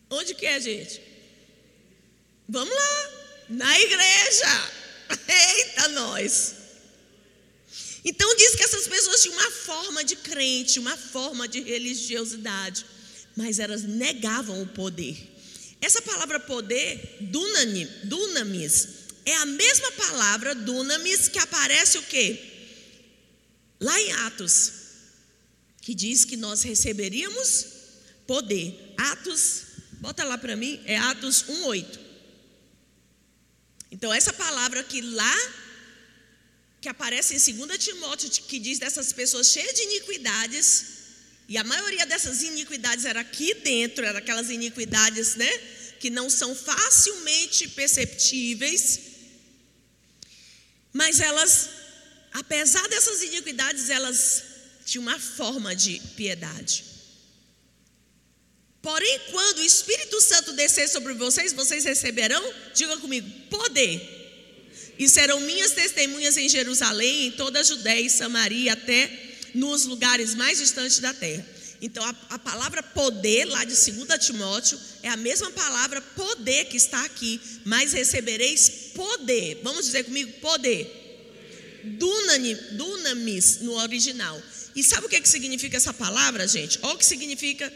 Onde 0.09 0.33
que 0.33 0.45
é, 0.45 0.59
gente? 0.59 1.01
Vamos 2.47 2.73
lá, 2.73 3.11
na 3.49 3.79
igreja. 3.79 4.71
Eita, 5.27 5.87
nós. 5.89 6.55
Então 8.03 8.35
diz 8.35 8.55
que 8.55 8.63
essas 8.63 8.87
pessoas 8.87 9.21
tinham 9.21 9.37
uma 9.37 9.51
forma 9.51 10.03
de 10.03 10.15
crente, 10.15 10.79
uma 10.79 10.97
forma 10.97 11.47
de 11.47 11.59
religiosidade 11.61 12.85
mas 13.39 13.57
elas 13.57 13.83
negavam 13.83 14.61
o 14.61 14.67
poder. 14.67 15.17
Essa 15.79 16.01
palavra 16.01 16.41
poder, 16.41 17.17
dunamis, 17.21 18.87
é 19.25 19.33
a 19.33 19.45
mesma 19.45 19.93
palavra 19.93 20.53
dunamis 20.53 21.29
que 21.29 21.39
aparece 21.39 21.97
o 21.97 22.03
quê? 22.03 22.37
Lá 23.79 23.97
em 24.01 24.11
Atos, 24.11 24.73
que 25.81 25.95
diz 25.95 26.25
que 26.25 26.35
nós 26.35 26.63
receberíamos 26.63 27.65
poder. 28.27 28.93
Atos, 28.97 29.61
bota 29.99 30.23
lá 30.23 30.37
para 30.37 30.55
mim, 30.55 30.81
é 30.85 30.97
Atos 30.97 31.43
1:8. 31.47 31.99
Então 33.91 34.13
essa 34.13 34.33
palavra 34.33 34.83
que 34.83 35.01
lá 35.01 35.37
que 36.81 36.87
aparece 36.87 37.35
em 37.35 37.55
2 37.55 37.77
Timóteo, 37.77 38.29
que 38.29 38.57
diz 38.57 38.79
dessas 38.79 39.11
pessoas 39.11 39.47
cheias 39.47 39.73
de 39.73 39.81
iniquidades, 39.83 40.85
e 41.47 41.57
a 41.57 41.63
maioria 41.63 42.05
dessas 42.05 42.41
iniquidades 42.41 43.05
era 43.05 43.21
aqui 43.21 43.53
dentro, 43.55 44.05
era 44.05 44.19
aquelas 44.19 44.49
iniquidades, 44.49 45.35
né? 45.35 45.49
Que 45.99 46.09
não 46.09 46.29
são 46.29 46.55
facilmente 46.55 47.67
perceptíveis. 47.69 48.99
Mas 50.93 51.19
elas, 51.19 51.69
apesar 52.33 52.87
dessas 52.87 53.23
iniquidades, 53.23 53.89
elas 53.89 54.43
tinham 54.85 55.01
uma 55.01 55.19
forma 55.19 55.75
de 55.75 55.99
piedade. 56.15 56.85
Porém, 58.81 59.19
quando 59.31 59.59
o 59.59 59.65
Espírito 59.65 60.21
Santo 60.21 60.53
descer 60.53 60.87
sobre 60.87 61.13
vocês, 61.13 61.51
vocês 61.51 61.83
receberão, 61.83 62.41
diga 62.73 62.95
comigo, 62.97 63.29
poder. 63.49 64.17
E 64.97 65.07
serão 65.07 65.39
minhas 65.41 65.71
testemunhas 65.71 66.37
em 66.37 66.47
Jerusalém, 66.47 67.27
em 67.27 67.31
toda 67.31 67.59
a 67.59 67.63
Judéia 67.63 68.01
e 68.01 68.09
Samaria, 68.09 68.73
até 68.73 69.11
nos 69.53 69.85
lugares 69.85 70.35
mais 70.35 70.59
distantes 70.59 70.99
da 70.99 71.13
terra. 71.13 71.45
Então, 71.81 72.03
a, 72.03 72.15
a, 72.31 72.39
palavra 72.39 72.83
poder, 72.83 73.45
lá 73.45 73.63
de 73.63 73.73
2 73.73 74.25
Timóteo, 74.25 74.77
é 75.01 75.09
a 75.09 75.15
mesma 75.15 75.49
palavra 75.51 76.01
poder 76.01 76.65
que 76.65 76.75
está 76.75 77.03
aqui, 77.05 77.39
mas 77.63 77.93
recebereis 77.93 78.69
poder. 78.93 79.59
Vamos 79.63 79.85
dizer 79.85 80.03
comigo: 80.03 80.31
poder. 80.39 80.95
Dunani, 81.83 82.55
dunamis 82.71 83.59
no 83.61 83.73
original. 83.75 84.41
E 84.75 84.83
sabe 84.83 85.07
o 85.07 85.09
que, 85.09 85.21
que 85.21 85.29
significa 85.29 85.77
essa 85.77 85.93
palavra, 85.93 86.45
gente? 86.47 86.77
Olha 86.81 86.95
o 86.95 86.97
que 86.97 87.05
significa 87.05 87.71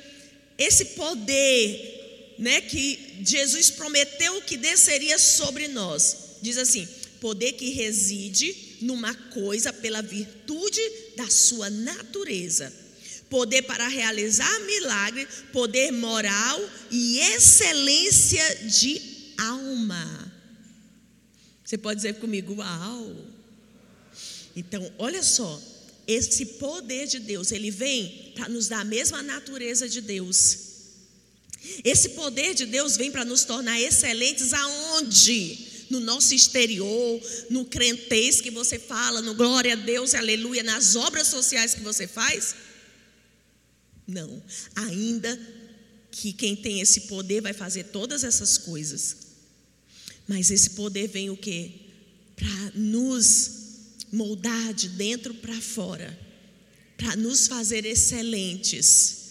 esse 0.58 0.86
poder, 0.86 2.36
né? 2.38 2.62
Que 2.62 3.22
Jesus 3.26 3.70
prometeu 3.70 4.42
que 4.42 4.58
desceria 4.58 5.18
sobre 5.18 5.68
nós. 5.68 6.38
Diz 6.42 6.58
assim: 6.58 6.88
poder 7.20 7.54
que 7.54 7.70
reside 7.72 8.78
numa 8.82 9.14
coisa 9.14 9.72
pela 9.72 10.02
virtude 10.02 10.82
da 11.16 11.30
sua 11.30 11.70
natureza. 11.70 12.72
Poder 13.30 13.64
para 13.64 13.88
realizar 13.88 14.60
milagre, 14.62 15.28
poder 15.52 15.92
moral 15.92 16.60
e 16.92 17.20
excelência 17.20 18.56
de 18.66 19.02
alma. 19.38 20.32
Você 21.64 21.78
pode 21.78 21.98
dizer 21.98 22.16
comigo, 22.16 22.56
uau. 22.56 23.16
Então, 24.56 24.92
olha 25.00 25.24
só, 25.24 25.60
esse 26.08 26.46
poder 26.46 27.08
de 27.08 27.20
Deus, 27.20 27.52
ele 27.52 27.72
vem 27.72 28.32
para 28.36 28.50
nos 28.50 28.68
dar 28.68 28.82
a 28.82 28.86
mesma 28.86 29.24
natureza 29.24 29.88
de 29.88 30.02
Deus. 30.02 30.58
Esse 31.84 32.10
poder 32.10 32.54
de 32.54 32.66
Deus 32.66 32.98
vem 32.98 33.12
para 33.12 33.24
nos 33.24 33.46
tornar 33.46 33.80
excelentes 33.80 34.54
aonde? 34.54 35.72
No 35.90 36.00
nosso 36.00 36.34
exterior, 36.34 37.22
no 37.50 37.66
crentez 37.66 38.42
que 38.42 38.50
você 38.50 38.80
fala, 38.80 39.22
no 39.22 39.36
glória 39.36 39.74
a 39.74 39.76
Deus, 39.76 40.14
aleluia, 40.14 40.64
nas 40.64 40.96
obras 40.96 41.28
sociais 41.28 41.76
que 41.76 41.82
você 41.82 42.08
faz? 42.08 42.56
Não. 44.08 44.42
Ainda 44.76 45.40
que 46.12 46.34
quem 46.34 46.56
tem 46.56 46.82
esse 46.82 47.02
poder 47.02 47.42
vai 47.42 47.54
fazer 47.54 47.86
todas 47.86 48.24
essas 48.24 48.58
coisas. 48.58 49.18
Mas 50.28 50.52
esse 50.52 50.72
poder 50.72 51.08
vem 51.08 51.30
o 51.30 51.38
quê? 51.38 51.72
Para 52.36 52.72
nos 52.76 53.63
moldar 54.14 54.74
de 54.76 54.90
dentro 54.90 55.34
para 55.34 55.60
fora, 55.60 56.18
para 56.96 57.16
nos 57.16 57.48
fazer 57.48 57.84
excelentes 57.84 59.24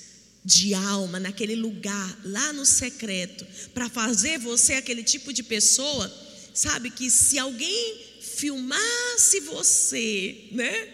de 0.44 0.74
alma 0.74 1.20
naquele 1.20 1.54
lugar, 1.54 2.20
lá 2.24 2.52
no 2.52 2.66
secreto, 2.66 3.46
para 3.72 3.88
fazer 3.88 4.38
você 4.40 4.74
aquele 4.74 5.04
tipo 5.04 5.32
de 5.32 5.44
pessoa, 5.44 6.12
sabe 6.52 6.90
que 6.90 7.08
se 7.08 7.38
alguém 7.38 7.96
filmasse 8.20 9.38
você, 9.40 10.48
né? 10.50 10.88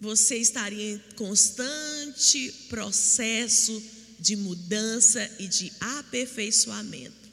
Você 0.00 0.36
estaria 0.36 0.92
em 0.92 0.98
constante 1.16 2.52
processo 2.68 3.82
de 4.20 4.36
mudança 4.36 5.28
e 5.40 5.48
de 5.48 5.72
aperfeiçoamento. 5.80 7.28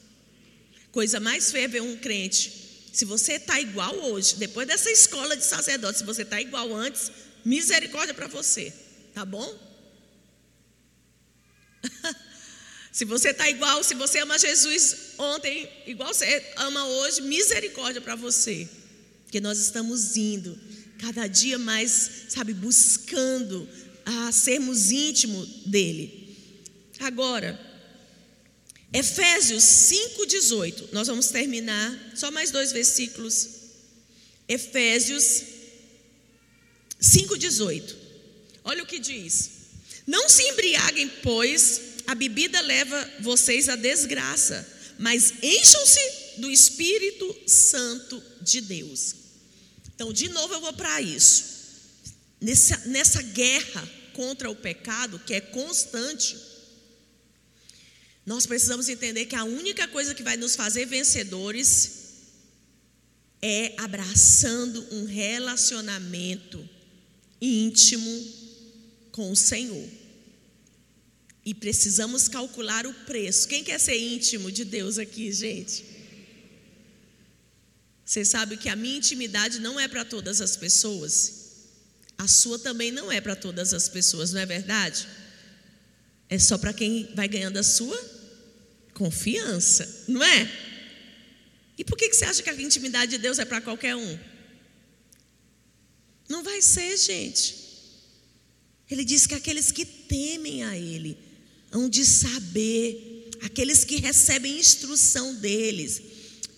Coisa 0.90 1.20
mais 1.20 1.52
feia 1.52 1.66
é 1.66 1.68
ver 1.68 1.82
um 1.82 1.96
crente 1.96 2.65
se 2.96 3.04
você 3.04 3.34
está 3.34 3.60
igual 3.60 3.94
hoje, 3.94 4.36
depois 4.36 4.66
dessa 4.66 4.90
escola 4.90 5.36
de 5.36 5.44
sacerdote, 5.44 5.98
se 5.98 6.04
você 6.04 6.22
está 6.22 6.40
igual 6.40 6.74
antes, 6.74 7.12
misericórdia 7.44 8.14
para 8.14 8.26
você, 8.26 8.72
tá 9.12 9.22
bom? 9.22 9.46
se 12.90 13.04
você 13.04 13.32
está 13.32 13.50
igual, 13.50 13.84
se 13.84 13.94
você 13.94 14.20
ama 14.20 14.38
Jesus 14.38 14.96
ontem, 15.18 15.70
igual 15.86 16.14
você 16.14 16.42
ama 16.56 16.86
hoje, 16.86 17.20
misericórdia 17.20 18.00
para 18.00 18.14
você, 18.14 18.66
porque 19.24 19.42
nós 19.42 19.58
estamos 19.58 20.16
indo 20.16 20.58
cada 20.98 21.26
dia 21.26 21.58
mais, 21.58 22.22
sabe, 22.30 22.54
buscando 22.54 23.68
a 24.06 24.32
sermos 24.32 24.90
íntimos 24.90 25.46
dele. 25.66 26.34
Agora, 27.00 27.60
Efésios 28.92 29.62
5,18. 29.62 30.92
Nós 30.92 31.08
vamos 31.08 31.28
terminar, 31.28 32.12
só 32.14 32.30
mais 32.30 32.50
dois 32.50 32.72
versículos. 32.72 33.48
Efésios 34.48 35.42
5,18. 37.00 37.94
Olha 38.64 38.82
o 38.82 38.86
que 38.86 38.98
diz: 38.98 39.50
Não 40.06 40.28
se 40.28 40.42
embriaguem, 40.42 41.08
pois 41.22 41.80
a 42.06 42.14
bebida 42.14 42.60
leva 42.60 43.10
vocês 43.20 43.68
à 43.68 43.76
desgraça, 43.76 44.66
mas 44.98 45.34
encham-se 45.42 46.38
do 46.38 46.50
Espírito 46.50 47.36
Santo 47.46 48.22
de 48.40 48.60
Deus. 48.60 49.14
Então, 49.94 50.12
de 50.12 50.28
novo, 50.28 50.54
eu 50.54 50.60
vou 50.60 50.72
para 50.72 51.00
isso. 51.00 51.56
Nessa, 52.40 52.76
nessa 52.86 53.22
guerra 53.22 53.88
contra 54.12 54.50
o 54.50 54.56
pecado, 54.56 55.18
que 55.20 55.34
é 55.34 55.40
constante, 55.40 56.36
nós 58.26 58.44
precisamos 58.44 58.88
entender 58.88 59.26
que 59.26 59.36
a 59.36 59.44
única 59.44 59.86
coisa 59.86 60.12
que 60.12 60.22
vai 60.24 60.36
nos 60.36 60.56
fazer 60.56 60.84
vencedores 60.84 62.06
é 63.40 63.72
abraçando 63.78 64.84
um 64.90 65.04
relacionamento 65.04 66.68
íntimo 67.40 68.34
com 69.12 69.30
o 69.30 69.36
Senhor. 69.36 69.88
E 71.44 71.54
precisamos 71.54 72.26
calcular 72.26 72.84
o 72.84 72.92
preço. 72.92 73.46
Quem 73.46 73.62
quer 73.62 73.78
ser 73.78 73.96
íntimo 73.96 74.50
de 74.50 74.64
Deus 74.64 74.98
aqui, 74.98 75.30
gente? 75.30 75.84
Você 78.04 78.24
sabe 78.24 78.56
que 78.56 78.68
a 78.68 78.74
minha 78.74 78.98
intimidade 78.98 79.60
não 79.60 79.78
é 79.78 79.86
para 79.86 80.04
todas 80.04 80.40
as 80.40 80.56
pessoas. 80.56 81.44
A 82.18 82.26
sua 82.26 82.58
também 82.58 82.90
não 82.90 83.12
é 83.12 83.20
para 83.20 83.36
todas 83.36 83.72
as 83.72 83.88
pessoas, 83.88 84.32
não 84.32 84.40
é 84.40 84.46
verdade? 84.46 85.06
É 86.28 86.40
só 86.40 86.58
para 86.58 86.72
quem 86.72 87.08
vai 87.14 87.28
ganhando 87.28 87.58
a 87.58 87.62
sua 87.62 88.15
Confiança, 88.96 90.04
não 90.08 90.24
é? 90.24 90.50
E 91.76 91.84
por 91.84 91.98
que 91.98 92.10
você 92.10 92.24
acha 92.24 92.42
que 92.42 92.48
a 92.48 92.54
intimidade 92.54 93.10
de 93.10 93.18
Deus 93.18 93.38
é 93.38 93.44
para 93.44 93.60
qualquer 93.60 93.94
um? 93.94 94.18
Não 96.26 96.42
vai 96.42 96.62
ser, 96.62 96.96
gente. 96.96 97.54
Ele 98.90 99.04
diz 99.04 99.26
que 99.26 99.34
aqueles 99.34 99.70
que 99.70 99.84
temem 99.84 100.64
a 100.64 100.78
Ele 100.78 101.18
hão 101.70 101.90
de 101.90 102.06
saber, 102.06 103.28
aqueles 103.42 103.84
que 103.84 103.96
recebem 103.96 104.58
instrução 104.58 105.34
deles, 105.34 106.00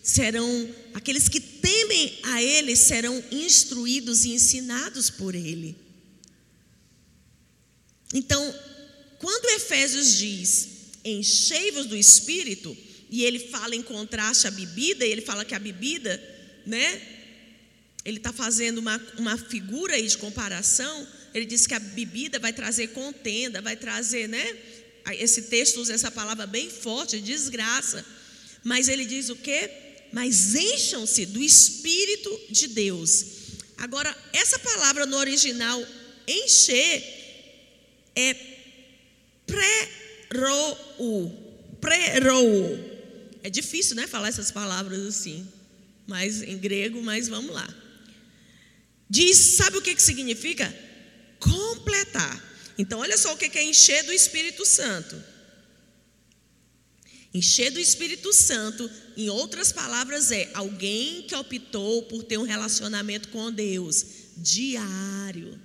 serão, 0.01 0.73
aqueles 0.95 1.29
que 1.29 1.41
temem 1.41 2.21
a 2.23 2.41
Ele 2.41 2.77
serão 2.77 3.21
instruídos 3.33 4.25
e 4.25 4.31
ensinados 4.31 5.11
por 5.11 5.35
Ele. 5.35 5.77
Então, 8.15 8.55
quando 9.19 9.57
Efésios 9.57 10.17
diz 10.17 10.78
enchei-vos 11.11 11.87
do 11.87 11.97
Espírito, 11.97 12.77
e 13.11 13.25
ele 13.25 13.39
fala 13.39 13.75
em 13.75 13.83
contraste 13.83 14.47
à 14.47 14.51
bebida, 14.51 15.07
e 15.07 15.11
ele 15.11 15.23
fala 15.23 15.45
que 15.45 15.55
a 15.55 15.59
bebida, 15.59 16.23
né? 16.67 17.01
Ele 18.05 18.19
está 18.19 18.33
fazendo 18.33 18.79
uma, 18.79 19.01
uma 19.19 19.37
figura 19.37 19.95
aí 19.95 20.07
de 20.07 20.17
comparação. 20.19 21.07
Ele 21.35 21.45
diz 21.45 21.67
que 21.67 21.75
a 21.75 21.79
bebida 21.79 22.39
vai 22.39 22.53
trazer 22.53 22.89
contenda, 22.89 23.61
vai 23.61 23.77
trazer, 23.77 24.29
né? 24.29 24.57
Esse 25.13 25.43
texto 25.43 25.81
usa 25.81 25.95
essa 25.95 26.11
palavra 26.11 26.47
bem 26.47 26.71
forte, 26.71 27.21
desgraça. 27.21 28.05
Mas 28.63 28.89
ele 28.89 29.05
diz 29.05 29.29
o 29.29 29.37
quê? 29.37 29.71
Mas 30.13 30.55
encham-se 30.55 31.27
do 31.27 31.43
Espírito 31.43 32.41
de 32.51 32.69
Deus. 32.69 33.27
Agora, 33.77 34.15
essa 34.33 34.59
palavra 34.59 35.07
no 35.07 35.17
original, 35.17 35.83
encher, 36.27 37.03
é 38.15 38.35
pré 39.47 40.08
rou, 40.35 41.77
prerou. 41.81 42.99
É 43.43 43.51
difícil, 43.51 43.97
né, 43.97 44.07
falar 44.07 44.29
essas 44.29 44.51
palavras 44.51 45.01
assim, 45.07 45.47
mas 46.07 46.43
em 46.43 46.59
grego, 46.59 47.03
mas 47.03 47.29
vamos 47.29 47.55
lá. 47.55 47.69
Diz, 49.09 49.37
sabe 49.37 49.79
o 49.79 49.83
que, 49.83 49.95
que 49.95 50.03
significa? 50.03 50.75
Completar. 51.39 52.45
Então, 52.77 53.01
olha 53.01 53.17
só 53.17 53.33
o 53.33 53.37
que 53.37 53.59
é 53.59 53.65
encher 53.65 54.05
do 54.05 54.13
Espírito 54.13 54.67
Santo. 54.67 55.17
Encher 57.33 57.71
do 57.71 57.81
Espírito 57.81 58.33
Santo, 58.33 58.91
em 59.17 59.29
outras 59.29 59.73
palavras, 59.73 60.31
é 60.31 60.51
alguém 60.55 61.23
que 61.23 61.35
optou 61.35 62.03
por 62.05 62.23
ter 62.23 62.39
um 62.39 62.43
relacionamento 62.43 63.29
com 63.29 63.53
Deus 63.53 64.05
diário. 64.37 65.61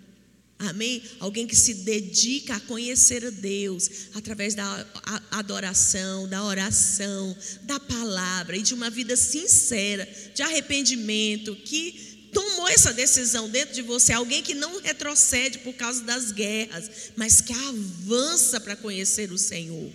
Amém? 0.69 1.01
Alguém 1.19 1.45
que 1.45 1.55
se 1.55 1.73
dedica 1.73 2.55
a 2.55 2.59
conhecer 2.61 3.25
a 3.25 3.29
Deus 3.29 3.89
através 4.13 4.55
da 4.55 4.85
adoração, 5.31 6.27
da 6.27 6.43
oração, 6.43 7.35
da 7.63 7.79
palavra 7.79 8.55
e 8.55 8.61
de 8.61 8.73
uma 8.73 8.89
vida 8.89 9.17
sincera, 9.17 10.07
de 10.33 10.41
arrependimento, 10.41 11.55
que 11.55 12.29
tomou 12.31 12.67
essa 12.69 12.93
decisão 12.93 13.49
dentro 13.49 13.75
de 13.75 13.81
você, 13.81 14.13
alguém 14.13 14.41
que 14.41 14.53
não 14.53 14.81
retrocede 14.81 15.59
por 15.59 15.73
causa 15.73 16.01
das 16.03 16.31
guerras, 16.31 17.11
mas 17.15 17.41
que 17.41 17.53
avança 17.53 18.59
para 18.59 18.75
conhecer 18.75 19.31
o 19.31 19.37
Senhor. 19.37 19.91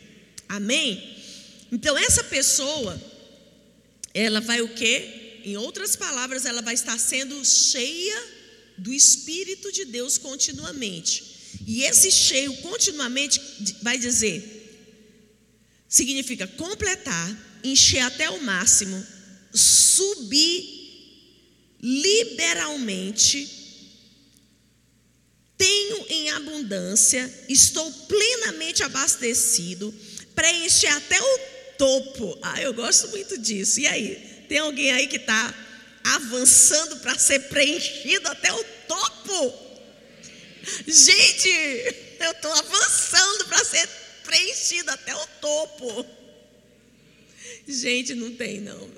Amém? 0.48 1.16
Então 1.72 1.96
essa 1.96 2.24
pessoa 2.24 3.00
ela 4.12 4.40
vai 4.40 4.60
o 4.60 4.74
quê? 4.74 5.40
Em 5.44 5.56
outras 5.56 5.96
palavras, 5.96 6.44
ela 6.44 6.60
vai 6.60 6.74
estar 6.74 6.98
sendo 6.98 7.42
cheia 7.44 8.37
do 8.78 8.92
Espírito 8.92 9.70
de 9.72 9.84
Deus 9.84 10.18
continuamente. 10.18 11.24
E 11.66 11.82
esse 11.82 12.10
cheio 12.10 12.54
continuamente 12.58 13.40
vai 13.82 13.98
dizer, 13.98 14.54
significa 15.88 16.46
completar, 16.46 17.60
encher 17.64 18.00
até 18.00 18.30
o 18.30 18.42
máximo, 18.42 19.04
subir 19.52 20.78
liberalmente, 21.80 23.56
tenho 25.56 26.06
em 26.08 26.30
abundância, 26.30 27.32
estou 27.48 27.90
plenamente 27.92 28.82
abastecido, 28.82 29.92
preencher 30.34 30.88
até 30.88 31.20
o 31.20 31.38
topo. 31.76 32.38
Ah, 32.42 32.60
eu 32.62 32.72
gosto 32.72 33.08
muito 33.08 33.36
disso. 33.38 33.80
E 33.80 33.86
aí, 33.86 34.44
tem 34.48 34.58
alguém 34.58 34.92
aí 34.92 35.06
que 35.08 35.16
está 35.16 35.52
avançando 36.04 36.96
para 36.98 37.18
ser 37.18 37.40
preenchido 37.48 38.28
até 38.28 38.52
o 38.52 38.64
topo. 38.86 39.68
Gente, 40.86 41.48
eu 42.20 42.32
estou 42.32 42.52
avançando 42.52 43.46
para 43.46 43.64
ser 43.64 43.88
preenchido 44.24 44.90
até 44.90 45.14
o 45.14 45.26
topo. 45.40 46.06
Gente, 47.66 48.14
não 48.14 48.34
tem 48.34 48.60
não. 48.60 48.90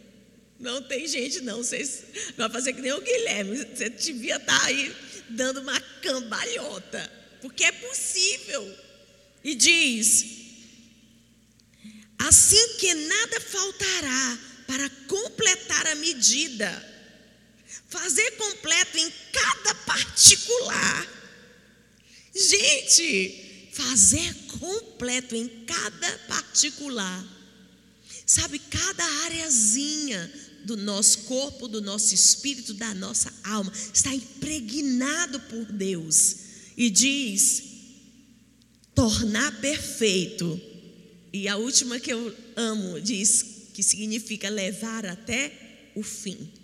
Não 0.58 0.82
tem 0.82 1.06
gente 1.06 1.40
não. 1.40 1.58
Vocês 1.58 2.04
vão 2.36 2.50
fazer 2.50 2.74
que 2.74 2.82
nem 2.82 2.92
o 2.92 3.00
Guilherme. 3.00 3.56
Você 3.56 3.88
devia 3.88 4.36
estar 4.36 4.60
tá 4.60 4.66
aí 4.66 4.94
dando 5.30 5.60
uma 5.60 5.80
cambalhota, 6.02 7.10
porque 7.40 7.64
é 7.64 7.72
possível. 7.72 8.78
E 9.42 9.54
diz: 9.54 10.26
assim 12.18 12.76
que 12.78 12.92
nada 12.92 13.40
faltará 13.40 14.38
para 14.66 14.90
completar 15.08 15.86
a 15.88 15.94
medida, 15.94 16.89
fazer 17.90 18.30
completo 18.32 18.96
em 18.96 19.12
cada 19.32 19.74
particular. 19.74 21.08
Gente, 22.34 23.70
fazer 23.72 24.34
completo 24.60 25.34
em 25.34 25.48
cada 25.66 26.18
particular. 26.28 27.26
Sabe, 28.24 28.60
cada 28.60 29.04
areazinha 29.24 30.32
do 30.64 30.76
nosso 30.76 31.22
corpo, 31.22 31.66
do 31.66 31.80
nosso 31.80 32.14
espírito, 32.14 32.72
da 32.74 32.94
nossa 32.94 33.32
alma 33.42 33.72
está 33.92 34.14
impregnado 34.14 35.40
por 35.40 35.64
Deus. 35.72 36.36
E 36.76 36.88
diz: 36.88 37.62
tornar 38.94 39.60
perfeito. 39.60 40.60
E 41.32 41.48
a 41.48 41.56
última 41.56 41.98
que 41.98 42.12
eu 42.12 42.36
amo 42.56 43.00
diz 43.00 43.44
que 43.74 43.82
significa 43.82 44.48
levar 44.48 45.06
até 45.06 45.90
o 45.94 46.02
fim. 46.02 46.59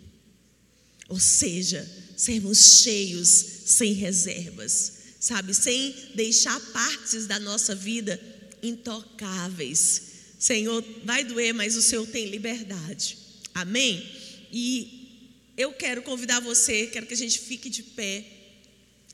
Ou 1.08 1.20
seja, 1.20 1.88
sermos 2.16 2.82
cheios 2.82 3.28
sem 3.66 3.92
reservas, 3.92 4.92
sabe, 5.20 5.54
sem 5.54 5.94
deixar 6.14 6.58
partes 6.72 7.26
da 7.26 7.38
nossa 7.38 7.74
vida 7.74 8.20
intocáveis. 8.62 10.02
Senhor, 10.38 10.84
vai 11.04 11.24
doer, 11.24 11.54
mas 11.54 11.76
o 11.76 11.82
Senhor 11.82 12.06
tem 12.06 12.26
liberdade. 12.26 13.18
Amém? 13.54 14.04
E 14.52 15.52
eu 15.56 15.72
quero 15.72 16.02
convidar 16.02 16.40
você, 16.40 16.86
quero 16.86 17.06
que 17.06 17.14
a 17.14 17.16
gente 17.16 17.38
fique 17.38 17.70
de 17.70 17.82
pé. 17.82 18.24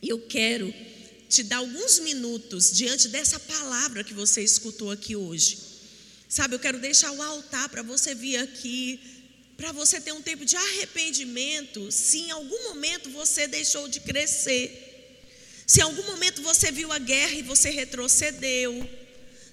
E 0.00 0.08
eu 0.08 0.20
quero 0.20 0.72
te 1.28 1.42
dar 1.42 1.58
alguns 1.58 2.00
minutos 2.00 2.72
diante 2.72 3.08
dessa 3.08 3.38
palavra 3.38 4.04
que 4.04 4.12
você 4.12 4.42
escutou 4.42 4.90
aqui 4.90 5.14
hoje. 5.14 5.58
Sabe, 6.28 6.54
eu 6.54 6.58
quero 6.58 6.80
deixar 6.80 7.12
o 7.12 7.22
altar 7.22 7.68
para 7.68 7.82
você 7.82 8.14
vir 8.14 8.36
aqui, 8.38 8.98
para 9.62 9.70
você 9.70 10.00
ter 10.00 10.10
um 10.10 10.20
tempo 10.20 10.44
de 10.44 10.56
arrependimento, 10.56 11.92
se 11.92 12.18
em 12.18 12.32
algum 12.32 12.64
momento 12.70 13.08
você 13.10 13.46
deixou 13.46 13.86
de 13.86 14.00
crescer. 14.00 14.66
Se 15.64 15.78
em 15.78 15.84
algum 15.84 16.02
momento 16.02 16.42
você 16.42 16.72
viu 16.72 16.90
a 16.90 16.98
guerra 16.98 17.34
e 17.34 17.42
você 17.42 17.70
retrocedeu. 17.70 18.72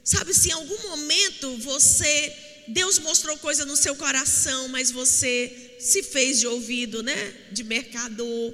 Sabe, 0.04 0.34
se 0.34 0.50
em 0.50 0.54
algum 0.54 0.82
momento 0.90 1.56
você 1.58 2.36
Deus 2.70 2.98
mostrou 2.98 3.38
coisa 3.38 3.66
no 3.66 3.78
seu 3.78 3.96
coração, 3.96 4.68
mas 4.70 4.90
você 4.90 5.76
se 5.80 6.02
fez 6.02 6.40
de 6.40 6.48
ouvido, 6.48 7.04
né? 7.04 7.36
De 7.52 7.64
mercador. 7.64 8.52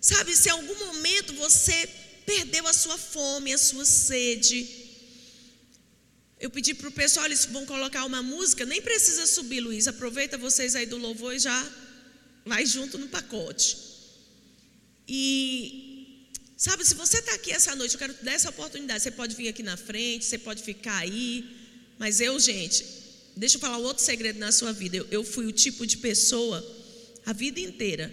Sabe, 0.00 0.34
se 0.34 0.48
em 0.48 0.52
algum 0.52 0.86
momento 0.86 1.34
você 1.34 1.86
perdeu 2.24 2.66
a 2.66 2.72
sua 2.72 2.96
fome, 2.96 3.52
a 3.52 3.58
sua 3.58 3.84
sede. 3.84 4.85
Eu 6.40 6.50
pedi 6.50 6.74
para 6.74 6.88
o 6.88 6.92
pessoal, 6.92 7.26
eles 7.26 7.46
vão 7.46 7.64
colocar 7.64 8.04
uma 8.04 8.22
música, 8.22 8.64
nem 8.64 8.82
precisa 8.82 9.26
subir, 9.26 9.60
Luiz. 9.60 9.88
Aproveita 9.88 10.36
vocês 10.36 10.74
aí 10.74 10.86
do 10.86 10.98
louvor 10.98 11.34
e 11.34 11.38
já 11.38 11.72
vai 12.44 12.66
junto 12.66 12.98
no 12.98 13.08
pacote. 13.08 13.78
E 15.08 16.28
sabe, 16.56 16.84
se 16.84 16.94
você 16.94 17.18
está 17.18 17.34
aqui 17.34 17.52
essa 17.52 17.74
noite, 17.74 17.94
eu 17.94 17.98
quero 17.98 18.14
dar 18.22 18.32
essa 18.32 18.50
oportunidade. 18.50 19.02
Você 19.02 19.10
pode 19.10 19.34
vir 19.34 19.48
aqui 19.48 19.62
na 19.62 19.76
frente, 19.76 20.24
você 20.24 20.38
pode 20.38 20.62
ficar 20.62 20.98
aí. 20.98 21.44
Mas 21.98 22.20
eu, 22.20 22.38
gente, 22.38 22.84
Deixa 23.36 23.56
eu 23.56 23.60
falar 23.60 23.76
outro 23.76 24.02
segredo 24.02 24.38
na 24.38 24.50
sua 24.50 24.72
vida. 24.72 24.96
Eu, 24.96 25.06
eu 25.10 25.22
fui 25.22 25.44
o 25.44 25.52
tipo 25.52 25.86
de 25.86 25.98
pessoa 25.98 26.64
a 27.26 27.34
vida 27.34 27.60
inteira. 27.60 28.12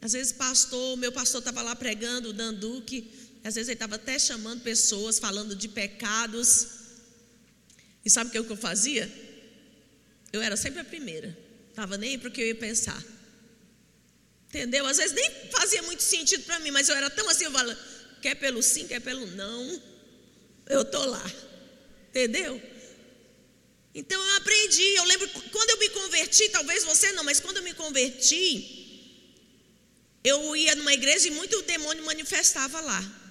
Às 0.00 0.12
vezes, 0.12 0.32
pastor, 0.32 0.96
meu 0.96 1.10
pastor 1.10 1.40
estava 1.40 1.60
lá 1.60 1.74
pregando, 1.74 2.28
o 2.28 2.32
Danduque, 2.32 3.10
às 3.42 3.56
vezes 3.56 3.68
ele 3.68 3.74
estava 3.74 3.96
até 3.96 4.18
chamando 4.20 4.60
pessoas, 4.62 5.18
falando 5.18 5.56
de 5.56 5.68
pecados. 5.68 6.81
E 8.04 8.10
sabe 8.10 8.30
o 8.30 8.44
que 8.44 8.52
eu 8.52 8.56
fazia? 8.56 9.10
Eu 10.32 10.42
era 10.42 10.56
sempre 10.56 10.80
a 10.80 10.84
primeira. 10.84 11.36
Estava 11.70 11.96
nem 11.96 12.18
para 12.18 12.28
o 12.28 12.32
que 12.32 12.40
eu 12.40 12.46
ia 12.46 12.54
pensar. 12.54 13.02
Entendeu? 14.48 14.86
Às 14.86 14.98
vezes 14.98 15.12
nem 15.12 15.30
fazia 15.50 15.82
muito 15.82 16.02
sentido 16.02 16.44
para 16.44 16.58
mim, 16.60 16.70
mas 16.70 16.88
eu 16.88 16.96
era 16.96 17.08
tão 17.08 17.28
assim, 17.28 17.44
eu 17.44 17.52
falo, 17.52 17.74
quer 18.20 18.34
pelo 18.34 18.62
sim, 18.62 18.86
quer 18.86 19.00
pelo 19.00 19.26
não. 19.28 19.82
Eu 20.68 20.82
estou 20.82 21.04
lá. 21.06 21.32
Entendeu? 22.10 22.60
Então 23.94 24.20
eu 24.20 24.36
aprendi. 24.36 24.94
Eu 24.94 25.04
lembro 25.04 25.28
quando 25.50 25.70
eu 25.70 25.78
me 25.78 25.88
converti, 25.90 26.48
talvez 26.50 26.84
você 26.84 27.12
não, 27.12 27.24
mas 27.24 27.40
quando 27.40 27.58
eu 27.58 27.62
me 27.62 27.74
converti, 27.74 28.82
eu 30.24 30.54
ia 30.56 30.74
numa 30.74 30.92
igreja 30.92 31.28
e 31.28 31.30
muito 31.30 31.60
demônio 31.62 32.04
manifestava 32.04 32.80
lá. 32.80 33.21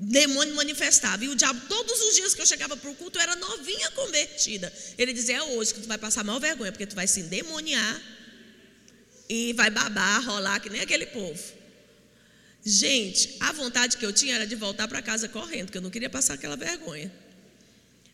Demônio 0.00 0.54
manifestava. 0.54 1.24
E 1.24 1.28
o 1.28 1.34
diabo, 1.34 1.60
todos 1.68 2.00
os 2.00 2.14
dias 2.14 2.32
que 2.32 2.40
eu 2.40 2.46
chegava 2.46 2.76
para 2.76 2.88
o 2.88 2.94
culto, 2.94 3.18
eu 3.18 3.22
era 3.22 3.34
novinha 3.34 3.90
convertida. 3.90 4.72
Ele 4.96 5.12
dizia: 5.12 5.38
É 5.38 5.42
hoje 5.42 5.74
que 5.74 5.80
tu 5.80 5.88
vai 5.88 5.98
passar 5.98 6.22
mal 6.22 6.38
vergonha, 6.38 6.70
porque 6.70 6.86
tu 6.86 6.94
vai 6.94 7.08
se 7.08 7.20
endemoniar 7.20 8.00
e 9.28 9.52
vai 9.54 9.70
babar, 9.70 10.24
rolar 10.24 10.60
que 10.60 10.70
nem 10.70 10.80
aquele 10.80 11.06
povo. 11.06 11.42
Gente, 12.64 13.36
a 13.40 13.52
vontade 13.52 13.96
que 13.96 14.06
eu 14.06 14.12
tinha 14.12 14.36
era 14.36 14.46
de 14.46 14.54
voltar 14.54 14.86
para 14.86 15.02
casa 15.02 15.28
correndo, 15.28 15.66
porque 15.66 15.78
eu 15.78 15.82
não 15.82 15.90
queria 15.90 16.10
passar 16.10 16.34
aquela 16.34 16.56
vergonha. 16.56 17.12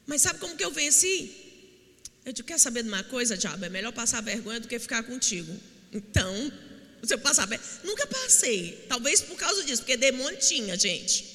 Mas 0.06 0.22
sabe 0.22 0.38
como 0.38 0.56
que 0.56 0.64
eu 0.64 0.70
venci? 0.70 1.30
Eu 2.24 2.32
digo, 2.32 2.48
quer 2.48 2.58
saber 2.58 2.82
de 2.82 2.88
uma 2.88 3.04
coisa, 3.04 3.36
diabo? 3.36 3.62
É 3.62 3.68
melhor 3.68 3.92
passar 3.92 4.22
vergonha 4.22 4.58
do 4.58 4.68
que 4.68 4.78
ficar 4.78 5.02
contigo. 5.02 5.54
Então, 5.92 6.50
se 7.02 7.12
eu 7.12 7.18
passar 7.18 7.46
vergonha. 7.46 7.70
Nunca 7.84 8.06
passei. 8.06 8.86
Talvez 8.88 9.20
por 9.20 9.36
causa 9.36 9.62
disso, 9.64 9.82
porque 9.82 9.98
demônio 9.98 10.38
tinha, 10.38 10.78
gente. 10.78 11.33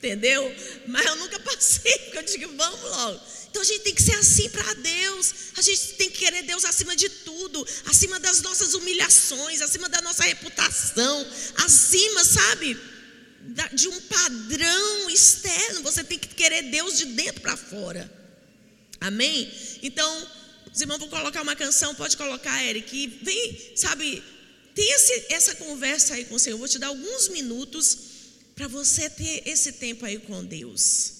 Entendeu? 0.00 0.56
Mas 0.86 1.04
eu 1.04 1.16
nunca 1.16 1.38
passei, 1.40 1.98
porque 1.98 2.16
eu 2.18 2.22
digo, 2.22 2.56
vamos 2.56 2.80
logo. 2.80 3.20
Então 3.50 3.60
a 3.60 3.64
gente 3.64 3.82
tem 3.82 3.94
que 3.94 4.02
ser 4.02 4.14
assim 4.14 4.48
para 4.48 4.72
Deus. 4.72 5.34
A 5.58 5.60
gente 5.60 5.88
tem 5.94 6.10
que 6.10 6.20
querer 6.20 6.42
Deus 6.42 6.64
acima 6.64 6.96
de 6.96 7.10
tudo, 7.10 7.66
acima 7.84 8.18
das 8.18 8.40
nossas 8.40 8.72
humilhações, 8.72 9.60
acima 9.60 9.90
da 9.90 10.00
nossa 10.00 10.24
reputação, 10.24 11.26
acima, 11.56 12.24
sabe, 12.24 12.80
de 13.74 13.88
um 13.88 14.00
padrão 14.00 15.10
externo. 15.10 15.82
Você 15.82 16.02
tem 16.02 16.18
que 16.18 16.28
querer 16.28 16.62
Deus 16.62 16.96
de 16.96 17.04
dentro 17.04 17.42
para 17.42 17.58
fora. 17.58 18.10
Amém? 19.02 19.52
Então, 19.82 20.28
os 20.72 20.80
irmãos 20.80 20.98
vão 20.98 21.10
colocar 21.10 21.42
uma 21.42 21.56
canção, 21.56 21.94
pode 21.94 22.16
colocar, 22.16 22.64
Eric. 22.64 23.18
vem, 23.22 23.72
sabe, 23.76 24.24
tem 24.74 24.92
esse, 24.94 25.26
essa 25.28 25.54
conversa 25.56 26.14
aí 26.14 26.24
com 26.24 26.36
o 26.36 26.38
Senhor. 26.38 26.54
Eu 26.54 26.58
vou 26.58 26.68
te 26.68 26.78
dar 26.78 26.86
alguns 26.86 27.28
minutos 27.28 28.09
para 28.60 28.68
você 28.68 29.08
ter 29.08 29.48
esse 29.48 29.72
tempo 29.72 30.04
aí 30.04 30.18
com 30.18 30.44
Deus. 30.44 31.12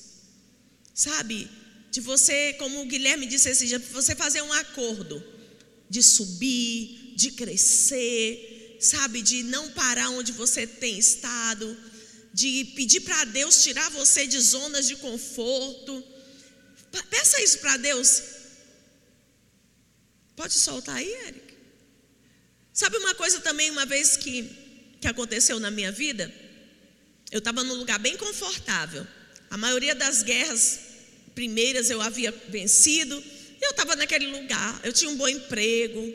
Sabe? 0.94 1.48
De 1.90 1.98
você, 1.98 2.52
como 2.58 2.82
o 2.82 2.84
Guilherme 2.84 3.24
disse 3.24 3.48
esse 3.48 3.66
dia, 3.66 3.78
você 3.78 4.14
fazer 4.14 4.42
um 4.42 4.52
acordo 4.52 5.24
de 5.88 6.02
subir, 6.02 7.14
de 7.16 7.30
crescer, 7.30 8.76
sabe? 8.78 9.22
De 9.22 9.42
não 9.42 9.70
parar 9.70 10.10
onde 10.10 10.32
você 10.32 10.66
tem 10.66 10.98
estado, 10.98 11.74
de 12.34 12.66
pedir 12.76 13.00
para 13.00 13.24
Deus 13.24 13.62
tirar 13.62 13.88
você 13.88 14.26
de 14.26 14.38
zonas 14.38 14.86
de 14.86 14.96
conforto 14.96 16.04
Peça 17.08 17.40
isso 17.40 17.58
para 17.60 17.78
Deus. 17.78 18.22
Pode 20.36 20.52
soltar 20.52 20.96
aí, 20.96 21.10
Eric? 21.26 21.54
Sabe 22.74 22.98
uma 22.98 23.14
coisa 23.14 23.40
também, 23.40 23.70
uma 23.70 23.86
vez 23.86 24.16
que, 24.16 24.42
que 25.00 25.08
aconteceu 25.08 25.58
na 25.58 25.70
minha 25.70 25.90
vida? 25.90 26.39
Eu 27.30 27.38
estava 27.38 27.62
num 27.64 27.74
lugar 27.74 27.98
bem 27.98 28.16
confortável. 28.16 29.06
A 29.50 29.56
maioria 29.56 29.94
das 29.94 30.22
guerras 30.22 30.80
primeiras 31.34 31.90
eu 31.90 32.00
havia 32.00 32.32
vencido. 32.48 33.22
Eu 33.60 33.70
estava 33.70 33.96
naquele 33.96 34.26
lugar. 34.26 34.80
Eu 34.82 34.92
tinha 34.92 35.10
um 35.10 35.16
bom 35.16 35.28
emprego. 35.28 36.14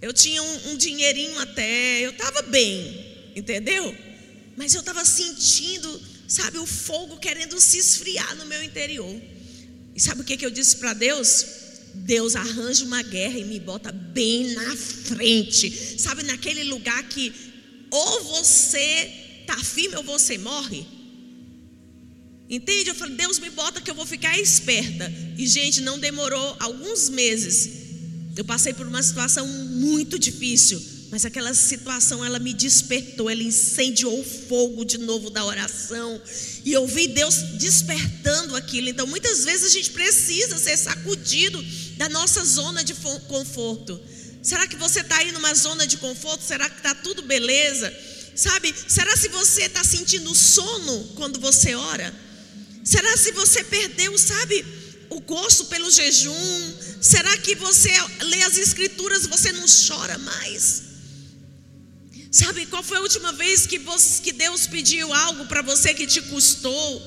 Eu 0.00 0.12
tinha 0.12 0.42
um, 0.42 0.70
um 0.70 0.76
dinheirinho 0.76 1.38
até. 1.38 2.00
Eu 2.00 2.10
estava 2.10 2.42
bem, 2.42 3.32
entendeu? 3.36 3.96
Mas 4.56 4.74
eu 4.74 4.80
estava 4.80 5.04
sentindo 5.04 6.10
sabe, 6.30 6.58
o 6.58 6.66
fogo 6.66 7.16
querendo 7.16 7.58
se 7.58 7.76
esfriar 7.78 8.36
no 8.36 8.46
meu 8.46 8.62
interior. 8.62 9.20
E 9.96 10.00
sabe 10.00 10.20
o 10.20 10.24
que, 10.24 10.36
que 10.36 10.46
eu 10.46 10.50
disse 10.50 10.76
para 10.76 10.94
Deus? 10.94 11.44
Deus 11.92 12.36
arranja 12.36 12.84
uma 12.84 13.02
guerra 13.02 13.36
e 13.36 13.44
me 13.44 13.58
bota 13.58 13.90
bem 13.90 14.52
na 14.52 14.76
frente, 14.76 15.98
sabe, 15.98 16.22
naquele 16.22 16.62
lugar 16.64 17.02
que 17.08 17.32
ou 17.90 18.22
você 18.22 19.12
tá 19.56 19.64
firme 19.64 19.96
ou 19.96 20.02
você 20.02 20.38
morre. 20.38 20.86
Entende? 22.48 22.90
Eu 22.90 22.94
falei, 22.94 23.14
Deus 23.14 23.38
me 23.38 23.50
bota 23.50 23.80
que 23.80 23.90
eu 23.90 23.94
vou 23.94 24.06
ficar 24.06 24.38
esperta. 24.38 25.12
E, 25.38 25.46
gente, 25.46 25.80
não 25.80 25.98
demorou 25.98 26.56
alguns 26.58 27.08
meses. 27.08 27.70
Eu 28.36 28.44
passei 28.44 28.72
por 28.72 28.86
uma 28.86 29.02
situação 29.02 29.46
muito 29.46 30.18
difícil. 30.18 30.82
Mas 31.10 31.24
aquela 31.24 31.52
situação, 31.54 32.24
ela 32.24 32.38
me 32.38 32.54
despertou, 32.54 33.28
ela 33.28 33.42
incendiou 33.42 34.20
o 34.20 34.24
fogo 34.24 34.84
de 34.84 34.96
novo 34.98 35.28
da 35.28 35.44
oração. 35.44 36.20
E 36.64 36.72
eu 36.72 36.86
vi 36.86 37.08
Deus 37.08 37.36
despertando 37.58 38.54
aquilo. 38.54 38.88
Então, 38.88 39.06
muitas 39.06 39.44
vezes 39.44 39.66
a 39.66 39.70
gente 39.70 39.90
precisa 39.90 40.56
ser 40.58 40.76
sacudido 40.76 41.64
da 41.96 42.08
nossa 42.08 42.44
zona 42.44 42.84
de 42.84 42.94
conforto. 43.28 44.00
Será 44.42 44.66
que 44.66 44.76
você 44.76 45.00
está 45.00 45.18
aí 45.18 45.32
numa 45.32 45.52
zona 45.54 45.86
de 45.86 45.96
conforto? 45.98 46.44
Será 46.44 46.70
que 46.70 46.78
está 46.78 46.94
tudo 46.94 47.22
beleza? 47.22 47.92
Sabe? 48.34 48.74
Será 48.88 49.16
se 49.16 49.28
você 49.28 49.62
está 49.62 49.84
sentindo 49.84 50.34
sono 50.34 51.04
quando 51.16 51.40
você 51.40 51.74
ora? 51.74 52.14
Será 52.84 53.16
se 53.16 53.32
você 53.32 53.62
perdeu, 53.64 54.16
sabe, 54.16 54.64
o 55.10 55.20
gosto 55.20 55.66
pelo 55.66 55.90
jejum? 55.90 56.74
Será 57.00 57.36
que 57.38 57.54
você 57.54 57.90
lê 58.20 58.42
as 58.42 58.56
escrituras, 58.56 59.26
você 59.26 59.52
não 59.52 59.66
chora 59.66 60.16
mais? 60.18 60.90
Sabe 62.30 62.66
qual 62.66 62.82
foi 62.82 62.98
a 62.98 63.02
última 63.02 63.32
vez 63.32 63.66
que, 63.66 63.78
você, 63.78 64.22
que 64.22 64.32
Deus 64.32 64.66
pediu 64.66 65.12
algo 65.12 65.46
para 65.46 65.62
você 65.62 65.92
que 65.92 66.06
te 66.06 66.22
custou? 66.22 67.02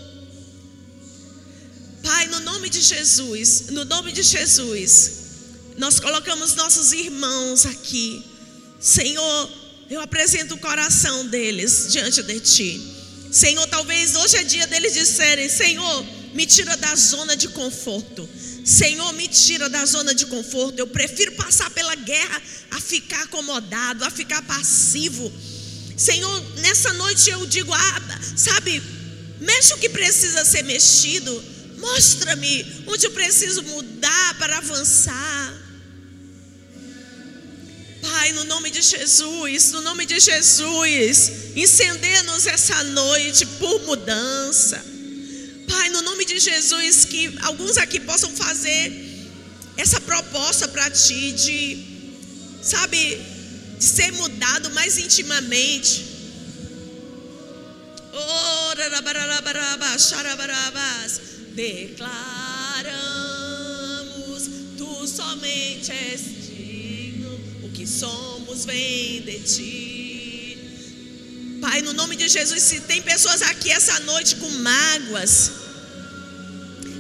Pai, 2.04 2.28
no 2.28 2.42
nome 2.42 2.70
de 2.70 2.82
Jesus, 2.82 3.68
no 3.70 3.86
nome 3.86 4.12
de 4.12 4.22
Jesus, 4.22 5.12
nós 5.78 6.00
colocamos 6.00 6.54
nossos 6.56 6.92
irmãos 6.92 7.66
aqui. 7.66 8.22
Senhor, 8.82 9.50
eu 9.90 10.02
apresento 10.02 10.56
o 10.56 10.60
coração 10.60 11.28
deles 11.28 11.88
diante 11.92 12.24
de 12.24 12.40
Ti. 12.40 12.94
Senhor, 13.32 13.66
talvez 13.68 14.16
hoje 14.16 14.38
é 14.38 14.44
dia 14.44 14.68
deles 14.68 14.94
disserem: 14.94 15.50
Senhor, 15.50 16.06
me 16.34 16.46
tira 16.46 16.76
da 16.78 16.96
zona 16.96 17.36
de 17.36 17.48
conforto. 17.50 18.28
Senhor, 18.66 19.12
me 19.14 19.28
tira 19.28 19.70
da 19.70 19.86
zona 19.86 20.14
de 20.16 20.26
conforto. 20.26 20.80
Eu 20.80 20.88
prefiro 20.88 21.34
passar 21.34 21.70
pela 21.72 21.96
guerra 21.96 22.42
a 22.72 22.80
ficar 22.80 23.24
acomodado, 23.24 24.06
a 24.06 24.12
ficar 24.12 24.42
passivo. 24.44 25.32
Senhor, 25.98 26.44
nessa 26.60 26.94
noite 26.94 27.30
eu 27.30 27.46
digo, 27.46 27.72
ah, 27.74 28.02
sabe, 28.36 28.82
mexe 29.40 29.74
o 29.74 29.78
que 29.78 29.90
precisa 29.90 30.46
ser 30.46 30.64
mexido. 30.64 31.44
Mostra-me 31.78 32.84
onde 32.88 33.06
eu 33.06 33.12
preciso 33.12 33.62
mudar 33.64 34.38
para 34.40 34.58
avançar. 34.58 35.53
Pai, 38.04 38.34
no 38.34 38.44
nome 38.44 38.70
de 38.70 38.82
Jesus, 38.82 39.72
no 39.72 39.82
nome 39.82 40.06
de 40.06 40.20
Jesus, 40.20 41.32
incender-nos 41.56 42.46
essa 42.46 42.84
noite 42.84 43.46
por 43.46 43.82
mudança. 43.86 44.84
Pai, 45.70 45.90
no 45.90 46.02
nome 46.02 46.26
de 46.26 46.38
Jesus, 46.38 47.06
que 47.06 47.34
alguns 47.44 47.78
aqui 47.78 48.02
possam 48.02 48.30
fazer 48.36 48.92
essa 49.78 50.02
proposta 50.02 50.68
para 50.68 50.90
Ti 50.92 51.32
de, 51.32 51.86
sabe, 52.62 53.22
de 53.80 53.86
ser 53.86 54.12
mudado 54.12 54.70
mais 54.72 54.98
intimamente. 54.98 56.12
Declaramos, 61.56 62.04
Tu 64.78 65.08
somente 65.08 65.92
és 65.92 66.43
que 67.84 67.90
somos 67.90 68.64
vem 68.64 69.22
de 69.24 69.40
Ti. 69.40 70.58
Pai, 71.60 71.82
no 71.82 71.92
nome 71.92 72.16
de 72.16 72.30
Jesus, 72.30 72.64
se 72.64 72.80
tem 72.82 73.02
pessoas 73.02 73.42
aqui 73.42 73.72
essa 73.72 74.00
noite 74.02 74.36
com 74.38 74.50
mágoas, 74.50 75.52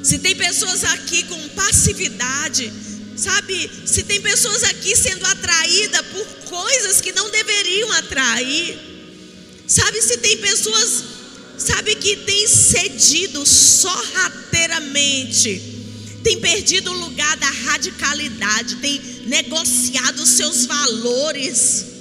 se 0.03 0.17
tem 0.19 0.35
pessoas 0.35 0.83
aqui 0.83 1.23
com 1.23 1.49
passividade, 1.49 2.73
sabe? 3.15 3.71
Se 3.85 4.03
tem 4.03 4.21
pessoas 4.21 4.63
aqui 4.63 4.93
sendo 4.93 5.25
atraídas 5.25 6.05
por 6.07 6.25
coisas 6.49 6.99
que 6.99 7.13
não 7.13 7.29
deveriam 7.29 7.89
atrair, 7.93 8.77
sabe? 9.65 10.01
Se 10.01 10.17
tem 10.17 10.35
pessoas, 10.37 11.05
sabe, 11.57 11.95
que 11.95 12.17
têm 12.17 12.45
cedido 12.45 13.45
sorrateiramente, 13.45 15.61
tem 16.23 16.39
perdido 16.39 16.91
o 16.91 16.99
lugar 16.99 17.37
da 17.37 17.49
radicalidade, 17.49 18.77
tem 18.77 18.99
negociado 19.25 20.19
os 20.19 20.29
seus 20.29 20.65
valores. 20.65 21.92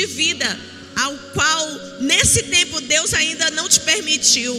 De 0.00 0.06
vida 0.06 0.60
ao 0.96 1.16
qual 1.34 2.00
nesse 2.00 2.44
tempo 2.44 2.80
Deus 2.80 3.12
ainda 3.14 3.50
não 3.50 3.68
te 3.68 3.80
permitiu. 3.80 4.54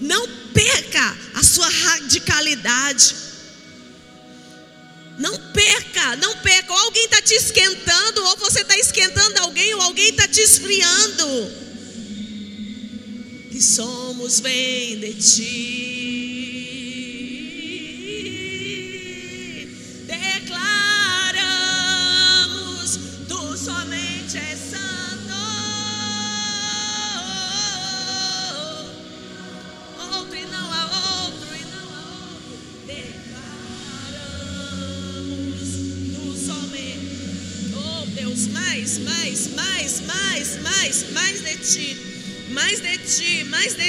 Não 0.00 0.28
perca 0.52 1.18
a 1.34 1.42
sua 1.42 1.68
radicalidade. 1.68 3.14
Não 5.18 5.36
perca, 5.52 6.16
não 6.16 6.36
perca. 6.38 6.72
Ou 6.72 6.78
alguém 6.78 7.04
está 7.04 7.22
te 7.22 7.34
esquentando, 7.34 8.24
ou 8.24 8.36
você 8.36 8.60
está 8.60 8.76
esquentando 8.76 9.40
alguém, 9.40 9.74
ou 9.74 9.82
alguém 9.82 10.10
está 10.10 10.28
te 10.28 10.40
esfriando. 10.40 11.52
Que 13.50 13.62
somos 13.62 14.40
bem 14.40 14.98
de 14.98 15.14
ti. 15.14 15.95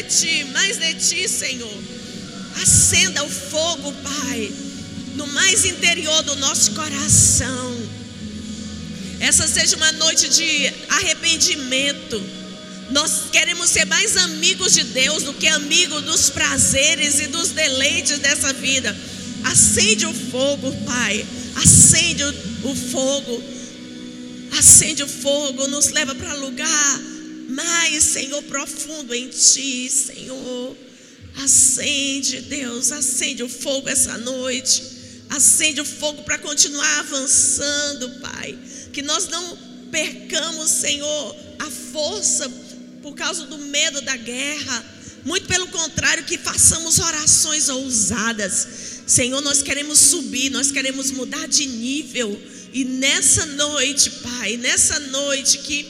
Ti, 0.07 0.43
mais 0.45 0.77
de 0.77 0.93
ti, 0.95 1.29
Senhor. 1.29 1.77
Acenda 2.61 3.23
o 3.23 3.29
fogo, 3.29 3.91
Pai, 4.01 4.51
no 5.15 5.27
mais 5.27 5.65
interior 5.65 6.23
do 6.23 6.35
nosso 6.37 6.71
coração. 6.71 7.77
Essa 9.19 9.47
seja 9.47 9.75
uma 9.75 9.91
noite 9.93 10.29
de 10.29 10.73
arrependimento. 10.89 12.23
Nós 12.91 13.23
queremos 13.31 13.69
ser 13.69 13.85
mais 13.85 14.15
amigos 14.17 14.73
de 14.73 14.83
Deus 14.85 15.23
do 15.23 15.33
que 15.33 15.47
amigos 15.47 16.03
dos 16.03 16.29
prazeres 16.29 17.19
e 17.19 17.27
dos 17.27 17.49
deleites 17.49 18.19
dessa 18.19 18.53
vida. 18.53 18.95
Acende 19.43 20.05
o 20.05 20.13
fogo, 20.13 20.71
Pai. 20.85 21.25
Acende 21.55 22.23
o 22.63 22.75
fogo. 22.91 23.56
Acende 24.51 25.03
o 25.03 25.07
fogo, 25.07 25.67
nos 25.67 25.89
leva 25.89 26.13
para 26.15 26.33
lugar 26.33 26.99
mais, 27.47 28.03
Senhor, 28.03 28.43
profundo 28.43 29.13
em 29.15 29.29
Ti, 29.29 29.89
Senhor. 29.89 30.77
Acende, 31.43 32.41
Deus, 32.41 32.91
acende 32.91 33.43
o 33.43 33.49
fogo 33.49 33.87
essa 33.89 34.17
noite. 34.17 34.83
Acende 35.29 35.81
o 35.81 35.85
fogo 35.85 36.23
para 36.23 36.37
continuar 36.37 36.99
avançando, 36.99 38.09
Pai. 38.21 38.57
Que 38.91 39.01
nós 39.01 39.27
não 39.27 39.57
percamos, 39.91 40.69
Senhor, 40.69 41.35
a 41.59 41.71
força 41.71 42.49
por 43.01 43.13
causa 43.15 43.45
do 43.45 43.57
medo 43.57 44.01
da 44.01 44.15
guerra. 44.15 44.85
Muito 45.23 45.47
pelo 45.47 45.67
contrário, 45.67 46.25
que 46.25 46.37
façamos 46.37 46.99
orações 46.99 47.69
ousadas. 47.69 48.67
Senhor, 49.05 49.41
nós 49.41 49.61
queremos 49.61 49.99
subir, 49.99 50.49
nós 50.49 50.71
queremos 50.71 51.11
mudar 51.11 51.47
de 51.47 51.65
nível. 51.65 52.39
E 52.73 52.83
nessa 52.83 53.45
noite, 53.45 54.09
Pai, 54.09 54.57
nessa 54.57 54.99
noite 54.99 55.59
que 55.59 55.87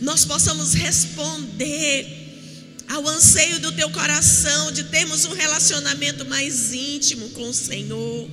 nós 0.00 0.24
possamos 0.24 0.74
responder 0.74 2.06
ao 2.88 3.06
anseio 3.08 3.58
do 3.60 3.72
teu 3.72 3.90
coração 3.90 4.72
de 4.72 4.84
termos 4.84 5.24
um 5.24 5.32
relacionamento 5.32 6.24
mais 6.26 6.72
íntimo 6.72 7.30
com 7.30 7.48
o 7.48 7.54
Senhor. 7.54 8.28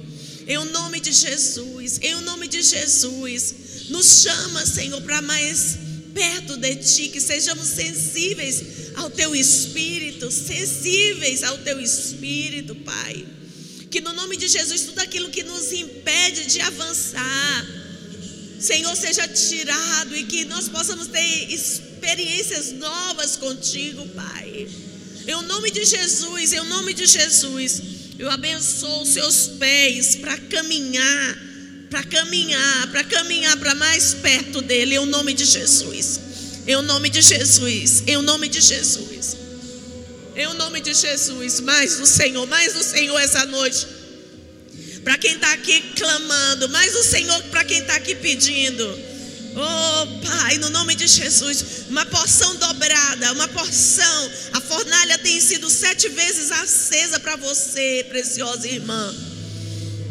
Em 0.47 0.57
o 0.57 0.65
nome 0.65 0.99
de 0.99 1.11
Jesus, 1.11 1.99
em 2.01 2.15
o 2.15 2.21
nome 2.21 2.47
de 2.47 2.61
Jesus, 2.61 3.55
nos 3.89 4.23
chama, 4.23 4.65
Senhor, 4.65 5.01
para 5.01 5.21
mais 5.21 5.77
perto 6.13 6.57
de 6.57 6.75
ti, 6.75 7.09
que 7.09 7.21
sejamos 7.21 7.67
sensíveis 7.67 8.63
ao 8.95 9.09
teu 9.09 9.33
espírito 9.35 10.29
sensíveis 10.29 11.43
ao 11.43 11.57
Teu 11.59 11.79
Espírito, 11.79 12.75
Pai. 12.75 13.25
Que 13.91 13.99
no 13.99 14.13
nome 14.13 14.37
de 14.37 14.47
Jesus, 14.47 14.83
tudo 14.83 14.99
aquilo 14.99 15.29
que 15.29 15.43
nos 15.43 15.73
impede 15.73 16.45
de 16.45 16.61
avançar, 16.61 17.67
Senhor, 18.57 18.95
seja 18.95 19.27
tirado 19.27 20.15
e 20.15 20.23
que 20.23 20.45
nós 20.45 20.69
possamos 20.69 21.07
ter 21.07 21.51
experiências 21.51 22.71
novas 22.71 23.35
contigo, 23.35 24.07
Pai. 24.09 24.69
Em 25.27 25.43
nome 25.45 25.71
de 25.71 25.83
Jesus, 25.83 26.53
em 26.53 26.63
nome 26.67 26.93
de 26.93 27.05
Jesus, 27.05 27.81
eu 28.17 28.31
abençoo 28.31 29.01
os 29.01 29.09
seus 29.09 29.47
pés 29.59 30.15
para 30.15 30.37
caminhar, 30.37 31.37
para 31.89 32.03
caminhar, 32.03 32.91
para 32.91 33.03
caminhar 33.03 33.57
para 33.57 33.75
mais 33.75 34.13
perto 34.13 34.61
dele, 34.61 34.95
em 34.95 35.05
nome 35.05 35.33
de 35.33 35.43
Jesus. 35.43 36.19
Em 36.65 36.81
nome 36.81 37.09
de 37.09 37.21
Jesus, 37.21 38.03
em 38.07 38.21
nome 38.21 38.47
de 38.47 38.61
Jesus. 38.61 39.40
Em 40.41 40.55
nome 40.55 40.81
de 40.81 40.91
Jesus, 40.95 41.59
mais 41.59 41.97
do 41.97 42.07
Senhor, 42.07 42.47
mais 42.47 42.73
do 42.73 42.83
Senhor 42.83 43.19
essa 43.19 43.45
noite. 43.45 43.85
Para 45.03 45.15
quem 45.15 45.35
está 45.35 45.53
aqui 45.53 45.93
clamando, 45.95 46.67
mais 46.69 46.93
do 46.93 47.03
Senhor 47.03 47.43
para 47.43 47.63
quem 47.63 47.77
está 47.77 47.95
aqui 47.95 48.15
pedindo. 48.15 48.83
Oh 49.55 50.27
Pai, 50.27 50.57
no 50.57 50.71
nome 50.71 50.95
de 50.95 51.05
Jesus, 51.05 51.85
uma 51.89 52.07
porção 52.07 52.55
dobrada, 52.55 53.33
uma 53.33 53.47
porção. 53.49 54.31
A 54.53 54.61
fornalha 54.61 55.19
tem 55.19 55.39
sido 55.39 55.69
sete 55.69 56.09
vezes 56.09 56.51
acesa 56.51 57.19
para 57.19 57.35
você, 57.35 58.03
preciosa 58.09 58.67
irmã. 58.67 59.30